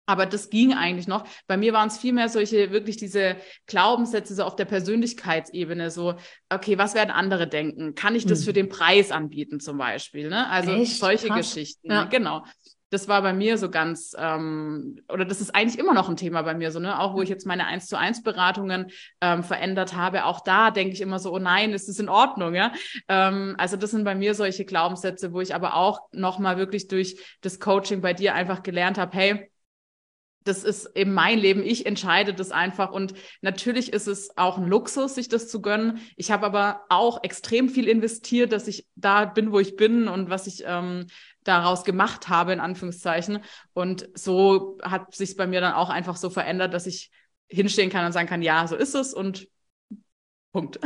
Aber 0.08 0.24
das 0.24 0.50
ging 0.50 0.72
eigentlich 0.72 1.08
noch. 1.08 1.24
Bei 1.48 1.56
mir 1.56 1.72
waren 1.72 1.88
es 1.88 1.98
vielmehr 1.98 2.28
solche, 2.28 2.70
wirklich 2.70 2.96
diese 2.96 3.38
Glaubenssätze 3.66 4.36
so 4.36 4.44
auf 4.44 4.54
der 4.54 4.64
Persönlichkeitsebene, 4.64 5.90
so, 5.90 6.14
okay, 6.48 6.78
was 6.78 6.94
werden 6.94 7.10
andere 7.10 7.48
denken? 7.48 7.96
Kann 7.96 8.14
ich 8.14 8.24
das 8.24 8.38
hm. 8.38 8.44
für 8.44 8.52
den 8.52 8.68
Preis 8.68 9.10
anbieten 9.10 9.58
zum 9.58 9.78
Beispiel? 9.78 10.28
Ne? 10.28 10.48
Also 10.48 10.70
Echt? 10.70 11.00
solche 11.00 11.26
Krass. 11.26 11.52
Geschichten. 11.52 11.90
Ja. 11.90 12.04
Genau 12.04 12.44
das 12.90 13.08
war 13.08 13.22
bei 13.22 13.32
mir 13.32 13.58
so 13.58 13.70
ganz, 13.70 14.14
ähm, 14.18 15.00
oder 15.08 15.24
das 15.24 15.40
ist 15.40 15.54
eigentlich 15.54 15.78
immer 15.78 15.92
noch 15.92 16.08
ein 16.08 16.16
Thema 16.16 16.42
bei 16.42 16.54
mir, 16.54 16.70
so, 16.70 16.78
ne? 16.78 17.00
Auch 17.00 17.14
wo 17.14 17.22
ich 17.22 17.28
jetzt 17.28 17.46
meine 17.46 17.66
1 17.66 17.86
zu 17.86 17.98
1 17.98 18.22
Beratungen 18.22 18.90
ähm, 19.20 19.42
verändert 19.42 19.94
habe, 19.94 20.24
auch 20.24 20.40
da 20.40 20.70
denke 20.70 20.94
ich 20.94 21.00
immer 21.00 21.18
so, 21.18 21.32
oh 21.32 21.38
nein, 21.38 21.72
ist 21.72 21.88
das 21.88 21.98
in 21.98 22.08
Ordnung, 22.08 22.54
ja? 22.54 22.72
Ähm, 23.08 23.56
also 23.58 23.76
das 23.76 23.90
sind 23.90 24.04
bei 24.04 24.14
mir 24.14 24.34
solche 24.34 24.64
Glaubenssätze, 24.64 25.32
wo 25.32 25.40
ich 25.40 25.54
aber 25.54 25.74
auch 25.74 26.00
nochmal 26.12 26.58
wirklich 26.58 26.86
durch 26.86 27.16
das 27.40 27.58
Coaching 27.58 28.00
bei 28.00 28.12
dir 28.12 28.34
einfach 28.34 28.62
gelernt 28.62 28.98
habe, 28.98 29.16
hey, 29.16 29.50
das 30.46 30.64
ist 30.64 30.90
eben 30.94 31.12
mein 31.12 31.38
Leben. 31.38 31.62
Ich 31.62 31.86
entscheide 31.86 32.32
das 32.32 32.52
einfach. 32.52 32.92
Und 32.92 33.14
natürlich 33.42 33.92
ist 33.92 34.06
es 34.06 34.36
auch 34.36 34.58
ein 34.58 34.66
Luxus, 34.66 35.14
sich 35.14 35.28
das 35.28 35.48
zu 35.48 35.60
gönnen. 35.60 35.98
Ich 36.16 36.30
habe 36.30 36.46
aber 36.46 36.82
auch 36.88 37.22
extrem 37.24 37.68
viel 37.68 37.88
investiert, 37.88 38.52
dass 38.52 38.68
ich 38.68 38.86
da 38.94 39.24
bin, 39.24 39.52
wo 39.52 39.58
ich 39.58 39.76
bin 39.76 40.08
und 40.08 40.30
was 40.30 40.46
ich 40.46 40.62
ähm, 40.66 41.06
daraus 41.42 41.84
gemacht 41.84 42.28
habe, 42.28 42.52
in 42.52 42.60
Anführungszeichen. 42.60 43.40
Und 43.72 44.08
so 44.14 44.78
hat 44.82 45.14
sich 45.14 45.36
bei 45.36 45.46
mir 45.46 45.60
dann 45.60 45.74
auch 45.74 45.90
einfach 45.90 46.16
so 46.16 46.30
verändert, 46.30 46.72
dass 46.72 46.86
ich 46.86 47.10
hinstehen 47.48 47.90
kann 47.90 48.06
und 48.06 48.12
sagen 48.12 48.28
kann, 48.28 48.42
ja, 48.42 48.66
so 48.66 48.76
ist 48.76 48.94
es 48.94 49.14
und 49.14 49.48
Punkt. 50.56 50.80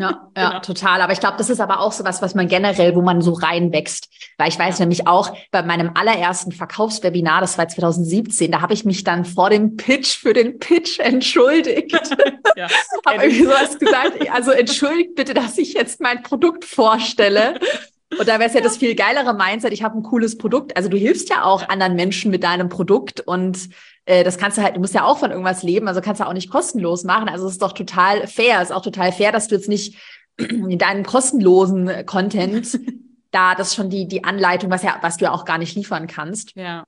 Ja, 0.00 0.30
ja 0.36 0.48
genau. 0.48 0.60
total. 0.60 1.02
Aber 1.02 1.12
ich 1.12 1.20
glaube, 1.20 1.36
das 1.36 1.50
ist 1.50 1.60
aber 1.60 1.80
auch 1.80 1.92
so 1.92 2.04
was, 2.04 2.22
was 2.22 2.34
man 2.34 2.48
generell, 2.48 2.94
wo 2.94 3.02
man 3.02 3.20
so 3.20 3.34
reinwächst. 3.34 4.08
Weil 4.38 4.48
ich 4.48 4.58
weiß 4.58 4.78
ja. 4.78 4.84
nämlich 4.84 5.06
auch 5.06 5.36
bei 5.50 5.62
meinem 5.62 5.90
allerersten 5.94 6.52
Verkaufswebinar, 6.52 7.42
das 7.42 7.58
war 7.58 7.68
2017, 7.68 8.50
da 8.50 8.62
habe 8.62 8.72
ich 8.72 8.86
mich 8.86 9.04
dann 9.04 9.26
vor 9.26 9.50
dem 9.50 9.76
Pitch 9.76 10.16
für 10.16 10.32
den 10.32 10.58
Pitch 10.58 10.98
entschuldigt. 11.00 11.92
ja, 12.56 12.68
habe 13.06 13.24
irgendwie 13.24 13.44
sowas 13.44 13.78
gesagt. 13.78 14.30
Also 14.32 14.52
entschuldigt 14.52 15.14
bitte, 15.16 15.34
dass 15.34 15.58
ich 15.58 15.74
jetzt 15.74 16.00
mein 16.00 16.22
Produkt 16.22 16.64
vorstelle. 16.64 17.60
Und 18.18 18.28
da 18.28 18.38
wäre 18.38 18.48
es 18.48 18.54
ja 18.54 18.60
das 18.60 18.76
viel 18.76 18.94
geilere 18.94 19.34
Mindset, 19.34 19.72
ich 19.72 19.82
habe 19.82 19.98
ein 19.98 20.02
cooles 20.02 20.36
Produkt. 20.36 20.76
Also 20.76 20.88
du 20.88 20.96
hilfst 20.96 21.30
ja 21.30 21.44
auch 21.44 21.68
anderen 21.68 21.94
Menschen 21.94 22.30
mit 22.30 22.42
deinem 22.42 22.68
Produkt 22.68 23.20
und 23.20 23.70
äh, 24.04 24.24
das 24.24 24.36
kannst 24.36 24.58
du 24.58 24.62
halt, 24.62 24.76
du 24.76 24.80
musst 24.80 24.94
ja 24.94 25.04
auch 25.04 25.18
von 25.18 25.30
irgendwas 25.30 25.62
leben, 25.62 25.86
also 25.86 26.00
kannst 26.00 26.20
du 26.20 26.26
auch 26.26 26.32
nicht 26.32 26.50
kostenlos 26.50 27.04
machen. 27.04 27.28
Also 27.28 27.46
es 27.46 27.52
ist 27.52 27.62
doch 27.62 27.72
total 27.72 28.26
fair. 28.26 28.60
Es 28.60 28.70
ist 28.70 28.76
auch 28.76 28.82
total 28.82 29.12
fair, 29.12 29.30
dass 29.30 29.48
du 29.48 29.54
jetzt 29.54 29.68
nicht 29.68 29.96
in 30.38 30.78
deinem 30.78 31.04
kostenlosen 31.04 32.04
Content 32.06 32.80
da 33.30 33.54
das 33.54 33.74
schon 33.74 33.90
die, 33.90 34.08
die 34.08 34.24
Anleitung, 34.24 34.70
was 34.70 34.82
ja, 34.82 34.98
was 35.02 35.18
du 35.18 35.26
ja 35.26 35.32
auch 35.32 35.44
gar 35.44 35.58
nicht 35.58 35.76
liefern 35.76 36.08
kannst. 36.08 36.56
Ja. 36.56 36.84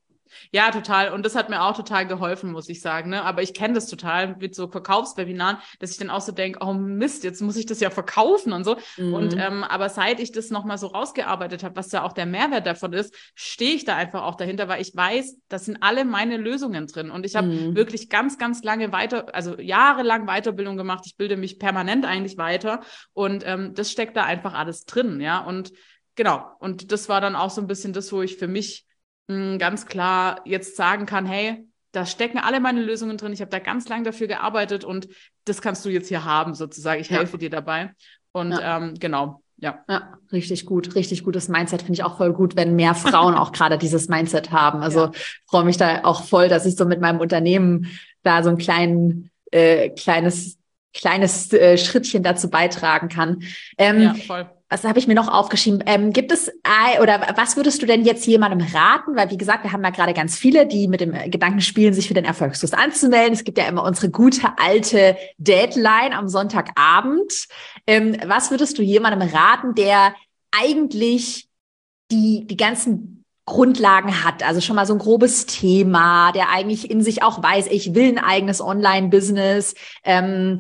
Ja, 0.51 0.71
total. 0.71 1.13
Und 1.13 1.25
das 1.25 1.35
hat 1.35 1.49
mir 1.49 1.63
auch 1.63 1.77
total 1.77 2.07
geholfen, 2.07 2.53
muss 2.53 2.69
ich 2.69 2.81
sagen. 2.81 3.11
Ne? 3.11 3.23
Aber 3.23 3.43
ich 3.43 3.55
kenne 3.55 3.75
das 3.75 3.87
total 3.87 4.37
mit 4.37 4.55
so 4.55 4.69
Verkaufswebinaren, 4.69 5.59
dass 5.79 5.93
ich 5.93 5.99
dann 5.99 6.11
auch 6.11 6.21
so 6.21 6.33
denke, 6.33 6.59
oh 6.63 6.73
Mist, 6.73 7.25
jetzt 7.25 7.41
muss 7.41 7.57
ich 7.57 7.67
das 7.67 7.81
ja 7.81 7.91
verkaufen 7.91 8.53
und 8.53 8.65
so. 8.65 8.77
Mhm. 8.97 9.15
Und 9.15 9.37
ähm, 9.39 9.65
aber 9.65 9.89
seit 9.89 10.21
ich 10.21 10.33
das 10.33 10.51
nochmal 10.51 10.79
so 10.79 10.89
rausgearbeitet 10.89 11.63
habe, 11.63 11.77
was 11.77 11.93
ja 11.93 12.03
auch 12.03 12.13
der 12.13 12.27
Mehrwert 12.27 12.67
davon 12.67 12.93
ist, 12.93 13.15
stehe 13.35 13.75
ich 13.75 13.85
da 13.85 13.97
einfach 13.97 14.23
auch 14.23 14.35
dahinter, 14.35 14.69
weil 14.69 14.83
ich 14.83 14.95
weiß, 14.95 15.37
das 15.49 15.67
sind 15.67 15.79
alle 15.81 16.05
meine 16.05 16.37
Lösungen 16.37 16.87
drin. 16.87 17.11
Und 17.11 17.27
ich 17.27 17.37
habe 17.37 17.49
mhm. 17.49 17.77
wirklich 17.77 18.09
ganz, 18.09 18.39
ganz 18.39 18.63
lange 18.63 18.93
weiter, 18.93 19.35
also 19.35 19.59
jahrelang 19.59 20.27
Weiterbildung 20.27 20.77
gemacht. 20.77 21.05
Ich 21.07 21.17
bilde 21.17 21.37
mich 21.37 21.59
permanent 21.59 22.05
eigentlich 22.05 22.37
weiter. 22.37 22.81
Und 23.13 23.45
ähm, 23.47 23.75
das 23.75 23.91
steckt 23.91 24.17
da 24.17 24.25
einfach 24.25 24.55
alles 24.55 24.85
drin, 24.85 25.21
ja. 25.21 25.39
Und 25.39 25.73
genau. 26.15 26.45
Und 26.59 26.93
das 26.93 27.09
war 27.09 27.21
dann 27.21 27.37
auch 27.37 27.51
so 27.51 27.61
ein 27.61 27.67
bisschen 27.67 27.93
das, 27.93 28.13
wo 28.13 28.23
ich 28.23 28.37
für 28.37 28.49
mich 28.49 28.87
ganz 29.29 29.87
klar 29.87 30.41
jetzt 30.45 30.77
sagen 30.77 31.07
kann, 31.07 31.27
hey, 31.27 31.67
da 31.93 32.07
stecken 32.07 32.39
alle 32.39 32.61
meine 32.61 32.83
Lösungen 32.83 33.19
drin. 33.19 33.33
Ich 33.33 33.41
habe 33.41 33.51
da 33.51 33.59
ganz 33.59 33.89
lange 33.89 34.05
dafür 34.05 34.27
gearbeitet 34.27 34.85
und 34.85 35.09
das 35.45 35.61
kannst 35.61 35.85
du 35.85 35.91
jetzt 35.91 36.09
hier 36.09 36.25
haben, 36.25 36.55
sozusagen. 36.55 37.01
Ich 37.01 37.11
helfe 37.11 37.33
ja. 37.33 37.39
dir 37.39 37.51
dabei. 37.51 37.95
Und 38.33 38.53
ja. 38.53 38.79
ähm, 38.79 38.95
genau, 38.99 39.43
ja. 39.59 39.85
Ja, 39.89 40.19
richtig 40.33 40.65
gut, 40.65 40.95
richtig 40.95 41.23
gutes 41.23 41.49
Mindset 41.49 41.83
finde 41.83 41.95
ich 41.95 42.05
auch 42.05 42.17
voll 42.17 42.33
gut, 42.33 42.57
wenn 42.57 42.75
mehr 42.75 42.95
Frauen 42.95 43.35
auch 43.35 43.53
gerade 43.53 43.79
dieses 43.79 44.09
Mindset 44.09 44.51
haben. 44.51 44.81
Also 44.81 45.07
ja. 45.07 45.13
freue 45.47 45.65
mich 45.65 45.77
da 45.77 46.05
auch 46.05 46.25
voll, 46.25 46.49
dass 46.49 46.67
ich 46.67 46.77
so 46.77 46.87
mit 46.87 47.01
meinem 47.01 47.21
Unternehmen 47.21 47.87
da 48.23 48.43
so 48.43 48.51
ein 48.51 48.59
kleinen, 48.59 49.31
äh, 49.51 49.91
kleines, 49.91 50.59
kleines 50.95 51.53
äh, 51.53 51.77
Schrittchen 51.77 52.23
dazu 52.23 52.49
beitragen 52.49 53.09
kann. 53.09 53.43
Ähm, 53.77 54.03
ja, 54.03 54.15
voll 54.15 54.51
was 54.73 54.85
habe 54.85 54.99
ich 54.99 55.07
mir 55.07 55.15
noch 55.15 55.29
aufgeschrieben? 55.29 55.83
Ähm, 55.87 56.13
gibt 56.13 56.33
es 56.33 56.51
oder 57.01 57.35
was 57.37 57.57
würdest 57.57 57.83
du 57.83 57.87
denn 57.87 58.05
jetzt 58.05 58.27
jemandem 58.27 58.67
raten? 58.73 59.15
Weil 59.15 59.31
wie 59.31 59.37
gesagt, 59.37 59.65
wir 59.65 59.73
haben 59.73 59.85
ja 59.85 59.91
gerade 59.91 60.15
ganz 60.15 60.37
viele, 60.37 60.67
die 60.67 60.89
mit 60.89 61.01
dem 61.01 61.13
Gedanken 61.31 61.61
spielen, 61.61 61.93
sich 61.93 62.09
für 62.09 62.15
den 62.15 62.25
Erfolgskurs 62.25 62.73
anzumelden. 62.73 63.35
Es 63.35 63.45
gibt 63.45 63.59
ja 63.59 63.67
immer 63.67 63.85
unsere 63.85 64.11
gute 64.11 64.49
alte 64.59 65.17
Deadline 65.37 66.15
am 66.15 66.29
Sonntagabend. 66.29 67.49
Ähm, 67.87 68.17
was 68.27 68.51
würdest 68.51 68.79
du 68.79 68.83
jemandem 68.83 69.29
raten, 69.29 69.75
der 69.75 70.15
eigentlich 70.51 71.49
die 72.11 72.47
die 72.47 72.57
ganzen 72.57 73.25
Grundlagen 73.45 74.25
hat, 74.25 74.43
also 74.45 74.61
schon 74.61 74.77
mal 74.77 74.87
so 74.87 74.95
ein 74.95 75.01
grobes 75.01 75.47
Thema, 75.47 76.31
der 76.33 76.51
eigentlich 76.51 76.91
in 76.91 77.03
sich 77.03 77.23
auch 77.23 77.43
weiß, 77.43 77.67
ich 77.67 77.95
will 77.95 78.09
ein 78.09 78.19
eigenes 78.19 78.61
Online-Business, 78.61 79.75
ähm, 80.05 80.59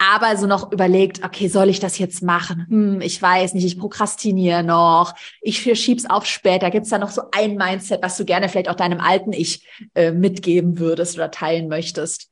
aber 0.00 0.38
so 0.38 0.46
noch 0.46 0.72
überlegt, 0.72 1.22
okay, 1.24 1.48
soll 1.48 1.68
ich 1.68 1.78
das 1.78 1.98
jetzt 1.98 2.22
machen? 2.22 2.66
Hm, 2.68 3.00
ich 3.02 3.20
weiß 3.20 3.52
nicht, 3.52 3.66
ich 3.66 3.78
prokrastiniere 3.78 4.64
noch, 4.64 5.14
ich 5.42 5.62
verschieb's 5.62 6.08
auf 6.08 6.24
später. 6.24 6.70
Gibt's 6.70 6.88
da 6.88 6.96
noch 6.96 7.10
so 7.10 7.22
ein 7.32 7.56
Mindset, 7.56 8.02
was 8.02 8.16
du 8.16 8.24
gerne 8.24 8.48
vielleicht 8.48 8.70
auch 8.70 8.76
deinem 8.76 9.00
alten 9.00 9.34
Ich 9.34 9.68
äh, 9.94 10.10
mitgeben 10.10 10.78
würdest 10.78 11.16
oder 11.16 11.30
teilen 11.30 11.68
möchtest? 11.68 12.30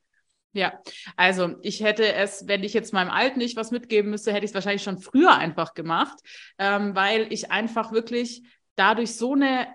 Ja, 0.53 0.81
also 1.17 1.57
ich 1.61 1.83
hätte 1.83 2.15
es, 2.15 2.49
wenn 2.49 2.65
ich 2.65 2.73
jetzt 2.73 2.95
meinem 2.95 3.11
alten 3.11 3.41
Ich 3.43 3.55
was 3.55 3.71
mitgeben 3.71 4.11
müsste, 4.11 4.33
hätte 4.33 4.47
ich 4.47 4.51
es 4.53 4.55
wahrscheinlich 4.55 4.83
schon 4.83 4.99
früher 4.99 5.37
einfach 5.37 5.75
gemacht, 5.75 6.19
ähm, 6.59 6.95
weil 6.95 7.31
ich 7.31 7.53
einfach 7.53 7.93
wirklich 7.93 8.45
dadurch 8.77 9.15
so 9.15 9.35
eine, 9.35 9.67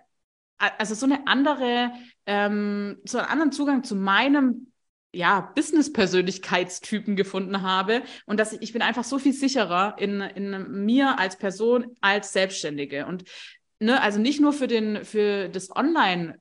also 0.57 0.95
so 0.95 1.05
eine 1.05 1.27
andere, 1.27 1.91
ähm, 2.25 2.97
so 3.05 3.19
einen 3.19 3.27
anderen 3.27 3.51
Zugang 3.51 3.83
zu 3.83 3.95
meinem 3.95 4.72
ja, 5.13 5.51
Business-Persönlichkeitstypen 5.55 7.15
gefunden 7.15 7.61
habe 7.61 8.01
und 8.25 8.39
dass 8.39 8.53
ich, 8.53 8.61
ich 8.61 8.73
bin 8.73 8.81
einfach 8.81 9.03
so 9.03 9.19
viel 9.19 9.33
sicherer 9.33 9.95
in, 9.99 10.21
in 10.21 10.85
mir 10.85 11.19
als 11.19 11.37
Person, 11.37 11.95
als 12.01 12.33
Selbstständige. 12.33 13.05
Und 13.05 13.23
ne, 13.79 14.01
also 14.01 14.19
nicht 14.19 14.41
nur 14.41 14.53
für 14.53 14.67
den, 14.67 15.05
für 15.05 15.49
das 15.49 15.73
Online- 15.75 16.39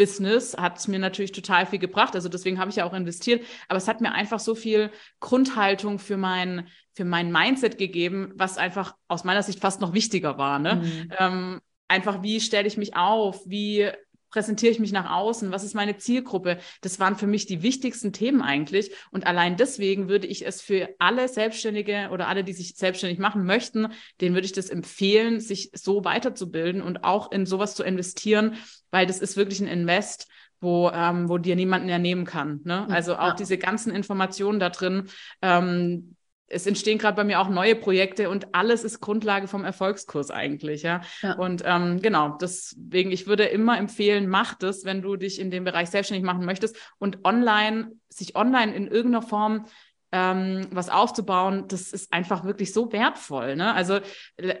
Business 0.00 0.56
hat 0.56 0.78
es 0.78 0.88
mir 0.88 0.98
natürlich 0.98 1.32
total 1.32 1.66
viel 1.66 1.78
gebracht. 1.78 2.14
Also 2.14 2.30
deswegen 2.30 2.58
habe 2.58 2.70
ich 2.70 2.76
ja 2.76 2.86
auch 2.86 2.94
investiert. 2.94 3.44
Aber 3.68 3.76
es 3.76 3.86
hat 3.86 4.00
mir 4.00 4.12
einfach 4.12 4.40
so 4.40 4.54
viel 4.54 4.90
Grundhaltung 5.20 5.98
für 5.98 6.16
mein, 6.16 6.68
für 6.94 7.04
mein 7.04 7.30
Mindset 7.30 7.76
gegeben, 7.76 8.32
was 8.34 8.56
einfach 8.56 8.96
aus 9.08 9.24
meiner 9.24 9.42
Sicht 9.42 9.60
fast 9.60 9.82
noch 9.82 9.92
wichtiger 9.92 10.38
war. 10.38 10.58
Ne? 10.58 10.76
Mhm. 10.76 11.12
Ähm, 11.18 11.60
einfach, 11.86 12.22
wie 12.22 12.40
stelle 12.40 12.66
ich 12.66 12.78
mich 12.78 12.96
auf? 12.96 13.42
Wie 13.44 13.90
präsentiere 14.30 14.72
ich 14.72 14.78
mich 14.78 14.92
nach 14.92 15.10
außen? 15.10 15.50
Was 15.52 15.64
ist 15.64 15.74
meine 15.74 15.96
Zielgruppe? 15.96 16.58
Das 16.80 17.00
waren 17.00 17.16
für 17.16 17.26
mich 17.26 17.46
die 17.46 17.62
wichtigsten 17.62 18.12
Themen 18.12 18.42
eigentlich. 18.42 18.92
Und 19.10 19.26
allein 19.26 19.56
deswegen 19.56 20.08
würde 20.08 20.26
ich 20.26 20.46
es 20.46 20.60
für 20.60 20.88
alle 20.98 21.28
Selbstständige 21.28 22.08
oder 22.12 22.28
alle, 22.28 22.44
die 22.44 22.52
sich 22.52 22.76
selbstständig 22.76 23.18
machen 23.18 23.44
möchten, 23.44 23.88
denen 24.20 24.34
würde 24.34 24.46
ich 24.46 24.52
das 24.52 24.70
empfehlen, 24.70 25.40
sich 25.40 25.70
so 25.74 26.04
weiterzubilden 26.04 26.82
und 26.82 27.04
auch 27.04 27.32
in 27.32 27.46
sowas 27.46 27.74
zu 27.74 27.82
investieren, 27.82 28.54
weil 28.90 29.06
das 29.06 29.20
ist 29.20 29.36
wirklich 29.36 29.60
ein 29.60 29.66
Invest, 29.66 30.28
wo, 30.60 30.90
ähm, 30.90 31.28
wo 31.28 31.38
dir 31.38 31.56
niemanden 31.56 31.88
ernehmen 31.88 32.24
kann. 32.24 32.60
Ne? 32.64 32.86
Also 32.90 33.16
auch 33.16 33.34
diese 33.34 33.58
ganzen 33.58 33.94
Informationen 33.94 34.60
da 34.60 34.68
drin, 34.68 35.08
ähm, 35.42 36.16
es 36.50 36.66
entstehen 36.66 36.98
gerade 36.98 37.16
bei 37.16 37.24
mir 37.24 37.40
auch 37.40 37.48
neue 37.48 37.76
Projekte 37.76 38.28
und 38.28 38.54
alles 38.54 38.84
ist 38.84 39.00
Grundlage 39.00 39.48
vom 39.48 39.64
Erfolgskurs 39.64 40.30
eigentlich, 40.30 40.82
ja. 40.82 41.00
ja. 41.22 41.34
Und 41.34 41.62
ähm, 41.64 42.02
genau, 42.02 42.36
deswegen, 42.40 43.12
ich 43.12 43.26
würde 43.26 43.44
immer 43.44 43.78
empfehlen, 43.78 44.28
mach 44.28 44.54
das, 44.54 44.84
wenn 44.84 45.00
du 45.00 45.16
dich 45.16 45.40
in 45.40 45.50
dem 45.50 45.64
Bereich 45.64 45.90
selbstständig 45.90 46.26
machen 46.26 46.44
möchtest 46.44 46.76
und 46.98 47.24
online, 47.24 47.92
sich 48.08 48.34
online 48.34 48.74
in 48.74 48.88
irgendeiner 48.88 49.22
Form 49.22 49.66
ähm, 50.12 50.66
was 50.70 50.88
aufzubauen, 50.88 51.64
das 51.68 51.92
ist 51.92 52.12
einfach 52.12 52.44
wirklich 52.44 52.72
so 52.72 52.92
wertvoll. 52.92 53.56
Ne? 53.56 53.74
Also 53.74 54.00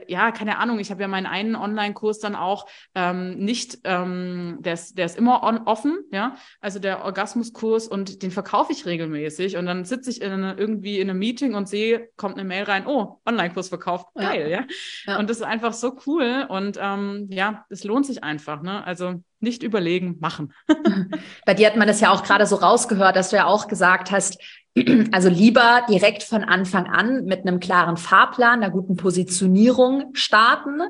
ja, 0.06 0.30
keine 0.30 0.58
Ahnung, 0.58 0.78
ich 0.78 0.90
habe 0.90 1.02
ja 1.02 1.08
meinen 1.08 1.26
einen 1.26 1.56
Online-Kurs 1.56 2.20
dann 2.20 2.36
auch 2.36 2.66
ähm, 2.94 3.38
nicht, 3.38 3.78
ähm, 3.84 4.58
der, 4.60 4.74
ist, 4.74 4.96
der 4.98 5.06
ist 5.06 5.18
immer 5.18 5.42
on, 5.42 5.58
offen, 5.66 5.98
ja, 6.12 6.36
also 6.60 6.78
der 6.78 7.04
Orgasmuskurs 7.04 7.88
und 7.88 8.22
den 8.22 8.30
verkaufe 8.30 8.72
ich 8.72 8.86
regelmäßig 8.86 9.56
und 9.56 9.66
dann 9.66 9.84
sitze 9.84 10.10
ich 10.10 10.22
in 10.22 10.32
eine, 10.32 10.54
irgendwie 10.54 11.00
in 11.00 11.10
einem 11.10 11.18
Meeting 11.18 11.54
und 11.54 11.68
sehe, 11.68 12.08
kommt 12.16 12.38
eine 12.38 12.46
Mail 12.46 12.64
rein, 12.64 12.86
oh, 12.86 13.20
Online-Kurs 13.26 13.68
verkauft, 13.68 14.06
geil, 14.14 14.50
ja. 14.50 14.60
ja. 14.60 14.66
ja. 15.06 15.18
Und 15.18 15.28
das 15.30 15.38
ist 15.38 15.44
einfach 15.44 15.72
so 15.72 15.96
cool 16.06 16.46
und 16.48 16.78
ähm, 16.80 17.26
ja, 17.30 17.64
es 17.70 17.84
lohnt 17.84 18.06
sich 18.06 18.22
einfach, 18.22 18.62
ne? 18.62 18.84
Also 18.84 19.22
nicht 19.40 19.62
überlegen, 19.62 20.18
machen. 20.20 20.52
Bei 21.46 21.54
dir 21.54 21.66
hat 21.66 21.76
man 21.76 21.88
das 21.88 22.00
ja 22.00 22.10
auch 22.10 22.22
gerade 22.22 22.46
so 22.46 22.56
rausgehört, 22.56 23.16
dass 23.16 23.30
du 23.30 23.36
ja 23.36 23.46
auch 23.46 23.68
gesagt 23.68 24.10
hast, 24.10 24.38
also 25.12 25.28
lieber 25.28 25.84
direkt 25.88 26.22
von 26.22 26.44
Anfang 26.44 26.86
an 26.86 27.24
mit 27.24 27.40
einem 27.40 27.60
klaren 27.60 27.96
Fahrplan, 27.96 28.62
einer 28.62 28.70
guten 28.70 28.96
Positionierung 28.96 30.10
starten. 30.14 30.80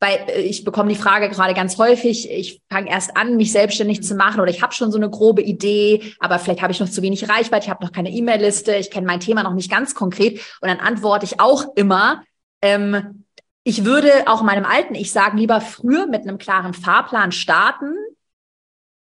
Weil 0.00 0.18
äh, 0.28 0.42
ich 0.42 0.64
bekomme 0.64 0.90
die 0.90 0.98
Frage 0.98 1.28
gerade 1.30 1.54
ganz 1.54 1.78
häufig, 1.78 2.30
ich 2.30 2.60
fange 2.70 2.90
erst 2.90 3.16
an, 3.16 3.36
mich 3.36 3.52
selbstständig 3.52 4.02
zu 4.02 4.14
machen 4.14 4.40
oder 4.40 4.50
ich 4.50 4.62
habe 4.62 4.74
schon 4.74 4.92
so 4.92 4.98
eine 4.98 5.08
grobe 5.08 5.42
Idee, 5.42 6.14
aber 6.20 6.38
vielleicht 6.38 6.62
habe 6.62 6.72
ich 6.72 6.80
noch 6.80 6.90
zu 6.90 7.02
wenig 7.02 7.28
Reichweite, 7.28 7.64
ich 7.64 7.70
habe 7.70 7.84
noch 7.84 7.92
keine 7.92 8.10
E-Mail-Liste, 8.10 8.76
ich 8.76 8.90
kenne 8.90 9.06
mein 9.06 9.20
Thema 9.20 9.42
noch 9.42 9.54
nicht 9.54 9.70
ganz 9.70 9.94
konkret. 9.94 10.40
Und 10.60 10.68
dann 10.68 10.80
antworte 10.80 11.24
ich 11.24 11.40
auch 11.40 11.74
immer, 11.76 12.22
ähm, 12.60 13.24
ich 13.62 13.86
würde 13.86 14.10
auch 14.26 14.42
meinem 14.42 14.66
alten 14.66 14.94
Ich 14.94 15.10
sagen, 15.10 15.38
lieber 15.38 15.62
früher 15.62 16.06
mit 16.06 16.22
einem 16.22 16.36
klaren 16.36 16.74
Fahrplan 16.74 17.32
starten, 17.32 17.94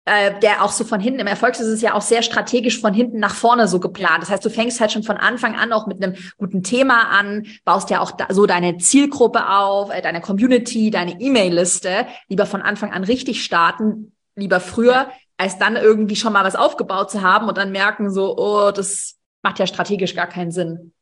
äh, 0.07 0.39
der 0.41 0.63
auch 0.63 0.71
so 0.71 0.85
von 0.85 1.01
hinten, 1.01 1.21
im 1.21 1.27
Erfolg 1.27 1.55
ist 1.55 1.61
es 1.61 1.81
ja 1.81 1.95
auch 1.95 2.03
sehr 2.03 2.23
strategisch 2.23 2.81
von 2.81 2.93
hinten 2.93 3.19
nach 3.19 3.35
vorne 3.35 3.69
so 3.69 3.81
geplant. 3.81 4.23
Das 4.23 4.31
heißt, 4.31 4.45
du 4.45 4.51
fängst 4.51 4.81
halt 4.81 4.93
schon 4.93 5.03
von 5.03 5.17
Anfang 5.17 5.57
an 5.57 5.73
auch 5.73 5.87
mit 5.87 6.03
einem 6.03 6.15
guten 6.37 6.63
Thema 6.63 7.09
an, 7.11 7.47
baust 7.65 7.91
ja 7.91 8.01
auch 8.01 8.11
da, 8.11 8.27
so 8.31 8.47
deine 8.47 8.77
Zielgruppe 8.79 9.49
auf, 9.49 9.91
äh, 9.95 10.03
deine 10.03 10.21
Community, 10.21 10.91
deine 10.91 11.21
E-Mail-Liste, 11.21 12.07
lieber 12.29 12.47
von 12.47 12.61
Anfang 12.61 12.93
an 12.93 13.05
richtig 13.05 13.43
starten, 13.43 14.13
lieber 14.37 14.61
früher, 14.61 15.09
als 15.37 15.59
dann 15.59 15.77
irgendwie 15.77 16.17
schon 16.17 16.33
mal 16.33 16.45
was 16.45 16.57
aufgebaut 16.57 17.11
zu 17.11 17.23
haben 17.23 17.49
und 17.49 17.57
dann 17.57 17.73
merken 17.73 18.11
so, 18.11 18.37
oh, 18.37 18.71
das 18.71 19.17
macht 19.43 19.59
ja 19.59 19.67
strategisch 19.67 20.15
gar 20.15 20.27
keinen 20.27 20.51
Sinn. 20.51 20.93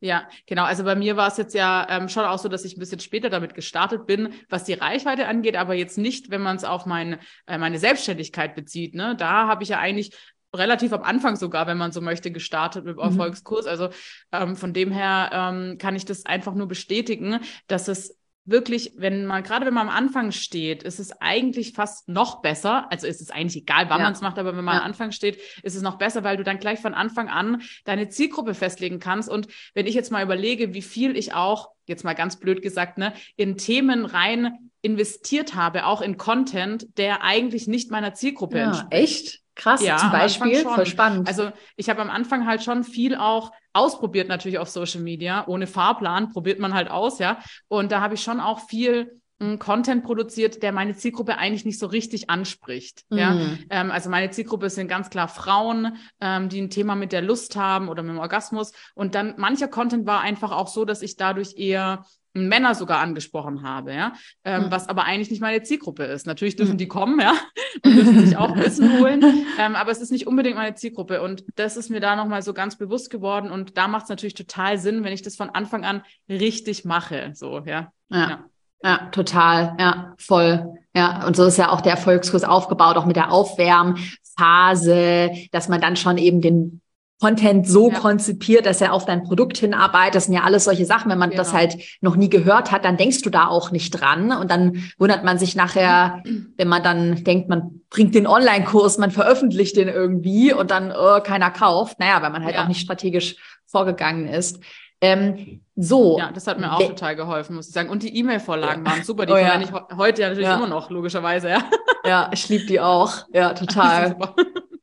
Ja, 0.00 0.28
genau. 0.46 0.64
Also 0.64 0.84
bei 0.84 0.94
mir 0.94 1.16
war 1.16 1.28
es 1.28 1.38
jetzt 1.38 1.54
ja 1.54 1.86
ähm, 1.88 2.08
schon 2.08 2.24
auch 2.24 2.38
so, 2.38 2.48
dass 2.48 2.64
ich 2.64 2.76
ein 2.76 2.80
bisschen 2.80 3.00
später 3.00 3.30
damit 3.30 3.54
gestartet 3.54 4.06
bin, 4.06 4.34
was 4.50 4.64
die 4.64 4.74
Reichweite 4.74 5.26
angeht, 5.26 5.56
aber 5.56 5.74
jetzt 5.74 5.96
nicht, 5.96 6.30
wenn 6.30 6.42
man 6.42 6.56
es 6.56 6.64
auf 6.64 6.84
mein, 6.84 7.18
äh, 7.46 7.56
meine 7.56 7.78
Selbstständigkeit 7.78 8.54
bezieht. 8.54 8.94
Ne? 8.94 9.16
Da 9.16 9.48
habe 9.48 9.62
ich 9.62 9.70
ja 9.70 9.78
eigentlich 9.78 10.14
relativ 10.54 10.92
am 10.92 11.02
Anfang 11.02 11.36
sogar, 11.36 11.66
wenn 11.66 11.78
man 11.78 11.92
so 11.92 12.00
möchte, 12.00 12.30
gestartet 12.30 12.84
mit 12.84 12.96
dem 12.96 12.98
mhm. 12.98 13.10
Erfolgskurs. 13.10 13.66
Also 13.66 13.88
ähm, 14.32 14.54
von 14.56 14.74
dem 14.74 14.92
her 14.92 15.30
ähm, 15.32 15.78
kann 15.78 15.96
ich 15.96 16.04
das 16.04 16.26
einfach 16.26 16.54
nur 16.54 16.68
bestätigen, 16.68 17.40
dass 17.66 17.88
es 17.88 18.18
wirklich, 18.46 18.92
wenn 18.96 19.26
man, 19.26 19.42
gerade 19.42 19.66
wenn 19.66 19.74
man 19.74 19.88
am 19.88 19.94
Anfang 19.94 20.32
steht, 20.32 20.82
ist 20.82 20.98
es 20.98 21.12
eigentlich 21.20 21.72
fast 21.72 22.08
noch 22.08 22.40
besser. 22.40 22.90
Also 22.90 23.06
ist 23.06 23.20
es 23.20 23.30
eigentlich 23.30 23.62
egal, 23.62 23.90
wann 23.90 23.98
ja. 23.98 24.04
man 24.04 24.12
es 24.12 24.20
macht, 24.20 24.38
aber 24.38 24.56
wenn 24.56 24.64
man 24.64 24.76
ja. 24.76 24.80
am 24.80 24.86
Anfang 24.86 25.12
steht, 25.12 25.38
ist 25.62 25.74
es 25.74 25.82
noch 25.82 25.98
besser, 25.98 26.24
weil 26.24 26.36
du 26.36 26.44
dann 26.44 26.58
gleich 26.58 26.78
von 26.80 26.94
Anfang 26.94 27.28
an 27.28 27.62
deine 27.84 28.08
Zielgruppe 28.08 28.54
festlegen 28.54 29.00
kannst. 29.00 29.28
Und 29.28 29.48
wenn 29.74 29.86
ich 29.86 29.94
jetzt 29.94 30.12
mal 30.12 30.22
überlege, 30.22 30.72
wie 30.72 30.82
viel 30.82 31.16
ich 31.16 31.34
auch, 31.34 31.70
jetzt 31.86 32.04
mal 32.04 32.14
ganz 32.14 32.36
blöd 32.36 32.62
gesagt, 32.62 32.98
ne, 32.98 33.12
in 33.36 33.56
Themen 33.56 34.04
rein 34.04 34.70
investiert 34.82 35.54
habe, 35.54 35.86
auch 35.86 36.00
in 36.00 36.16
Content, 36.16 36.86
der 36.96 37.22
eigentlich 37.22 37.66
nicht 37.66 37.90
meiner 37.90 38.14
Zielgruppe 38.14 38.58
ja, 38.58 38.66
entspricht. 38.66 38.92
Echt? 38.92 39.45
Krass, 39.56 39.82
ja, 39.82 39.96
zum 39.96 40.12
Beispiel, 40.12 40.62
voll 40.62 40.86
spannend. 40.86 41.26
Also 41.26 41.50
ich 41.76 41.88
habe 41.88 42.02
am 42.02 42.10
Anfang 42.10 42.46
halt 42.46 42.62
schon 42.62 42.84
viel 42.84 43.16
auch 43.16 43.52
ausprobiert 43.72 44.28
natürlich 44.28 44.58
auf 44.58 44.68
Social 44.68 45.00
Media. 45.00 45.46
Ohne 45.48 45.66
Fahrplan 45.66 46.30
probiert 46.30 46.58
man 46.58 46.74
halt 46.74 46.90
aus, 46.90 47.18
ja. 47.18 47.38
Und 47.66 47.90
da 47.90 48.02
habe 48.02 48.14
ich 48.14 48.22
schon 48.22 48.38
auch 48.38 48.60
viel 48.68 49.18
hm, 49.40 49.58
Content 49.58 50.04
produziert, 50.04 50.62
der 50.62 50.72
meine 50.72 50.94
Zielgruppe 50.94 51.38
eigentlich 51.38 51.64
nicht 51.64 51.78
so 51.78 51.86
richtig 51.86 52.28
anspricht. 52.28 53.04
Mhm. 53.08 53.18
Ja, 53.18 53.36
ähm, 53.70 53.90
also 53.90 54.10
meine 54.10 54.30
Zielgruppe 54.30 54.68
sind 54.68 54.88
ganz 54.88 55.08
klar 55.08 55.26
Frauen, 55.26 55.96
ähm, 56.20 56.50
die 56.50 56.60
ein 56.60 56.70
Thema 56.70 56.94
mit 56.94 57.12
der 57.12 57.22
Lust 57.22 57.56
haben 57.56 57.88
oder 57.88 58.02
mit 58.02 58.12
dem 58.12 58.18
Orgasmus. 58.18 58.72
Und 58.94 59.14
dann 59.14 59.34
mancher 59.38 59.68
Content 59.68 60.06
war 60.06 60.20
einfach 60.20 60.52
auch 60.52 60.68
so, 60.68 60.84
dass 60.84 61.00
ich 61.00 61.16
dadurch 61.16 61.56
eher 61.56 62.04
Männer 62.36 62.74
sogar 62.74 63.00
angesprochen 63.00 63.62
habe, 63.62 63.94
ja, 63.94 64.12
ähm, 64.44 64.64
mhm. 64.64 64.70
was 64.70 64.88
aber 64.88 65.04
eigentlich 65.04 65.30
nicht 65.30 65.40
meine 65.40 65.62
Zielgruppe 65.62 66.04
ist. 66.04 66.26
Natürlich 66.26 66.56
dürfen 66.56 66.74
mhm. 66.74 66.78
die 66.78 66.88
kommen, 66.88 67.20
ja, 67.20 67.34
und 67.84 67.96
dürfen 67.96 68.26
sich 68.26 68.36
auch 68.36 68.56
Wissen 68.56 68.98
holen, 69.00 69.22
ähm, 69.58 69.74
aber 69.76 69.90
es 69.90 70.00
ist 70.00 70.12
nicht 70.12 70.26
unbedingt 70.26 70.56
meine 70.56 70.74
Zielgruppe 70.74 71.22
und 71.22 71.44
das 71.56 71.76
ist 71.76 71.90
mir 71.90 72.00
da 72.00 72.16
nochmal 72.16 72.42
so 72.42 72.52
ganz 72.54 72.76
bewusst 72.76 73.10
geworden 73.10 73.50
und 73.50 73.76
da 73.78 73.88
macht 73.88 74.04
es 74.04 74.08
natürlich 74.10 74.34
total 74.34 74.78
Sinn, 74.78 75.04
wenn 75.04 75.12
ich 75.12 75.22
das 75.22 75.36
von 75.36 75.50
Anfang 75.50 75.84
an 75.84 76.02
richtig 76.28 76.84
mache, 76.84 77.30
so, 77.34 77.62
ja. 77.64 77.92
ja. 78.10 78.28
ja. 78.28 78.44
Ja, 78.82 79.08
total, 79.10 79.74
ja, 79.80 80.14
voll. 80.18 80.74
Ja, 80.94 81.26
und 81.26 81.34
so 81.34 81.46
ist 81.46 81.56
ja 81.56 81.70
auch 81.70 81.80
der 81.80 81.92
Erfolgskurs 81.92 82.44
aufgebaut, 82.44 82.96
auch 82.96 83.06
mit 83.06 83.16
der 83.16 83.32
Aufwärmphase, 83.32 85.30
dass 85.50 85.68
man 85.68 85.80
dann 85.80 85.96
schon 85.96 86.18
eben 86.18 86.40
den 86.40 86.82
Content 87.18 87.66
so 87.66 87.90
ja. 87.90 87.98
konzipiert, 87.98 88.66
dass 88.66 88.82
er 88.82 88.92
auf 88.92 89.06
dein 89.06 89.22
Produkt 89.22 89.56
hinarbeitet. 89.56 90.16
Das 90.16 90.24
sind 90.26 90.34
ja 90.34 90.42
alles 90.42 90.64
solche 90.64 90.84
Sachen. 90.84 91.10
Wenn 91.10 91.18
man 91.18 91.30
genau. 91.30 91.42
das 91.42 91.54
halt 91.54 91.76
noch 92.02 92.14
nie 92.14 92.28
gehört 92.28 92.72
hat, 92.72 92.84
dann 92.84 92.98
denkst 92.98 93.22
du 93.22 93.30
da 93.30 93.46
auch 93.46 93.70
nicht 93.70 93.90
dran. 93.90 94.32
Und 94.32 94.50
dann 94.50 94.84
wundert 94.98 95.24
man 95.24 95.38
sich 95.38 95.56
nachher, 95.56 96.22
wenn 96.56 96.68
man 96.68 96.82
dann 96.82 97.24
denkt, 97.24 97.48
man 97.48 97.80
bringt 97.88 98.14
den 98.14 98.26
Online-Kurs, 98.26 98.98
man 98.98 99.10
veröffentlicht 99.10 99.76
den 99.76 99.88
irgendwie 99.88 100.52
und 100.52 100.70
dann 100.70 100.92
oh, 100.92 101.20
keiner 101.20 101.50
kauft. 101.50 101.98
Naja, 101.98 102.20
weil 102.20 102.30
man 102.30 102.44
halt 102.44 102.54
ja. 102.54 102.64
auch 102.64 102.68
nicht 102.68 102.80
strategisch 102.80 103.36
vorgegangen 103.64 104.28
ist. 104.28 104.60
Ähm, 105.00 105.62
so. 105.74 106.18
Ja, 106.18 106.32
das 106.32 106.46
hat 106.46 106.58
mir 106.58 106.72
auch 106.72 106.80
total 106.80 107.16
geholfen, 107.16 107.56
muss 107.56 107.68
ich 107.68 107.74
sagen. 107.74 107.88
Und 107.88 108.02
die 108.02 108.14
E-Mail-Vorlagen 108.16 108.84
waren 108.84 109.04
super. 109.04 109.24
Die 109.24 109.32
oh, 109.32 109.36
ja. 109.36 109.58
ich 109.60 109.72
heute 109.96 110.22
ja 110.22 110.28
natürlich 110.28 110.48
ja. 110.48 110.56
immer 110.56 110.68
noch, 110.68 110.90
logischerweise, 110.90 111.48
ja. 111.48 111.64
Ja, 112.04 112.30
ich 112.32 112.48
liebe 112.48 112.66
die 112.66 112.80
auch. 112.80 113.24
Ja, 113.32 113.52
total. 113.54 114.16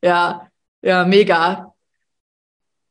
ja, 0.01 0.47
ja, 0.81 1.05
mega. 1.05 1.73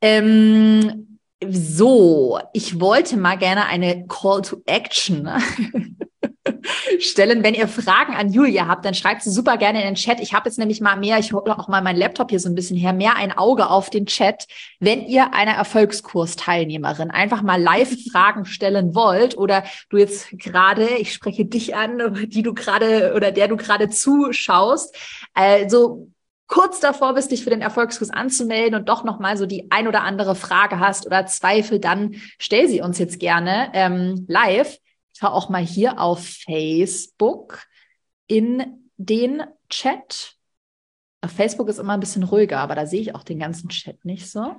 Ähm, 0.02 1.18
so, 1.48 2.38
ich 2.52 2.80
wollte 2.80 3.16
mal 3.16 3.36
gerne 3.36 3.66
eine 3.66 4.06
Call 4.06 4.42
to 4.42 4.62
Action 4.66 5.28
stellen. 6.98 7.42
Wenn 7.42 7.54
ihr 7.54 7.68
Fragen 7.68 8.14
an 8.14 8.32
Julia 8.32 8.66
habt, 8.66 8.84
dann 8.84 8.94
schreibt 8.94 9.22
sie 9.22 9.30
super 9.30 9.56
gerne 9.56 9.80
in 9.80 9.86
den 9.86 9.94
Chat. 9.94 10.20
Ich 10.20 10.34
habe 10.34 10.48
jetzt 10.48 10.58
nämlich 10.58 10.80
mal 10.80 10.96
mehr, 10.96 11.18
ich 11.18 11.32
hole 11.32 11.56
auch 11.58 11.68
mal 11.68 11.82
meinen 11.82 11.98
Laptop 11.98 12.30
hier 12.30 12.40
so 12.40 12.48
ein 12.48 12.54
bisschen 12.54 12.76
her, 12.76 12.92
mehr 12.92 13.16
ein 13.16 13.36
Auge 13.36 13.70
auf 13.70 13.90
den 13.90 14.06
Chat. 14.06 14.46
Wenn 14.78 15.06
ihr 15.06 15.34
einer 15.34 15.52
Erfolgskurs-Teilnehmerin 15.52 17.10
einfach 17.10 17.42
mal 17.42 17.60
live 17.60 17.96
Fragen 18.12 18.44
stellen 18.44 18.94
wollt 18.94 19.36
oder 19.36 19.64
du 19.88 19.96
jetzt 19.96 20.30
gerade, 20.32 20.86
ich 20.98 21.12
spreche 21.12 21.44
dich 21.44 21.74
an, 21.74 22.28
die 22.28 22.42
du 22.42 22.54
gerade 22.54 23.14
oder 23.14 23.32
der 23.32 23.48
du 23.48 23.56
gerade 23.56 23.88
zuschaust, 23.88 24.96
also 25.34 26.08
kurz 26.52 26.80
davor 26.80 27.14
bist, 27.14 27.30
dich 27.30 27.44
für 27.44 27.48
den 27.48 27.62
Erfolgskurs 27.62 28.10
anzumelden 28.10 28.78
und 28.78 28.86
doch 28.90 29.04
nochmal 29.04 29.38
so 29.38 29.46
die 29.46 29.70
ein 29.70 29.88
oder 29.88 30.02
andere 30.02 30.34
Frage 30.34 30.80
hast 30.80 31.06
oder 31.06 31.24
Zweifel, 31.24 31.80
dann 31.80 32.16
stell 32.38 32.68
sie 32.68 32.82
uns 32.82 32.98
jetzt 32.98 33.18
gerne 33.18 33.70
ähm, 33.72 34.26
live. 34.28 34.78
Ich 35.14 35.20
schau 35.20 35.28
auch 35.28 35.48
mal 35.48 35.64
hier 35.64 35.98
auf 35.98 36.22
Facebook 36.22 37.62
in 38.26 38.86
den 38.98 39.42
Chat. 39.70 40.34
Auf 41.22 41.30
Facebook 41.30 41.70
ist 41.70 41.78
immer 41.78 41.94
ein 41.94 42.00
bisschen 42.00 42.22
ruhiger, 42.22 42.60
aber 42.60 42.74
da 42.74 42.84
sehe 42.84 43.00
ich 43.00 43.14
auch 43.14 43.24
den 43.24 43.38
ganzen 43.38 43.70
Chat 43.70 44.04
nicht 44.04 44.30
so. 44.30 44.54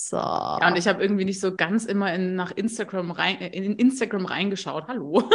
So. 0.00 0.16
Ja, 0.16 0.68
und 0.68 0.76
ich 0.76 0.86
habe 0.86 1.02
irgendwie 1.02 1.24
nicht 1.24 1.40
so 1.40 1.56
ganz 1.56 1.84
immer 1.84 2.14
in, 2.14 2.36
nach 2.36 2.52
Instagram 2.52 3.10
rein, 3.10 3.38
in 3.38 3.74
Instagram 3.74 4.26
reingeschaut. 4.26 4.86
Hallo. 4.86 5.18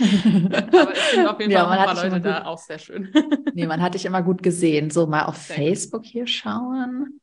Aber 0.00 0.92
es 0.94 1.10
sind 1.10 1.26
auf 1.26 1.38
jeden 1.38 1.52
ja, 1.52 1.66
Fall 1.66 1.78
ein 1.78 1.84
paar 1.84 2.02
Leute 2.02 2.20
da, 2.22 2.46
auch 2.46 2.56
sehr 2.56 2.78
schön. 2.78 3.12
nee, 3.52 3.66
man 3.66 3.82
hat 3.82 3.92
dich 3.92 4.06
immer 4.06 4.22
gut 4.22 4.42
gesehen. 4.42 4.88
So, 4.88 5.06
mal 5.06 5.24
auf 5.24 5.36
sehr 5.36 5.56
Facebook 5.56 6.04
gut. 6.04 6.10
hier 6.10 6.26
schauen. 6.26 7.20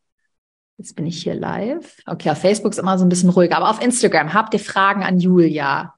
Jetzt 0.77 0.95
bin 0.95 1.07
ich 1.07 1.23
hier 1.23 1.33
live. 1.33 1.97
Okay, 2.05 2.29
auf 2.29 2.39
Facebook 2.39 2.73
ist 2.73 2.77
immer 2.77 2.99
so 2.99 3.05
ein 3.05 3.09
bisschen 3.09 3.29
ruhiger. 3.29 3.57
Aber 3.57 3.71
auf 3.71 3.81
Instagram 3.81 4.35
habt 4.35 4.53
ihr 4.53 4.59
Fragen 4.59 5.01
an 5.03 5.19
Julia? 5.19 5.95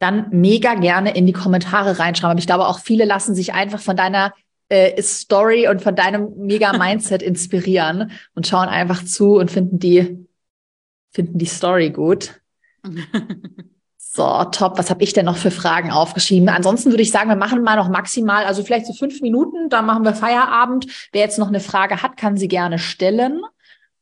dann 0.00 0.26
mega 0.32 0.74
gerne 0.74 1.16
in 1.16 1.24
die 1.24 1.32
Kommentare 1.32 1.98
reinschreiben. 1.98 2.32
Aber 2.32 2.38
ich 2.38 2.46
glaube, 2.46 2.66
auch 2.66 2.78
viele 2.78 3.06
lassen 3.06 3.34
sich 3.34 3.54
einfach 3.54 3.80
von 3.80 3.96
deiner 3.96 4.34
äh, 4.74 5.02
Story 5.02 5.68
und 5.68 5.82
von 5.82 5.94
deinem 5.94 6.32
mega 6.36 6.76
Mindset 6.76 7.22
inspirieren 7.30 8.10
und 8.34 8.46
schauen 8.46 8.68
einfach 8.68 9.04
zu 9.04 9.36
und 9.36 9.50
finden 9.50 9.78
die, 9.78 10.26
finden 11.12 11.38
die 11.38 11.46
Story 11.46 11.90
gut. 11.90 12.40
So, 14.16 14.44
top. 14.44 14.78
Was 14.78 14.90
habe 14.90 15.02
ich 15.02 15.12
denn 15.12 15.24
noch 15.24 15.36
für 15.36 15.50
Fragen 15.50 15.90
aufgeschrieben? 15.90 16.48
Ansonsten 16.48 16.90
würde 16.90 17.02
ich 17.02 17.10
sagen, 17.10 17.28
wir 17.28 17.36
machen 17.36 17.62
mal 17.62 17.74
noch 17.74 17.88
maximal, 17.88 18.44
also 18.44 18.62
vielleicht 18.62 18.86
so 18.86 18.92
fünf 18.92 19.20
Minuten, 19.20 19.68
dann 19.70 19.86
machen 19.86 20.04
wir 20.04 20.14
Feierabend. 20.14 20.86
Wer 21.10 21.22
jetzt 21.22 21.38
noch 21.38 21.48
eine 21.48 21.58
Frage 21.58 22.00
hat, 22.00 22.16
kann 22.16 22.36
sie 22.36 22.46
gerne 22.46 22.78
stellen. 22.78 23.42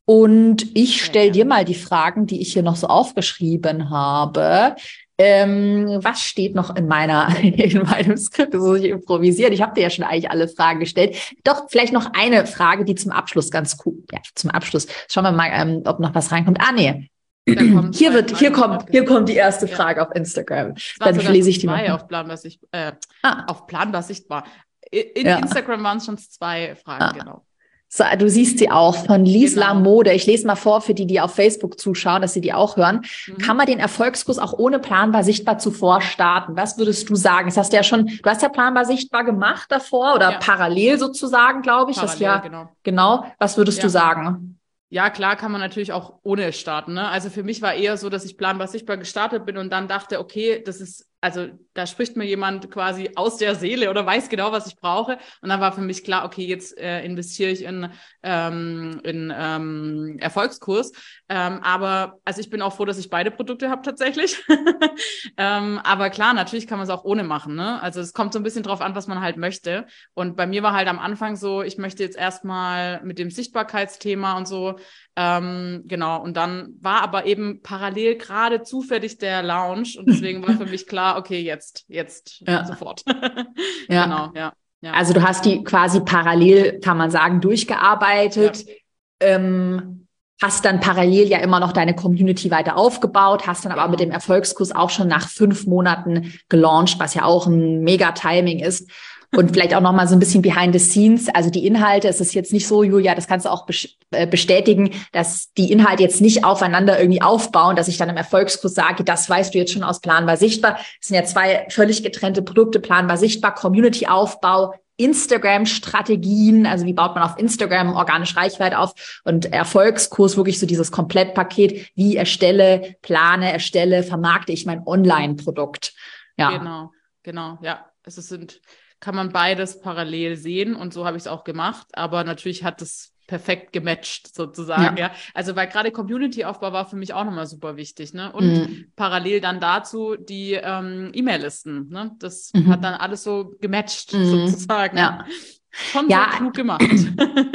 Und 0.04 0.76
ich 0.76 1.02
stelle 1.02 1.30
dir 1.30 1.46
mal 1.46 1.64
die 1.64 1.74
Fragen, 1.74 2.26
die 2.26 2.42
ich 2.42 2.52
hier 2.52 2.62
noch 2.62 2.76
so 2.76 2.88
aufgeschrieben 2.88 3.88
habe. 3.88 4.76
Ähm, 5.24 6.00
was 6.02 6.22
steht 6.22 6.54
noch 6.54 6.74
in 6.74 6.88
meiner 6.88 7.28
in 7.42 7.82
meinem 7.82 8.16
Skript? 8.16 8.54
Das 8.54 8.60
muss 8.60 8.80
ich 8.80 8.90
improvisieren. 8.90 9.52
Ich 9.52 9.62
habe 9.62 9.74
dir 9.74 9.82
ja 9.82 9.90
schon 9.90 10.04
eigentlich 10.04 10.30
alle 10.30 10.48
Fragen 10.48 10.80
gestellt. 10.80 11.16
Doch 11.44 11.68
vielleicht 11.68 11.92
noch 11.92 12.12
eine 12.14 12.46
Frage, 12.46 12.84
die 12.84 12.96
zum 12.96 13.12
Abschluss 13.12 13.50
ganz 13.50 13.76
cool. 13.84 14.02
Ja, 14.10 14.18
zum 14.34 14.50
Abschluss. 14.50 14.88
Schauen 15.08 15.24
wir 15.24 15.32
mal, 15.32 15.50
ähm, 15.52 15.82
ob 15.84 16.00
noch 16.00 16.14
was 16.14 16.32
reinkommt. 16.32 16.58
Ah 16.60 16.72
nee, 16.72 17.08
hier 17.44 18.12
wird, 18.12 18.36
hier 18.38 18.52
kommt, 18.52 18.88
hier 18.90 19.04
kommt 19.04 19.28
die 19.28 19.34
erste 19.34 19.66
Frage 19.66 20.00
ja. 20.00 20.06
auf 20.06 20.14
Instagram. 20.14 20.74
Dann 21.00 21.16
lese 21.16 21.50
ich 21.50 21.58
die 21.58 21.66
mal. 21.66 21.88
Auf 21.90 22.06
planbar, 22.06 22.36
sichtbar, 22.36 22.68
äh, 22.72 22.92
ah. 23.22 23.44
auf 23.46 23.66
planbar 23.66 24.02
sichtbar. 24.02 24.44
In 24.90 25.26
ja. 25.26 25.38
Instagram 25.38 25.82
waren 25.82 25.98
es 25.98 26.06
schon 26.06 26.18
zwei 26.18 26.76
Fragen, 26.76 27.02
ah. 27.02 27.12
genau. 27.12 27.46
So, 27.94 28.04
du 28.18 28.30
siehst 28.30 28.58
sie 28.58 28.70
auch 28.70 29.04
von 29.04 29.26
Liesla 29.26 29.74
genau. 29.74 29.80
Mode. 29.80 30.14
Ich 30.14 30.24
lese 30.24 30.46
mal 30.46 30.56
vor 30.56 30.80
für 30.80 30.94
die, 30.94 31.06
die 31.06 31.20
auf 31.20 31.34
Facebook 31.34 31.78
zuschauen, 31.78 32.22
dass 32.22 32.32
sie 32.32 32.40
die 32.40 32.54
auch 32.54 32.78
hören. 32.78 33.04
Mhm. 33.26 33.36
Kann 33.36 33.58
man 33.58 33.66
den 33.66 33.78
Erfolgskurs 33.78 34.38
auch 34.38 34.54
ohne 34.54 34.78
planbar 34.78 35.24
sichtbar 35.24 35.58
zuvor 35.58 36.00
starten? 36.00 36.56
Was 36.56 36.78
würdest 36.78 37.10
du 37.10 37.16
sagen? 37.16 37.48
Das 37.48 37.58
hast 37.58 37.70
du 37.74 37.76
ja 37.76 37.82
schon, 37.82 38.06
du 38.06 38.30
hast 38.30 38.40
ja 38.40 38.48
planbar 38.48 38.86
sichtbar 38.86 39.24
gemacht 39.24 39.70
davor 39.70 40.14
oder 40.14 40.32
ja. 40.32 40.38
parallel 40.38 40.98
sozusagen, 40.98 41.60
glaube 41.60 41.90
ich. 41.90 41.98
Parallel, 41.98 42.22
ja, 42.22 42.38
genau. 42.38 42.68
genau. 42.82 43.26
Was 43.38 43.58
würdest 43.58 43.76
ja. 43.76 43.82
du 43.82 43.90
sagen? 43.90 44.58
Ja, 44.88 45.10
klar 45.10 45.36
kann 45.36 45.52
man 45.52 45.60
natürlich 45.60 45.92
auch 45.92 46.14
ohne 46.22 46.50
starten. 46.54 46.94
Ne? 46.94 47.06
Also 47.06 47.28
für 47.28 47.42
mich 47.42 47.60
war 47.60 47.74
eher 47.74 47.98
so, 47.98 48.08
dass 48.08 48.24
ich 48.24 48.38
planbar 48.38 48.68
sichtbar 48.68 48.96
gestartet 48.96 49.44
bin 49.44 49.58
und 49.58 49.70
dann 49.70 49.86
dachte, 49.86 50.18
okay, 50.18 50.62
das 50.64 50.80
ist 50.80 51.11
also 51.22 51.48
da 51.72 51.86
spricht 51.86 52.16
mir 52.16 52.24
jemand 52.24 52.70
quasi 52.70 53.10
aus 53.14 53.36
der 53.36 53.54
Seele 53.54 53.88
oder 53.88 54.04
weiß 54.04 54.28
genau, 54.28 54.50
was 54.50 54.66
ich 54.66 54.76
brauche. 54.76 55.18
Und 55.40 55.48
dann 55.48 55.60
war 55.60 55.72
für 55.72 55.80
mich 55.80 56.02
klar, 56.02 56.24
okay, 56.24 56.44
jetzt 56.44 56.76
äh, 56.76 57.04
investiere 57.04 57.50
ich 57.50 57.62
in, 57.62 57.88
ähm, 58.24 59.00
in 59.04 59.32
ähm, 59.34 60.18
Erfolgskurs. 60.20 60.92
Ähm, 61.28 61.60
aber 61.62 62.18
also 62.24 62.40
ich 62.40 62.50
bin 62.50 62.60
auch 62.60 62.74
froh, 62.74 62.84
dass 62.84 62.98
ich 62.98 63.08
beide 63.08 63.30
Produkte 63.30 63.70
habe 63.70 63.82
tatsächlich. 63.82 64.42
ähm, 65.36 65.80
aber 65.84 66.10
klar, 66.10 66.34
natürlich 66.34 66.66
kann 66.66 66.78
man 66.78 66.88
es 66.88 66.92
auch 66.92 67.04
ohne 67.04 67.22
machen. 67.22 67.54
Ne? 67.54 67.80
Also 67.80 68.00
es 68.00 68.12
kommt 68.12 68.32
so 68.32 68.40
ein 68.40 68.42
bisschen 68.42 68.64
drauf 68.64 68.80
an, 68.80 68.96
was 68.96 69.06
man 69.06 69.20
halt 69.20 69.36
möchte. 69.36 69.86
Und 70.14 70.36
bei 70.36 70.48
mir 70.48 70.64
war 70.64 70.72
halt 70.72 70.88
am 70.88 70.98
Anfang 70.98 71.36
so, 71.36 71.62
ich 71.62 71.78
möchte 71.78 72.02
jetzt 72.02 72.18
erstmal 72.18 73.00
mit 73.04 73.20
dem 73.20 73.30
Sichtbarkeitsthema 73.30 74.36
und 74.36 74.48
so 74.48 74.76
ähm, 75.14 75.82
genau, 75.86 76.22
und 76.22 76.36
dann 76.36 76.74
war 76.80 77.02
aber 77.02 77.26
eben 77.26 77.60
parallel 77.62 78.16
gerade 78.16 78.62
zufällig 78.62 79.18
der 79.18 79.42
Lounge 79.42 79.98
und 79.98 80.08
deswegen 80.08 80.46
war 80.46 80.56
für 80.56 80.66
mich 80.66 80.86
klar, 80.86 81.18
okay, 81.18 81.40
jetzt, 81.40 81.84
jetzt 81.88 82.40
ja. 82.46 82.64
sofort. 82.64 83.02
ja. 83.88 84.04
Genau, 84.04 84.30
ja, 84.34 84.52
ja. 84.80 84.92
Also 84.92 85.12
du 85.12 85.22
hast 85.22 85.44
die 85.44 85.64
quasi 85.64 86.00
parallel, 86.00 86.80
kann 86.80 86.96
man 86.96 87.10
sagen, 87.10 87.40
durchgearbeitet. 87.40 88.66
Ja. 88.66 88.74
Ähm, 89.20 90.02
hast 90.40 90.64
dann 90.64 90.80
parallel 90.80 91.28
ja 91.28 91.38
immer 91.38 91.60
noch 91.60 91.72
deine 91.72 91.94
Community 91.94 92.50
weiter 92.50 92.76
aufgebaut, 92.76 93.46
hast 93.46 93.64
dann 93.64 93.72
aber 93.72 93.88
mit 93.88 94.00
dem 94.00 94.10
Erfolgskurs 94.10 94.74
auch 94.74 94.90
schon 94.90 95.06
nach 95.06 95.28
fünf 95.28 95.66
Monaten 95.66 96.32
gelauncht, 96.48 96.98
was 96.98 97.14
ja 97.14 97.22
auch 97.22 97.46
ein 97.46 97.82
mega 97.82 98.10
Timing 98.12 98.58
ist. 98.58 98.90
Und 99.34 99.52
vielleicht 99.52 99.74
auch 99.74 99.80
noch 99.80 99.92
mal 99.92 100.06
so 100.06 100.14
ein 100.14 100.18
bisschen 100.18 100.42
behind 100.42 100.74
the 100.74 100.78
scenes. 100.78 101.28
Also 101.30 101.48
die 101.48 101.66
Inhalte, 101.66 102.06
es 102.06 102.20
ist 102.20 102.34
jetzt 102.34 102.52
nicht 102.52 102.68
so, 102.68 102.82
Julia, 102.82 103.14
das 103.14 103.26
kannst 103.26 103.46
du 103.46 103.50
auch 103.50 103.66
äh, 104.10 104.26
bestätigen, 104.26 104.90
dass 105.12 105.54
die 105.54 105.72
Inhalte 105.72 106.02
jetzt 106.02 106.20
nicht 106.20 106.44
aufeinander 106.44 107.00
irgendwie 107.00 107.22
aufbauen, 107.22 107.74
dass 107.74 107.88
ich 107.88 107.96
dann 107.96 108.10
im 108.10 108.16
Erfolgskurs 108.18 108.74
sage, 108.74 109.04
das 109.04 109.30
weißt 109.30 109.54
du 109.54 109.58
jetzt 109.58 109.72
schon 109.72 109.84
aus 109.84 110.00
planbar 110.02 110.36
sichtbar. 110.36 110.78
Es 111.00 111.08
sind 111.08 111.16
ja 111.16 111.24
zwei 111.24 111.66
völlig 111.70 112.02
getrennte 112.02 112.42
Produkte, 112.42 112.78
planbar 112.78 113.16
sichtbar, 113.16 113.54
Community-Aufbau, 113.54 114.74
Instagram-Strategien, 114.98 116.66
also 116.66 116.84
wie 116.84 116.92
baut 116.92 117.14
man 117.14 117.24
auf 117.24 117.38
Instagram 117.38 117.94
organisch 117.94 118.36
Reichweite 118.36 118.78
auf 118.78 119.20
und 119.24 119.46
Erfolgskurs, 119.46 120.36
wirklich 120.36 120.60
so 120.60 120.66
dieses 120.66 120.92
Komplettpaket, 120.92 121.90
wie 121.94 122.16
erstelle, 122.16 122.96
plane, 123.00 123.50
erstelle, 123.50 124.02
vermarkte 124.02 124.52
ich 124.52 124.66
mein 124.66 124.86
Online-Produkt. 124.86 125.94
Ja. 126.36 126.58
Genau, 126.58 126.90
genau, 127.22 127.58
ja. 127.62 127.86
Es 128.04 128.16
sind 128.16 128.60
kann 129.02 129.16
man 129.16 129.32
beides 129.32 129.80
parallel 129.80 130.36
sehen 130.36 130.76
und 130.76 130.94
so 130.94 131.04
habe 131.04 131.16
ich 131.16 131.24
es 131.24 131.26
auch 131.26 131.42
gemacht. 131.42 131.88
Aber 131.92 132.22
natürlich 132.22 132.62
hat 132.62 132.80
es 132.80 133.12
perfekt 133.26 133.72
gematcht 133.72 134.32
sozusagen, 134.34 134.96
ja. 134.96 135.08
ja. 135.08 135.12
Also 135.34 135.56
weil 135.56 135.66
gerade 135.66 135.90
Community-Aufbau 135.90 136.72
war 136.72 136.86
für 136.88 136.96
mich 136.96 137.12
auch 137.12 137.24
nochmal 137.24 137.46
super 137.46 137.76
wichtig, 137.76 138.14
ne? 138.14 138.32
Und 138.32 138.46
mhm. 138.46 138.92
parallel 138.94 139.40
dann 139.40 139.58
dazu 139.58 140.14
die 140.16 140.52
ähm, 140.52 141.10
E-Mail-Listen, 141.12 141.88
ne? 141.88 142.12
Das 142.20 142.52
mhm. 142.54 142.68
hat 142.68 142.84
dann 142.84 142.94
alles 142.94 143.24
so 143.24 143.54
gematcht 143.60 144.12
mhm. 144.12 144.26
sozusagen. 144.26 144.96
Ja. 144.96 145.24
Schon 145.70 146.08
ja, 146.08 146.28
so 146.30 146.36
klug 146.36 146.54
gemacht. 146.54 146.84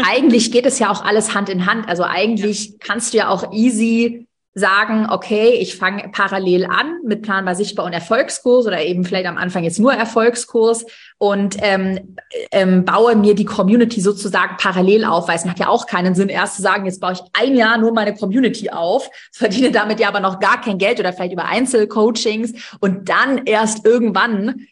eigentlich 0.04 0.52
geht 0.52 0.66
es 0.66 0.80
ja 0.80 0.90
auch 0.90 1.06
alles 1.06 1.34
Hand 1.34 1.48
in 1.48 1.66
Hand. 1.66 1.88
Also 1.88 2.04
eigentlich 2.04 2.70
ja. 2.70 2.76
kannst 2.80 3.14
du 3.14 3.20
ja 3.20 3.30
auch 3.30 3.54
easy 3.54 4.28
sagen, 4.58 5.08
okay, 5.12 5.50
ich 5.50 5.76
fange 5.76 6.10
parallel 6.12 6.66
an 6.66 7.00
mit 7.04 7.22
planbar 7.22 7.54
sichtbar 7.54 7.86
und 7.86 7.94
Erfolgskurs 7.94 8.66
oder 8.66 8.84
eben 8.84 9.06
vielleicht 9.06 9.28
am 9.28 9.38
Anfang 9.38 9.64
jetzt 9.64 9.80
nur 9.80 9.94
Erfolgskurs 9.94 10.86
und 11.20 11.58
ähm, 11.62 12.16
ähm, 12.52 12.84
baue 12.84 13.16
mir 13.16 13.36
die 13.36 13.46
Community 13.46 14.02
sozusagen 14.02 14.58
parallel 14.58 15.06
auf, 15.06 15.28
weil 15.28 15.36
es 15.36 15.46
macht 15.46 15.60
ja 15.60 15.68
auch 15.68 15.86
keinen 15.86 16.16
Sinn, 16.16 16.30
erst 16.30 16.56
zu 16.56 16.64
sagen, 16.64 16.86
jetzt 16.86 17.02
baue 17.02 17.14
ich 17.14 17.22
ein 17.34 17.56
Jahr 17.56 17.78
nur 17.78 17.94
meine 17.94 18.16
Community 18.16 18.72
auf, 18.72 19.10
verdiene 19.32 19.72
damit 19.72 20.00
ja 20.00 20.08
aber 20.08 20.22
noch 20.22 20.40
gar 20.40 20.60
kein 20.60 20.80
Geld 20.80 21.00
oder 21.00 21.14
vielleicht 21.14 21.34
über 21.34 21.46
Einzelcoachings 21.46 22.78
und 22.80 23.10
dann 23.10 23.46
erst 23.46 23.86
irgendwann 23.86 24.68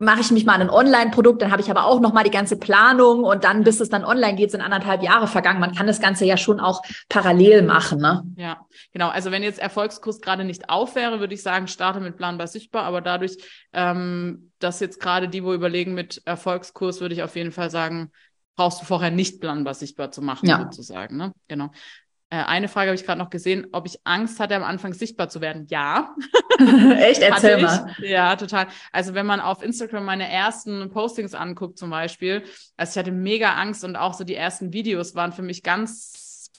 mache 0.00 0.22
ich 0.22 0.30
mich 0.30 0.46
mal 0.46 0.54
an 0.54 0.62
ein 0.62 0.70
Online-Produkt, 0.70 1.42
dann 1.42 1.52
habe 1.52 1.60
ich 1.60 1.70
aber 1.70 1.84
auch 1.84 2.00
noch 2.00 2.14
mal 2.14 2.24
die 2.24 2.30
ganze 2.30 2.56
Planung 2.56 3.22
und 3.22 3.44
dann, 3.44 3.64
bis 3.64 3.80
es 3.80 3.90
dann 3.90 4.02
online 4.02 4.34
geht, 4.34 4.50
sind 4.50 4.62
anderthalb 4.62 5.02
Jahre 5.02 5.26
vergangen. 5.26 5.60
Man 5.60 5.74
kann 5.74 5.86
das 5.86 6.00
Ganze 6.00 6.24
ja 6.24 6.38
schon 6.38 6.58
auch 6.58 6.82
parallel 7.10 7.60
machen. 7.62 8.00
Ne? 8.00 8.24
Ja, 8.36 8.66
genau. 8.92 9.10
Also 9.10 9.30
wenn 9.30 9.42
jetzt 9.42 9.58
Erfolgskurs 9.58 10.22
gerade 10.22 10.44
nicht 10.44 10.70
auf 10.70 10.94
wäre, 10.94 11.20
würde 11.20 11.34
ich 11.34 11.42
sagen, 11.42 11.66
starte 11.66 12.00
mit 12.00 12.16
planbar 12.16 12.46
sichtbar. 12.46 12.84
Aber 12.84 13.02
dadurch, 13.02 13.36
ähm, 13.74 14.52
dass 14.58 14.80
jetzt 14.80 15.00
gerade 15.00 15.28
die, 15.28 15.44
wo 15.44 15.52
überlegen 15.52 15.92
mit 15.92 16.22
Erfolgskurs, 16.24 17.02
würde 17.02 17.14
ich 17.14 17.22
auf 17.22 17.36
jeden 17.36 17.52
Fall 17.52 17.68
sagen, 17.68 18.10
brauchst 18.56 18.80
du 18.80 18.86
vorher 18.86 19.10
nicht 19.10 19.38
planbar 19.42 19.74
sichtbar 19.74 20.10
zu 20.10 20.22
machen, 20.22 20.48
ja. 20.48 20.60
sozusagen. 20.60 21.18
Ne? 21.18 21.34
Genau. 21.46 21.70
Äh, 22.30 22.44
eine 22.44 22.68
Frage 22.68 22.90
habe 22.90 22.94
ich 22.94 23.04
gerade 23.04 23.18
noch 23.18 23.30
gesehen, 23.30 23.66
ob 23.72 23.86
ich 23.86 23.98
Angst 24.04 24.38
hatte, 24.38 24.54
am 24.54 24.62
Anfang 24.62 24.94
sichtbar 24.94 25.28
zu 25.28 25.40
werden. 25.40 25.66
Ja. 25.68 26.14
Echt? 26.98 27.20
Erzähl 27.20 27.60
mal. 27.60 27.94
Ja, 27.98 28.36
total. 28.36 28.68
Also 28.92 29.14
wenn 29.14 29.26
man 29.26 29.40
auf 29.40 29.62
Instagram 29.62 30.04
meine 30.04 30.30
ersten 30.30 30.90
Postings 30.90 31.34
anguckt 31.34 31.76
zum 31.76 31.90
Beispiel, 31.90 32.44
also 32.76 32.92
ich 32.92 32.98
hatte 32.98 33.12
mega 33.12 33.54
Angst 33.54 33.84
und 33.84 33.96
auch 33.96 34.14
so 34.14 34.24
die 34.24 34.36
ersten 34.36 34.72
Videos 34.72 35.14
waren 35.16 35.32
für 35.32 35.42
mich 35.42 35.62
ganz 35.64 36.50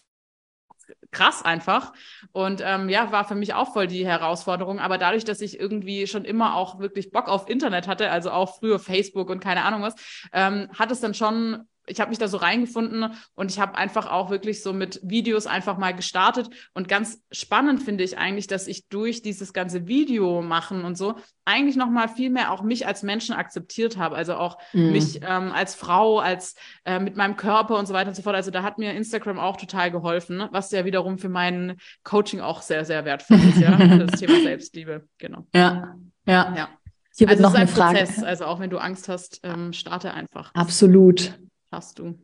krass 1.11 1.43
einfach. 1.43 1.93
Und 2.31 2.61
ähm, 2.65 2.89
ja, 2.89 3.11
war 3.11 3.25
für 3.25 3.35
mich 3.35 3.53
auch 3.53 3.73
voll 3.73 3.87
die 3.87 4.05
Herausforderung. 4.05 4.79
Aber 4.79 4.97
dadurch, 4.97 5.23
dass 5.23 5.41
ich 5.41 5.59
irgendwie 5.59 6.07
schon 6.07 6.25
immer 6.25 6.55
auch 6.55 6.79
wirklich 6.79 7.11
Bock 7.11 7.27
auf 7.27 7.49
Internet 7.49 7.87
hatte, 7.87 8.09
also 8.11 8.31
auch 8.31 8.57
früher 8.59 8.79
Facebook 8.79 9.29
und 9.29 9.39
keine 9.41 9.63
Ahnung 9.63 9.81
was, 9.81 9.95
ähm, 10.33 10.69
hat 10.77 10.91
es 10.91 11.01
dann 11.01 11.13
schon 11.13 11.65
ich 11.91 11.99
habe 11.99 12.09
mich 12.09 12.19
da 12.19 12.27
so 12.27 12.37
reingefunden 12.37 13.13
und 13.35 13.51
ich 13.51 13.59
habe 13.59 13.75
einfach 13.75 14.09
auch 14.09 14.29
wirklich 14.29 14.63
so 14.63 14.71
mit 14.71 14.99
Videos 15.03 15.45
einfach 15.45 15.77
mal 15.77 15.93
gestartet. 15.93 16.49
Und 16.73 16.87
ganz 16.87 17.21
spannend 17.31 17.83
finde 17.83 18.03
ich 18.03 18.17
eigentlich, 18.17 18.47
dass 18.47 18.67
ich 18.67 18.87
durch 18.87 19.21
dieses 19.21 19.51
ganze 19.51 19.87
Video 19.87 20.41
machen 20.41 20.85
und 20.85 20.97
so 20.97 21.15
eigentlich 21.43 21.75
noch 21.75 21.89
mal 21.89 22.07
viel 22.07 22.29
mehr 22.29 22.51
auch 22.51 22.63
mich 22.63 22.87
als 22.87 23.03
Menschen 23.03 23.35
akzeptiert 23.35 23.97
habe. 23.97 24.15
Also 24.15 24.35
auch 24.35 24.57
mhm. 24.71 24.91
mich 24.93 25.19
ähm, 25.21 25.51
als 25.51 25.75
Frau, 25.75 26.19
als 26.19 26.55
äh, 26.85 26.99
mit 26.99 27.17
meinem 27.17 27.35
Körper 27.35 27.77
und 27.77 27.87
so 27.87 27.93
weiter 27.93 28.09
und 28.09 28.15
so 28.15 28.21
fort. 28.21 28.35
Also 28.35 28.51
da 28.51 28.63
hat 28.63 28.77
mir 28.77 28.93
Instagram 28.93 29.37
auch 29.37 29.57
total 29.57 29.91
geholfen, 29.91 30.47
was 30.51 30.71
ja 30.71 30.85
wiederum 30.85 31.17
für 31.17 31.29
mein 31.29 31.77
Coaching 32.03 32.39
auch 32.39 32.61
sehr, 32.61 32.85
sehr 32.85 33.03
wertvoll 33.03 33.39
ist. 33.49 33.57
ja, 33.57 33.75
das 33.97 34.19
Thema 34.19 34.41
Selbstliebe. 34.41 35.07
Genau. 35.17 35.45
Ja, 35.53 35.95
ja. 36.25 36.53
ja. 36.55 36.69
Hier 37.17 37.27
wird 37.27 37.39
also 37.39 37.49
noch 37.49 37.55
eine 37.55 37.67
Frage. 37.67 37.99
Prozess. 37.99 38.23
Also 38.23 38.45
auch 38.45 38.61
wenn 38.61 38.69
du 38.69 38.77
Angst 38.77 39.09
hast, 39.09 39.41
ähm, 39.43 39.73
starte 39.73 40.13
einfach. 40.13 40.53
Absolut 40.53 41.37
hast 41.71 41.99
du. 41.99 42.15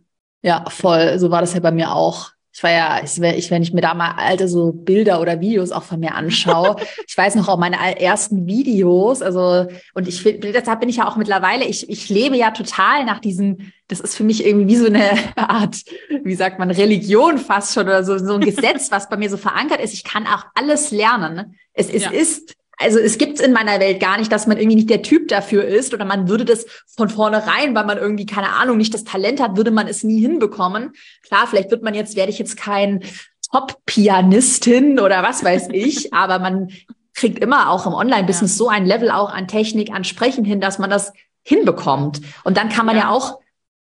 Ja, 0.42 0.66
voll. 0.70 1.18
So 1.20 1.32
war 1.32 1.42
das 1.42 1.54
ja 1.54 1.60
bei 1.60 1.72
mir 1.72 1.94
auch. 1.94 2.32
Ich 2.58 2.64
war 2.64 2.72
ja, 2.72 3.02
ich, 3.04 3.22
ich, 3.22 3.52
wenn 3.52 3.62
ich 3.62 3.72
mir 3.72 3.82
da 3.82 3.94
mal 3.94 4.16
alte 4.18 4.48
so 4.48 4.72
Bilder 4.72 5.22
oder 5.22 5.42
Videos 5.42 5.72
auch 5.72 5.84
von 5.84 6.00
mir 6.00 6.16
anschaue, 6.16 6.78
ich 7.08 7.16
weiß 7.16 7.36
noch 7.36 7.50
auch 7.50 7.58
meine 7.60 8.00
ersten 8.00 8.48
Videos, 8.48 9.22
also 9.22 9.68
und 9.94 10.08
ich 10.08 10.24
deshalb 10.24 10.80
bin 10.80 10.90
ich 10.90 10.96
ja 10.96 11.08
auch 11.08 11.18
mittlerweile, 11.18 11.66
ich, 11.66 11.88
ich 11.88 12.10
lebe 12.10 12.36
ja 12.36 12.50
total 12.50 13.06
nach 13.06 13.20
diesem, 13.20 13.72
das 13.90 14.00
ist 14.00 14.16
für 14.16 14.24
mich 14.24 14.44
irgendwie 14.44 14.70
wie 14.70 14.76
so 14.76 14.88
eine 14.88 15.12
Art, 15.36 15.84
wie 16.24 16.34
sagt 16.34 16.58
man, 16.58 16.72
Religion 16.72 17.38
fast 17.38 17.76
schon 17.76 17.86
oder 17.86 18.04
so, 18.04 18.18
so 18.18 18.34
ein 18.34 18.42
Gesetz, 18.42 18.90
was 18.90 19.08
bei 19.08 19.18
mir 19.18 19.30
so 19.30 19.38
verankert 19.38 19.80
ist. 19.80 19.94
Ich 19.94 20.04
kann 20.04 20.26
auch 20.26 20.46
alles 20.56 20.90
lernen. 20.90 21.60
Es, 21.74 21.92
es 21.92 22.06
ja. 22.06 22.10
ist 22.10 22.56
also 22.78 23.00
es 23.00 23.18
gibt's 23.18 23.42
in 23.42 23.54
meiner 23.54 23.80
Welt 23.80 24.00
gar 24.00 24.18
nicht, 24.18 24.32
dass 24.32 24.46
man 24.48 24.58
irgendwie 24.58 24.76
nicht 24.76 24.90
der 24.90 25.02
Typ 25.02 25.28
dafür 25.28 25.66
ist 25.66 25.94
oder 25.94 26.06
man 26.06 26.30
würde 26.30 26.46
das 26.46 26.66
von 26.96 27.10
vornherein, 27.10 27.74
weil 27.76 27.86
man 27.86 27.98
irgendwie, 27.98 28.26
keine 28.26 28.50
Ahnung, 28.54 28.78
nicht 28.78 28.94
das 28.94 29.04
Talent 29.04 29.42
hat, 29.42 29.58
würde 29.58 29.72
man 29.72 29.88
es 29.88 30.04
nie 30.04 30.22
hinbekommen. 30.22 30.94
Klar, 31.24 31.48
vielleicht 31.48 31.72
wird 31.72 31.84
man 31.84 31.96
jetzt, 31.96 32.16
werde 32.16 32.32
ich 32.32 32.40
jetzt 32.40 32.56
kein 32.56 33.04
Top-Pianistin 33.52 35.00
oder 35.00 35.24
was 35.24 35.44
weiß 35.44 35.70
ich, 35.72 36.14
aber 36.14 36.40
man 36.40 36.70
kriegt 37.14 37.40
immer 37.40 37.72
auch 37.72 37.88
im 37.88 37.94
Online-Business 37.94 38.54
ja. 38.54 38.58
so 38.58 38.70
ein 38.70 38.86
Level 38.86 39.10
auch 39.10 39.34
an 39.34 39.48
Technik, 39.48 39.92
an 39.92 40.04
Sprechen 40.04 40.46
hin, 40.46 40.62
dass 40.62 40.78
man 40.78 40.92
das 40.92 41.14
hinbekommt. 41.42 42.22
Und 42.44 42.58
dann 42.58 42.70
kann 42.70 42.86
man 42.86 42.96
ja, 42.96 43.04
ja 43.04 43.10
auch 43.10 43.40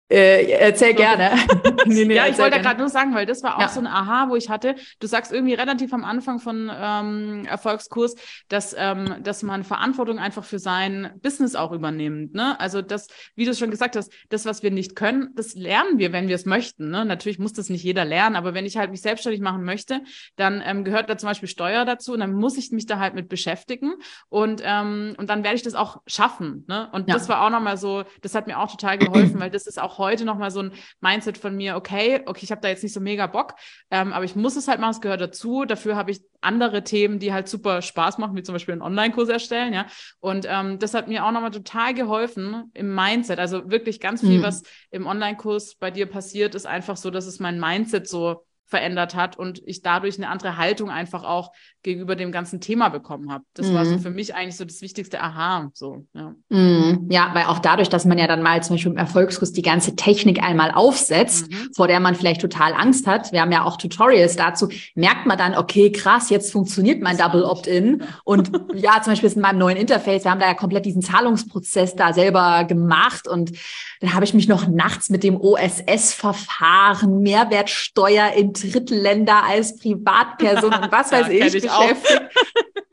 äh, 0.10 0.52
erzähl 0.54 0.96
gerne. 0.96 1.32
nee, 1.86 2.06
nee, 2.06 2.16
ja, 2.16 2.28
ich 2.28 2.38
wollte 2.40 2.60
gerade 2.60 2.80
nur 2.80 2.90
sagen, 2.90 3.14
weil 3.14 3.28
das 3.28 3.44
war 3.44 3.58
auch 3.58 3.62
ja. 3.62 3.68
so 3.70 3.80
ein 3.80 3.86
Aha, 3.86 4.30
wo 4.30 4.36
ich 4.36 4.50
hatte. 4.50 4.76
Du 5.00 5.06
sagst 5.06 5.32
irgendwie 5.32 5.54
relativ 5.54 5.94
am 5.94 6.04
Anfang 6.04 6.40
von 6.40 6.72
ähm, 6.74 7.46
Erfolgskurs, 7.46 8.16
dass, 8.48 8.76
ähm, 8.76 9.18
dass 9.22 9.44
man 9.44 9.64
Verantwortung 9.64 10.18
einfach 10.18 10.44
für 10.44 10.58
sein 10.58 11.12
Business 11.22 11.56
auch 11.56 11.72
übernimmt. 11.72 12.34
Ne? 12.34 12.60
Also 12.60 12.82
das, 12.82 13.08
wie 13.36 13.46
du 13.46 13.54
schon 13.54 13.70
gesagt 13.70 13.96
hast, 13.96 14.12
das, 14.30 14.46
was 14.46 14.64
wir 14.64 14.72
nicht 14.72 14.96
können, 14.96 15.30
das 15.36 15.54
lernen 15.54 16.00
wir, 16.00 16.12
wenn 16.12 16.28
wir 16.28 16.36
es 16.36 16.48
möchten. 16.48 16.90
Ne? 16.90 17.06
Natürlich 17.06 17.38
muss 17.38 17.54
das 17.54 17.70
nicht 17.70 17.84
jeder 17.84 18.04
lernen, 18.04 18.36
aber 18.36 18.56
wenn 18.56 18.66
ich 18.66 18.78
halt 18.78 18.90
mich 18.90 19.02
selbstständig 19.02 19.42
machen 19.42 19.64
möchte, 19.64 20.02
dann 20.38 20.64
ähm, 20.66 20.84
gehört 20.84 21.08
da 21.12 21.20
zum 21.20 21.30
Beispiel 21.30 21.50
Steuer 21.50 21.86
dazu 21.86 22.14
und 22.14 22.20
dann 22.20 22.34
muss 22.34 22.58
ich 22.58 22.72
mich 22.72 22.88
da 22.88 22.98
halt 22.98 23.14
mit 23.14 23.30
beschäftigen 23.30 23.94
und, 24.30 24.64
ähm, 24.66 25.14
und 25.18 25.30
dann 25.30 25.44
werde 25.44 25.56
ich 25.56 25.64
das 25.64 25.76
auch 25.76 26.02
schaffen. 26.08 26.66
Ne? 26.68 26.90
Und 26.94 27.08
ja. 27.08 27.14
das 27.14 27.30
war 27.30 27.46
auch 27.46 27.52
nochmal 27.52 27.78
so, 27.78 28.06
das 28.24 28.34
hat 28.34 28.48
mir 28.48 28.58
auch 28.58 28.72
total 28.72 28.98
geholfen, 28.98 29.40
weil 29.40 29.52
das 29.52 29.68
ist 29.68 29.80
auch 29.80 29.99
heute 30.00 30.26
nochmal 30.26 30.50
so 30.50 30.62
ein 30.62 30.72
Mindset 31.00 31.38
von 31.38 31.56
mir, 31.56 31.76
okay, 31.76 32.24
okay, 32.26 32.42
ich 32.44 32.52
habe 32.52 32.62
da 32.62 32.70
jetzt 32.70 32.82
nicht 32.82 32.94
so 32.94 33.00
mega 33.00 33.28
Bock, 33.28 33.54
ähm, 33.92 34.12
aber 34.12 34.26
ich 34.26 34.36
muss 34.36 34.56
es 34.56 34.68
halt 34.68 34.80
machen, 34.80 34.92
es 34.92 35.02
gehört 35.02 35.22
dazu. 35.22 35.66
Dafür 35.66 35.96
habe 35.96 36.10
ich 36.10 36.22
andere 36.42 36.84
Themen, 36.84 37.20
die 37.20 37.32
halt 37.32 37.48
super 37.48 37.84
Spaß 37.84 38.18
machen, 38.18 38.36
wie 38.36 38.44
zum 38.44 38.54
Beispiel 38.54 38.72
einen 38.72 38.82
Online-Kurs 38.82 39.30
erstellen, 39.30 39.74
ja. 39.74 39.86
Und 40.20 40.48
ähm, 40.50 40.80
das 40.80 40.96
hat 40.96 41.08
mir 41.08 41.26
auch 41.26 41.32
nochmal 41.32 41.52
total 41.52 41.94
geholfen 41.94 42.72
im 42.74 42.96
Mindset. 42.96 43.40
Also 43.40 43.70
wirklich 43.70 44.00
ganz 44.00 44.22
viel, 44.22 44.40
mhm. 44.40 44.44
was 44.44 44.64
im 44.90 45.06
Online-Kurs 45.06 45.76
bei 45.76 45.92
dir 45.92 46.08
passiert, 46.08 46.56
ist 46.56 46.66
einfach 46.66 46.98
so, 46.98 47.12
dass 47.12 47.28
es 47.28 47.40
mein 47.40 47.60
Mindset 47.60 48.08
so 48.08 48.46
verändert 48.70 49.16
hat 49.16 49.38
und 49.38 49.62
ich 49.66 49.82
dadurch 49.82 50.18
eine 50.18 50.30
andere 50.30 50.56
Haltung 50.56 50.92
einfach 50.92 51.24
auch 51.24 51.52
gegenüber 51.82 52.16
dem 52.16 52.32
ganzen 52.32 52.62
Thema 52.62 52.90
bekommen 52.90 53.32
habe. 53.32 53.44
Das 53.56 53.68
mhm. 53.68 53.74
war 53.74 53.86
so 53.86 53.94
mhm. 53.94 54.00
für 54.00 54.12
mich 54.12 54.36
eigentlich 54.36 54.58
so 54.58 54.64
das 54.64 54.82
wichtigste 54.82 55.22
Aha. 55.22 55.72
So, 55.74 56.06
ja. 56.14 56.36
Mhm. 56.50 57.08
ja, 57.10 57.32
weil 57.34 57.46
auch 57.46 57.60
dadurch, 57.60 57.90
dass 57.90 58.06
man 58.06 58.20
ja 58.20 58.28
dann 58.28 58.44
mal 58.44 58.62
zum 58.62 58.76
Beispiel 58.76 58.92
im 58.92 58.98
Erfolgskurs 58.98 59.54
die 59.54 59.64
ganze 59.64 59.96
Technik 59.96 60.44
einmal 60.44 60.72
aufsetzt, 60.72 61.50
mhm. 61.50 61.70
vor 61.76 61.88
der 61.88 62.00
man 62.00 62.14
vielleicht 62.14 62.42
total 62.42 62.74
Angst 62.74 63.08
hat, 63.08 63.32
wir 63.32 63.42
haben 63.42 63.52
ja 63.52 63.64
auch 63.64 63.78
Tutorials 63.78 64.36
dazu, 64.36 64.70
merkt 64.94 65.26
man 65.26 65.38
dann, 65.38 65.56
okay, 65.56 65.92
krass, 65.92 66.30
jetzt 66.30 66.52
funktioniert 66.52 67.02
mein 67.02 67.18
Double 67.18 67.44
Opt-in. 67.44 68.04
Und 68.24 68.52
ja, 68.76 69.02
zum 69.02 69.14
Beispiel 69.14 69.32
in 69.32 69.42
meinem 69.42 69.58
neuen 69.58 69.78
Interface, 69.78 70.26
wir 70.26 70.32
haben 70.32 70.40
da 70.40 70.48
ja 70.48 70.54
komplett 70.54 70.86
diesen 70.86 71.02
Zahlungsprozess 71.02 71.96
da 71.96 72.14
selber 72.14 72.66
gemacht 72.66 73.28
und 73.28 73.52
dann 74.00 74.14
habe 74.14 74.24
ich 74.24 74.34
mich 74.34 74.48
noch 74.48 74.68
nachts 74.68 75.10
mit 75.10 75.24
dem 75.24 75.40
OSS-Verfahren, 75.40 77.20
Mehrwertsteuer 77.22 78.32
in 78.34 78.54
Drittländer 78.54 79.44
als 79.44 79.78
Privatperson 79.78 80.74
und 80.74 80.92
was 80.92 81.12
weiß 81.12 81.28
ja, 81.28 81.46
ich 81.46 81.54
beschäftigt. 81.54 82.30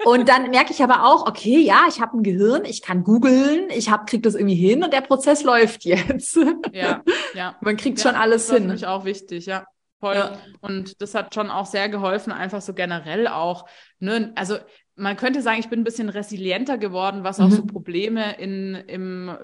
Und 0.05 0.29
dann 0.29 0.51
merke 0.51 0.73
ich 0.73 0.83
aber 0.83 1.05
auch, 1.05 1.27
okay, 1.27 1.59
ja, 1.59 1.87
ich 1.89 2.01
habe 2.01 2.17
ein 2.17 2.23
Gehirn, 2.23 2.65
ich 2.65 2.83
kann 2.83 3.03
googeln, 3.03 3.71
ich 3.71 3.91
hab, 3.91 4.07
krieg 4.07 4.23
das 4.23 4.35
irgendwie 4.35 4.55
hin 4.55 4.85
und 4.85 4.93
der 4.93 5.01
Prozess 5.01 5.43
läuft 5.43 5.85
jetzt. 5.85 6.39
Ja, 6.73 7.03
ja. 7.35 7.57
Man 7.61 7.77
kriegt 7.77 7.99
ja, 7.99 8.05
schon 8.05 8.15
alles 8.15 8.51
hin. 8.51 8.69
Das 8.69 8.77
ist 8.77 8.87
auch 8.87 9.05
wichtig, 9.05 9.47
ja. 9.47 9.67
Voll. 9.99 10.15
Ja. 10.15 10.39
Und 10.61 11.01
das 11.01 11.15
hat 11.15 11.35
schon 11.35 11.51
auch 11.51 11.67
sehr 11.67 11.89
geholfen, 11.89 12.33
einfach 12.33 12.61
so 12.61 12.75
generell 12.75 13.27
auch. 13.27 13.67
Ne? 13.99 14.33
Also 14.37 14.59
man 14.95 15.17
könnte 15.17 15.43
sagen, 15.43 15.59
ich 15.59 15.69
bin 15.69 15.81
ein 15.81 15.85
bisschen 15.85 16.09
resilienter 16.09 16.79
geworden, 16.79 17.25
was 17.25 17.41
auch 17.41 17.49
mhm. 17.49 17.53
so 17.53 17.67
Probleme 17.67 18.39
in, 18.39 18.75
im 18.75 19.37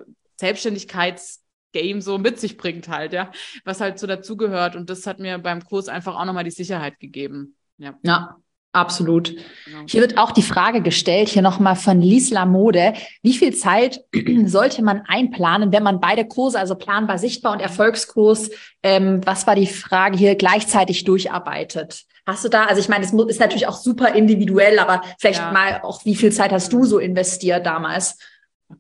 Selbstständigkeitsgame 1.73 2.03
so 2.03 2.19
mit 2.19 2.39
sich 2.41 2.57
bringt 2.57 2.89
halt, 2.89 3.13
ja, 3.13 3.31
was 3.65 3.81
halt 3.81 3.99
so 3.99 4.07
dazugehört. 4.07 4.77
Und 4.77 4.91
das 4.91 5.07
hat 5.07 5.19
mir 5.19 5.39
beim 5.39 5.65
Kurs 5.65 5.89
einfach 5.89 6.17
auch 6.17 6.25
nochmal 6.25 6.45
die 6.45 6.51
Sicherheit 6.51 6.99
gegeben. 7.01 7.57
Ja. 7.79 7.95
ja, 8.03 8.37
Absolut. 8.75 9.35
Genau. 9.67 9.85
Hier 9.87 10.01
wird 10.01 10.17
auch 10.17 10.31
die 10.31 10.43
Frage 10.43 10.81
gestellt, 10.81 11.29
hier 11.29 11.43
nochmal 11.43 11.77
von 11.77 12.01
Liesla 12.01 12.47
Mode. 12.47 12.95
Wie 13.23 13.35
viel 13.35 13.55
Zeit 13.55 14.01
sollte 14.47 14.83
man 14.83 15.03
einplanen, 15.07 15.73
wenn 15.73 15.83
man 15.83 16.01
beide 16.01 16.27
Kurse, 16.27 16.59
also 16.59 16.75
planbar 16.75 17.19
sichtbar 17.19 17.53
und 17.53 17.61
Erfolgskurs, 17.61 18.51
ähm, 18.83 19.21
was 19.27 19.47
war 19.47 19.57
die 19.57 19.67
Frage 19.67 20.17
hier, 20.17 20.37
gleichzeitig 20.37 21.05
durcharbeitet? 21.05 22.05
Hast 22.25 22.45
du 22.47 22.49
da, 22.49 22.65
also 22.65 22.81
ich 22.81 22.89
meine, 22.89 23.05
es 23.05 23.13
ist 23.13 23.41
natürlich 23.41 23.67
auch 23.67 23.77
super 23.77 24.15
individuell, 24.15 24.79
aber 24.79 25.03
vielleicht 25.19 25.41
ja. 25.41 25.53
mal 25.53 25.81
auch, 25.83 26.07
wie 26.07 26.15
viel 26.15 26.33
Zeit 26.33 26.53
hast 26.53 26.73
du 26.73 26.85
so 26.85 26.99
investiert 26.99 27.67
damals? 27.67 28.17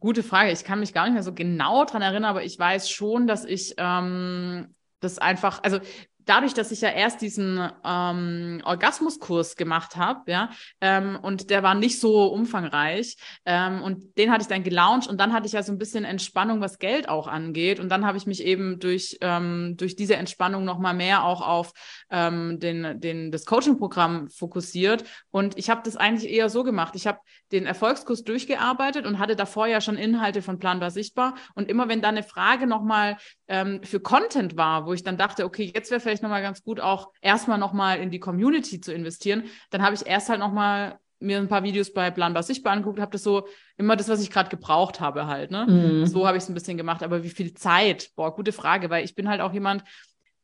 Gute 0.01 0.23
Frage. 0.23 0.51
Ich 0.53 0.65
kann 0.65 0.81
mich 0.81 0.95
gar 0.95 1.05
nicht 1.05 1.15
mehr 1.15 1.23
so 1.23 1.35
genau 1.35 1.85
dran 1.85 2.03
erinnern, 2.03 2.25
aber 2.25 2.45
ich 2.45 2.59
weiß 2.59 2.91
schon, 2.91 3.27
dass 3.27 3.45
ich 3.45 3.75
ähm, 3.79 4.75
das 5.01 5.19
einfach, 5.19 5.63
also 5.63 5.81
dadurch, 6.25 6.55
dass 6.55 6.71
ich 6.71 6.81
ja 6.81 6.91
erst 6.91 7.21
diesen 7.21 7.69
ähm, 7.85 8.63
Orgasmuskurs 8.65 9.57
gemacht 9.57 9.97
habe, 9.97 10.31
ja, 10.31 10.51
ähm, 10.81 11.19
und 11.21 11.51
der 11.51 11.63
war 11.63 11.75
nicht 11.75 12.01
so 12.01 12.27
umfangreich, 12.27 13.17
ähm, 13.45 13.83
und 13.83 14.17
den 14.19 14.31
hatte 14.31 14.43
ich 14.43 14.49
dann 14.49 14.63
gelauncht 14.63 15.09
und 15.09 15.19
dann 15.19 15.33
hatte 15.33 15.47
ich 15.47 15.53
ja 15.53 15.63
so 15.63 15.73
ein 15.73 15.79
bisschen 15.79 16.05
Entspannung, 16.05 16.61
was 16.61 16.79
Geld 16.79 17.09
auch 17.09 17.27
angeht, 17.27 17.81
und 17.81 17.89
dann 17.89 18.07
habe 18.07 18.19
ich 18.19 18.27
mich 18.27 18.45
eben 18.45 18.79
durch 18.79 19.19
ähm, 19.21 19.75
durch 19.77 19.97
diese 19.97 20.17
Entspannung 20.17 20.65
noch 20.65 20.79
mal 20.79 20.95
mehr 20.95 21.25
auch 21.25 21.47
auf 21.47 21.73
ähm, 22.13 22.61
den 22.61 23.01
den 23.01 23.33
das 23.33 23.47
Coaching-Programm 23.47 24.29
fokussiert 24.29 25.05
und 25.31 25.59
ich 25.59 25.71
habe 25.71 25.81
das 25.85 25.97
eigentlich 25.97 26.31
eher 26.31 26.49
so 26.51 26.63
gemacht. 26.63 26.95
Ich 26.95 27.07
habe 27.07 27.19
den 27.51 27.67
Erfolgskurs 27.67 28.23
durchgearbeitet 28.23 29.07
und 29.07 29.19
hatte 29.19 29.35
davor 29.35 29.67
ja 29.67 29.81
schon 29.81 29.97
Inhalte 29.97 30.43
von 30.43 30.59
Planbar 30.59 30.91
sichtbar 30.91 31.35
und 31.55 31.69
immer 31.69 31.89
wenn 31.89 32.03
da 32.03 32.09
eine 32.09 32.23
Frage 32.23 32.67
noch 32.67 32.83
mal 32.83 33.17
ähm, 33.49 33.81
für 33.83 33.99
Content 33.99 34.57
war, 34.57 34.87
wo 34.87 34.93
ich 34.93 35.03
dann 35.03 35.17
dachte, 35.17 35.45
okay, 35.45 35.73
jetzt 35.75 35.91
wäre 35.91 36.01
vielleicht 36.01 36.23
nochmal 36.23 36.43
ganz 36.43 36.63
gut, 36.63 36.79
auch 36.79 37.11
erstmal 37.21 37.59
nochmal 37.59 37.99
in 37.99 38.11
die 38.11 38.21
Community 38.21 38.81
zu 38.81 38.93
investieren. 38.93 39.45
Dann 39.71 39.83
habe 39.83 39.95
ich 39.95 40.07
erst 40.07 40.29
halt 40.29 40.39
nochmal 40.39 40.99
mir 41.23 41.39
ein 41.39 41.49
paar 41.49 41.63
Videos 41.63 41.93
bei 41.93 42.11
Planbar 42.11 42.43
Sichtbar 42.43 42.73
angeguckt, 42.73 43.01
habe 43.01 43.13
das 43.13 43.23
so 43.23 43.47
immer 43.77 43.97
das, 43.97 44.09
was 44.09 44.23
ich 44.23 44.31
gerade 44.31 44.51
gebraucht 44.51 45.01
habe 45.01 45.27
halt. 45.27 45.51
Ne? 45.51 45.67
Mhm. 45.67 46.07
So 46.07 46.27
habe 46.27 46.37
ich 46.37 46.43
es 46.43 46.49
ein 46.49 46.55
bisschen 46.55 46.77
gemacht. 46.77 47.03
Aber 47.03 47.23
wie 47.23 47.31
viel 47.31 47.55
Zeit? 47.55 48.11
Boah, 48.17 48.35
gute 48.35 48.53
Frage, 48.53 48.91
weil 48.91 49.05
ich 49.05 49.15
bin 49.15 49.29
halt 49.29 49.41
auch 49.41 49.53
jemand, 49.53 49.85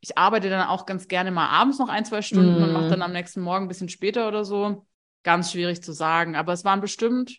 ich 0.00 0.16
arbeite 0.16 0.48
dann 0.48 0.66
auch 0.68 0.86
ganz 0.86 1.08
gerne 1.08 1.30
mal 1.30 1.48
abends 1.48 1.78
noch 1.78 1.88
ein, 1.88 2.04
zwei 2.04 2.22
Stunden 2.22 2.56
mhm. 2.56 2.62
und 2.62 2.72
mache 2.72 2.88
dann 2.88 3.02
am 3.02 3.12
nächsten 3.12 3.40
Morgen 3.40 3.64
ein 3.64 3.68
bisschen 3.68 3.88
später 3.88 4.28
oder 4.28 4.44
so. 4.44 4.86
Ganz 5.24 5.52
schwierig 5.52 5.82
zu 5.82 5.92
sagen. 5.92 6.36
Aber 6.36 6.52
es 6.52 6.64
waren 6.64 6.80
bestimmt, 6.80 7.38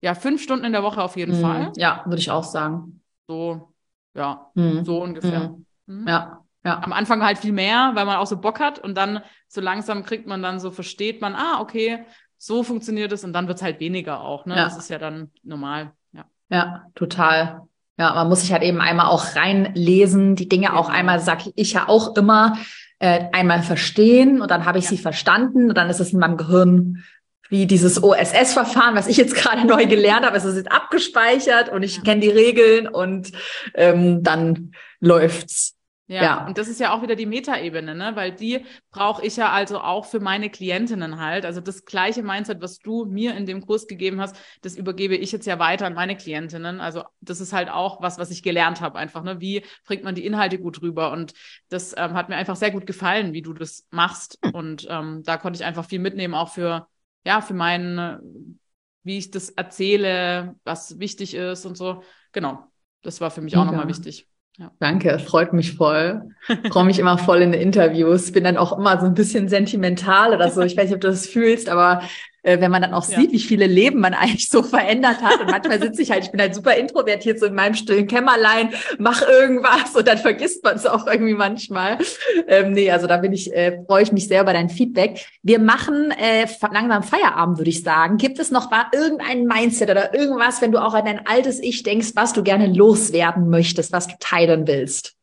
ja, 0.00 0.14
fünf 0.14 0.42
Stunden 0.42 0.64
in 0.64 0.72
der 0.72 0.82
Woche 0.82 1.02
auf 1.02 1.16
jeden 1.16 1.38
mhm. 1.38 1.42
Fall. 1.42 1.72
Ja, 1.76 2.02
würde 2.06 2.18
ich 2.18 2.30
auch 2.30 2.44
sagen. 2.44 3.02
So, 3.28 3.72
ja, 4.14 4.50
mhm. 4.54 4.84
so 4.84 5.02
ungefähr. 5.02 5.50
Mhm. 5.50 5.66
Mhm. 5.86 6.08
Ja. 6.08 6.42
Ja. 6.64 6.82
Am 6.82 6.92
Anfang 6.92 7.22
halt 7.22 7.38
viel 7.38 7.52
mehr, 7.52 7.92
weil 7.94 8.06
man 8.06 8.16
auch 8.16 8.26
so 8.26 8.40
Bock 8.40 8.58
hat 8.58 8.80
und 8.80 8.96
dann 8.96 9.22
so 9.46 9.60
langsam 9.60 10.02
kriegt 10.02 10.26
man 10.26 10.42
dann 10.42 10.58
so, 10.58 10.72
versteht 10.72 11.20
man, 11.20 11.36
ah, 11.36 11.60
okay, 11.60 12.04
so 12.38 12.64
funktioniert 12.64 13.12
es 13.12 13.22
und 13.22 13.32
dann 13.32 13.46
wird 13.46 13.58
es 13.58 13.62
halt 13.62 13.78
weniger 13.78 14.20
auch. 14.20 14.46
Ne? 14.46 14.56
Ja. 14.56 14.64
Das 14.64 14.76
ist 14.76 14.90
ja 14.90 14.98
dann 14.98 15.30
normal. 15.44 15.92
Ja. 16.10 16.24
ja, 16.48 16.86
total. 16.96 17.68
Ja, 17.98 18.14
man 18.14 18.28
muss 18.28 18.42
sich 18.42 18.52
halt 18.52 18.62
eben 18.62 18.80
einmal 18.80 19.06
auch 19.06 19.36
reinlesen, 19.36 20.36
die 20.36 20.48
Dinge 20.48 20.68
genau. 20.68 20.78
auch 20.78 20.88
einmal, 20.88 21.20
sag 21.20 21.40
ich 21.54 21.72
ja 21.72 21.88
auch 21.88 22.16
immer, 22.16 22.58
äh, 22.98 23.24
einmal 23.32 23.62
verstehen 23.62 24.40
und 24.40 24.50
dann 24.50 24.64
habe 24.64 24.78
ich 24.78 24.84
ja. 24.84 24.90
sie 24.90 24.98
verstanden 24.98 25.68
und 25.68 25.76
dann 25.76 25.90
ist 25.90 26.00
es 26.00 26.12
in 26.12 26.18
meinem 26.18 26.36
Gehirn 26.36 27.04
wie 27.48 27.66
dieses 27.66 28.02
OSS-Verfahren, 28.02 28.96
was 28.96 29.06
ich 29.06 29.16
jetzt 29.16 29.34
gerade 29.34 29.66
neu 29.66 29.86
gelernt 29.86 30.26
habe. 30.26 30.36
Es 30.36 30.44
ist 30.44 30.56
jetzt 30.56 30.72
abgespeichert 30.72 31.68
und 31.70 31.82
ich 31.82 32.02
kenne 32.02 32.20
die 32.20 32.30
Regeln 32.30 32.88
und 32.88 33.32
ähm, 33.74 34.22
dann 34.22 34.72
läuft's. 35.00 35.75
Ja, 36.08 36.22
ja, 36.22 36.46
und 36.46 36.56
das 36.56 36.68
ist 36.68 36.78
ja 36.78 36.94
auch 36.94 37.02
wieder 37.02 37.16
die 37.16 37.26
Metaebene, 37.26 37.92
ne? 37.96 38.12
Weil 38.14 38.30
die 38.30 38.64
brauche 38.92 39.26
ich 39.26 39.36
ja 39.36 39.50
also 39.50 39.80
auch 39.80 40.04
für 40.04 40.20
meine 40.20 40.50
Klientinnen 40.50 41.18
halt. 41.18 41.44
Also 41.44 41.60
das 41.60 41.84
gleiche 41.84 42.22
Mindset, 42.22 42.62
was 42.62 42.78
du 42.78 43.06
mir 43.06 43.34
in 43.34 43.44
dem 43.44 43.66
Kurs 43.66 43.88
gegeben 43.88 44.20
hast, 44.20 44.36
das 44.62 44.76
übergebe 44.76 45.16
ich 45.16 45.32
jetzt 45.32 45.46
ja 45.46 45.58
weiter 45.58 45.86
an 45.86 45.94
meine 45.94 46.16
Klientinnen. 46.16 46.80
Also 46.80 47.02
das 47.20 47.40
ist 47.40 47.52
halt 47.52 47.68
auch 47.68 48.02
was, 48.02 48.18
was 48.18 48.30
ich 48.30 48.44
gelernt 48.44 48.80
habe, 48.80 48.96
einfach, 48.98 49.24
ne? 49.24 49.40
Wie 49.40 49.64
bringt 49.84 50.04
man 50.04 50.14
die 50.14 50.24
Inhalte 50.24 50.60
gut 50.60 50.80
rüber? 50.80 51.10
Und 51.10 51.32
das 51.70 51.92
ähm, 51.96 52.14
hat 52.14 52.28
mir 52.28 52.36
einfach 52.36 52.56
sehr 52.56 52.70
gut 52.70 52.86
gefallen, 52.86 53.32
wie 53.32 53.42
du 53.42 53.52
das 53.52 53.84
machst. 53.90 54.38
Und 54.52 54.86
ähm, 54.88 55.24
da 55.24 55.38
konnte 55.38 55.56
ich 55.56 55.64
einfach 55.64 55.86
viel 55.86 55.98
mitnehmen, 55.98 56.34
auch 56.34 56.50
für, 56.50 56.86
ja, 57.24 57.40
für 57.40 57.54
meinen, 57.54 58.60
wie 59.02 59.18
ich 59.18 59.32
das 59.32 59.50
erzähle, 59.50 60.54
was 60.62 61.00
wichtig 61.00 61.34
ist 61.34 61.66
und 61.66 61.76
so. 61.76 62.04
Genau. 62.30 62.64
Das 63.02 63.20
war 63.20 63.32
für 63.32 63.40
mich 63.40 63.56
auch 63.56 63.64
ja. 63.64 63.72
nochmal 63.72 63.88
wichtig. 63.88 64.28
Ja. 64.58 64.72
Danke, 64.78 65.18
freut 65.18 65.52
mich 65.52 65.74
voll. 65.74 66.30
Freue 66.70 66.84
mich 66.84 66.98
immer 66.98 67.18
voll 67.18 67.42
in 67.42 67.52
Interviews. 67.52 68.32
Bin 68.32 68.44
dann 68.44 68.56
auch 68.56 68.78
immer 68.78 68.98
so 68.98 69.06
ein 69.06 69.14
bisschen 69.14 69.48
sentimental 69.48 70.32
oder 70.32 70.50
so. 70.50 70.62
Ich 70.62 70.76
weiß 70.76 70.84
nicht, 70.86 70.94
ob 70.94 71.00
du 71.02 71.08
das 71.08 71.26
fühlst, 71.26 71.68
aber 71.68 72.02
äh, 72.46 72.60
wenn 72.60 72.70
man 72.70 72.80
dann 72.80 72.94
auch 72.94 73.06
ja. 73.08 73.18
sieht, 73.18 73.32
wie 73.32 73.40
viele 73.40 73.66
Leben 73.66 74.00
man 74.00 74.14
eigentlich 74.14 74.48
so 74.48 74.62
verändert 74.62 75.20
hat. 75.20 75.40
Und 75.40 75.50
manchmal 75.50 75.80
sitze 75.80 76.02
ich 76.02 76.10
halt, 76.10 76.24
ich 76.24 76.30
bin 76.30 76.40
halt 76.40 76.54
super 76.54 76.76
introvertiert, 76.76 77.40
so 77.40 77.46
in 77.46 77.54
meinem 77.54 77.74
stillen 77.74 78.06
Kämmerlein, 78.06 78.70
mach 78.98 79.22
irgendwas 79.22 79.94
und 79.94 80.06
dann 80.06 80.18
vergisst 80.18 80.62
man 80.62 80.76
es 80.76 80.86
auch 80.86 81.06
irgendwie 81.06 81.34
manchmal. 81.34 81.98
Ähm, 82.46 82.72
nee, 82.72 82.90
also 82.90 83.06
da 83.06 83.16
bin 83.16 83.32
ich, 83.32 83.52
äh, 83.52 83.82
freue 83.86 84.04
ich 84.04 84.12
mich 84.12 84.28
sehr 84.28 84.42
über 84.42 84.52
dein 84.52 84.68
Feedback. 84.68 85.26
Wir 85.42 85.58
machen 85.58 86.12
äh, 86.12 86.46
langsam 86.72 87.02
Feierabend, 87.02 87.58
würde 87.58 87.70
ich 87.70 87.82
sagen. 87.82 88.16
Gibt 88.16 88.38
es 88.38 88.50
noch 88.50 88.70
mal 88.70 88.86
irgendein 88.92 89.44
Mindset 89.44 89.90
oder 89.90 90.14
irgendwas, 90.14 90.62
wenn 90.62 90.72
du 90.72 90.82
auch 90.82 90.94
an 90.94 91.04
dein 91.04 91.26
altes 91.26 91.60
Ich 91.60 91.82
denkst, 91.82 92.12
was 92.14 92.32
du 92.32 92.42
gerne 92.42 92.72
loswerden 92.72 93.50
möchtest, 93.50 93.92
was 93.92 94.06
du 94.06 94.14
teilen 94.20 94.66
willst? 94.68 95.16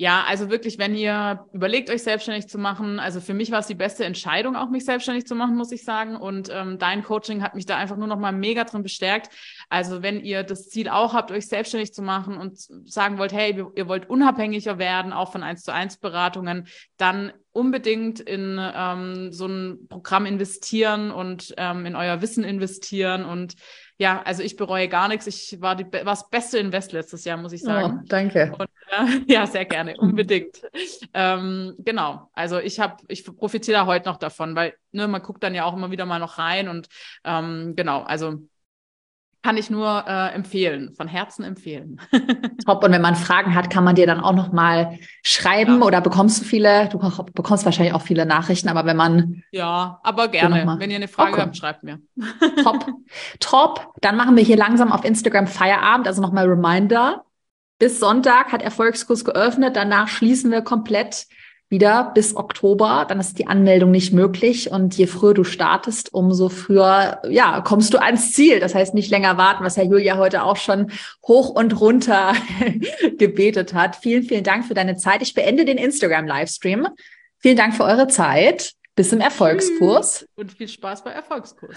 Ja, 0.00 0.22
also 0.28 0.48
wirklich, 0.48 0.78
wenn 0.78 0.94
ihr 0.94 1.44
überlegt, 1.52 1.90
euch 1.90 2.04
selbstständig 2.04 2.46
zu 2.48 2.56
machen, 2.56 3.00
also 3.00 3.20
für 3.20 3.34
mich 3.34 3.50
war 3.50 3.58
es 3.58 3.66
die 3.66 3.74
beste 3.74 4.04
Entscheidung, 4.04 4.54
auch 4.54 4.70
mich 4.70 4.84
selbstständig 4.84 5.26
zu 5.26 5.34
machen, 5.34 5.56
muss 5.56 5.72
ich 5.72 5.82
sagen. 5.82 6.14
Und 6.14 6.48
ähm, 6.52 6.78
dein 6.78 7.02
Coaching 7.02 7.42
hat 7.42 7.56
mich 7.56 7.66
da 7.66 7.76
einfach 7.76 7.96
nur 7.96 8.06
noch 8.06 8.16
mal 8.16 8.30
mega 8.30 8.62
drin 8.62 8.84
bestärkt. 8.84 9.28
Also 9.68 10.00
wenn 10.00 10.20
ihr 10.20 10.44
das 10.44 10.68
Ziel 10.68 10.88
auch 10.88 11.14
habt, 11.14 11.32
euch 11.32 11.48
selbstständig 11.48 11.92
zu 11.92 12.02
machen 12.02 12.38
und 12.38 12.60
sagen 12.88 13.18
wollt, 13.18 13.32
hey, 13.32 13.60
ihr 13.74 13.88
wollt 13.88 14.08
unabhängiger 14.08 14.78
werden, 14.78 15.12
auch 15.12 15.32
von 15.32 15.42
eins 15.42 15.64
zu 15.64 15.72
eins 15.72 15.96
Beratungen, 15.96 16.68
dann 16.96 17.32
unbedingt 17.50 18.20
in 18.20 18.56
ähm, 18.60 19.32
so 19.32 19.46
ein 19.46 19.88
Programm 19.88 20.26
investieren 20.26 21.10
und 21.10 21.54
ähm, 21.56 21.86
in 21.86 21.96
euer 21.96 22.22
Wissen 22.22 22.44
investieren 22.44 23.24
und 23.24 23.56
ja, 23.98 24.22
also 24.22 24.44
ich 24.44 24.56
bereue 24.56 24.88
gar 24.88 25.08
nichts. 25.08 25.26
Ich 25.26 25.60
war 25.60 25.74
die 25.74 25.84
war 25.92 26.04
das 26.04 26.30
beste 26.30 26.58
Invest 26.58 26.92
letztes 26.92 27.24
Jahr, 27.24 27.36
muss 27.36 27.52
ich 27.52 27.62
sagen. 27.62 28.00
Oh, 28.00 28.06
danke. 28.06 28.54
Und, 28.56 28.68
äh, 28.90 29.20
ja, 29.32 29.46
sehr 29.46 29.64
gerne, 29.64 29.96
unbedingt. 29.98 30.62
ähm, 31.14 31.74
genau. 31.78 32.30
Also 32.32 32.60
ich 32.60 32.78
habe, 32.78 33.02
ich 33.08 33.24
profitiere 33.24 33.78
da 33.78 33.86
heute 33.86 34.08
noch 34.08 34.16
davon, 34.16 34.54
weil 34.54 34.74
ne, 34.92 35.08
man 35.08 35.20
guckt 35.20 35.42
dann 35.42 35.54
ja 35.54 35.64
auch 35.64 35.74
immer 35.74 35.90
wieder 35.90 36.06
mal 36.06 36.20
noch 36.20 36.38
rein 36.38 36.68
und 36.68 36.88
ähm, 37.24 37.74
genau. 37.74 38.02
Also 38.02 38.38
kann 39.42 39.56
ich 39.56 39.70
nur 39.70 40.04
äh, 40.06 40.34
empfehlen, 40.34 40.92
von 40.94 41.06
Herzen 41.06 41.44
empfehlen. 41.44 42.00
Top. 42.66 42.82
Und 42.82 42.92
wenn 42.92 43.00
man 43.00 43.14
Fragen 43.14 43.54
hat, 43.54 43.70
kann 43.70 43.84
man 43.84 43.94
dir 43.94 44.06
dann 44.06 44.20
auch 44.20 44.34
noch 44.34 44.52
mal 44.52 44.98
schreiben 45.22 45.80
ja. 45.80 45.86
oder 45.86 46.00
bekommst 46.00 46.40
du 46.40 46.44
viele? 46.44 46.88
Du 46.88 46.98
bekommst 46.98 47.64
wahrscheinlich 47.64 47.94
auch 47.94 48.02
viele 48.02 48.26
Nachrichten, 48.26 48.68
aber 48.68 48.84
wenn 48.84 48.96
man 48.96 49.42
ja, 49.52 50.00
aber 50.02 50.28
gerne. 50.28 50.76
Wenn 50.78 50.90
ihr 50.90 50.96
eine 50.96 51.08
Frage 51.08 51.34
okay. 51.34 51.42
habt, 51.42 51.56
schreibt 51.56 51.84
mir. 51.84 52.00
Top, 52.62 52.86
top. 53.38 53.94
Dann 54.00 54.16
machen 54.16 54.36
wir 54.36 54.42
hier 54.42 54.56
langsam 54.56 54.92
auf 54.92 55.04
Instagram 55.04 55.46
Feierabend. 55.46 56.08
Also 56.08 56.20
nochmal 56.20 56.46
Reminder: 56.46 57.24
Bis 57.78 58.00
Sonntag 58.00 58.52
hat 58.52 58.62
Erfolgskurs 58.62 59.24
geöffnet. 59.24 59.76
Danach 59.76 60.08
schließen 60.08 60.50
wir 60.50 60.62
komplett 60.62 61.26
wieder 61.68 62.12
bis 62.14 62.34
Oktober. 62.36 63.04
Dann 63.08 63.20
ist 63.20 63.38
die 63.38 63.46
Anmeldung 63.46 63.90
nicht 63.90 64.12
möglich. 64.12 64.70
Und 64.70 64.96
je 64.96 65.06
früher 65.06 65.34
du 65.34 65.44
startest, 65.44 66.12
umso 66.12 66.48
früher, 66.48 67.20
ja, 67.28 67.60
kommst 67.60 67.92
du 67.94 67.98
ans 67.98 68.32
Ziel. 68.32 68.60
Das 68.60 68.74
heißt, 68.74 68.94
nicht 68.94 69.10
länger 69.10 69.36
warten, 69.36 69.64
was 69.64 69.76
Herr 69.76 69.84
Julia 69.84 70.16
heute 70.16 70.42
auch 70.44 70.56
schon 70.56 70.90
hoch 71.26 71.50
und 71.50 71.80
runter 71.80 72.32
gebetet 73.18 73.74
hat. 73.74 73.96
Vielen, 73.96 74.22
vielen 74.22 74.44
Dank 74.44 74.64
für 74.66 74.74
deine 74.74 74.96
Zeit. 74.96 75.22
Ich 75.22 75.34
beende 75.34 75.64
den 75.64 75.78
Instagram-Livestream. 75.78 76.88
Vielen 77.38 77.56
Dank 77.56 77.74
für 77.74 77.84
eure 77.84 78.08
Zeit. 78.08 78.72
Bis 78.94 79.12
im 79.12 79.20
Erfolgskurs. 79.20 80.26
Und 80.34 80.52
viel 80.52 80.68
Spaß 80.68 81.04
bei 81.04 81.10
Erfolgskurs. 81.10 81.76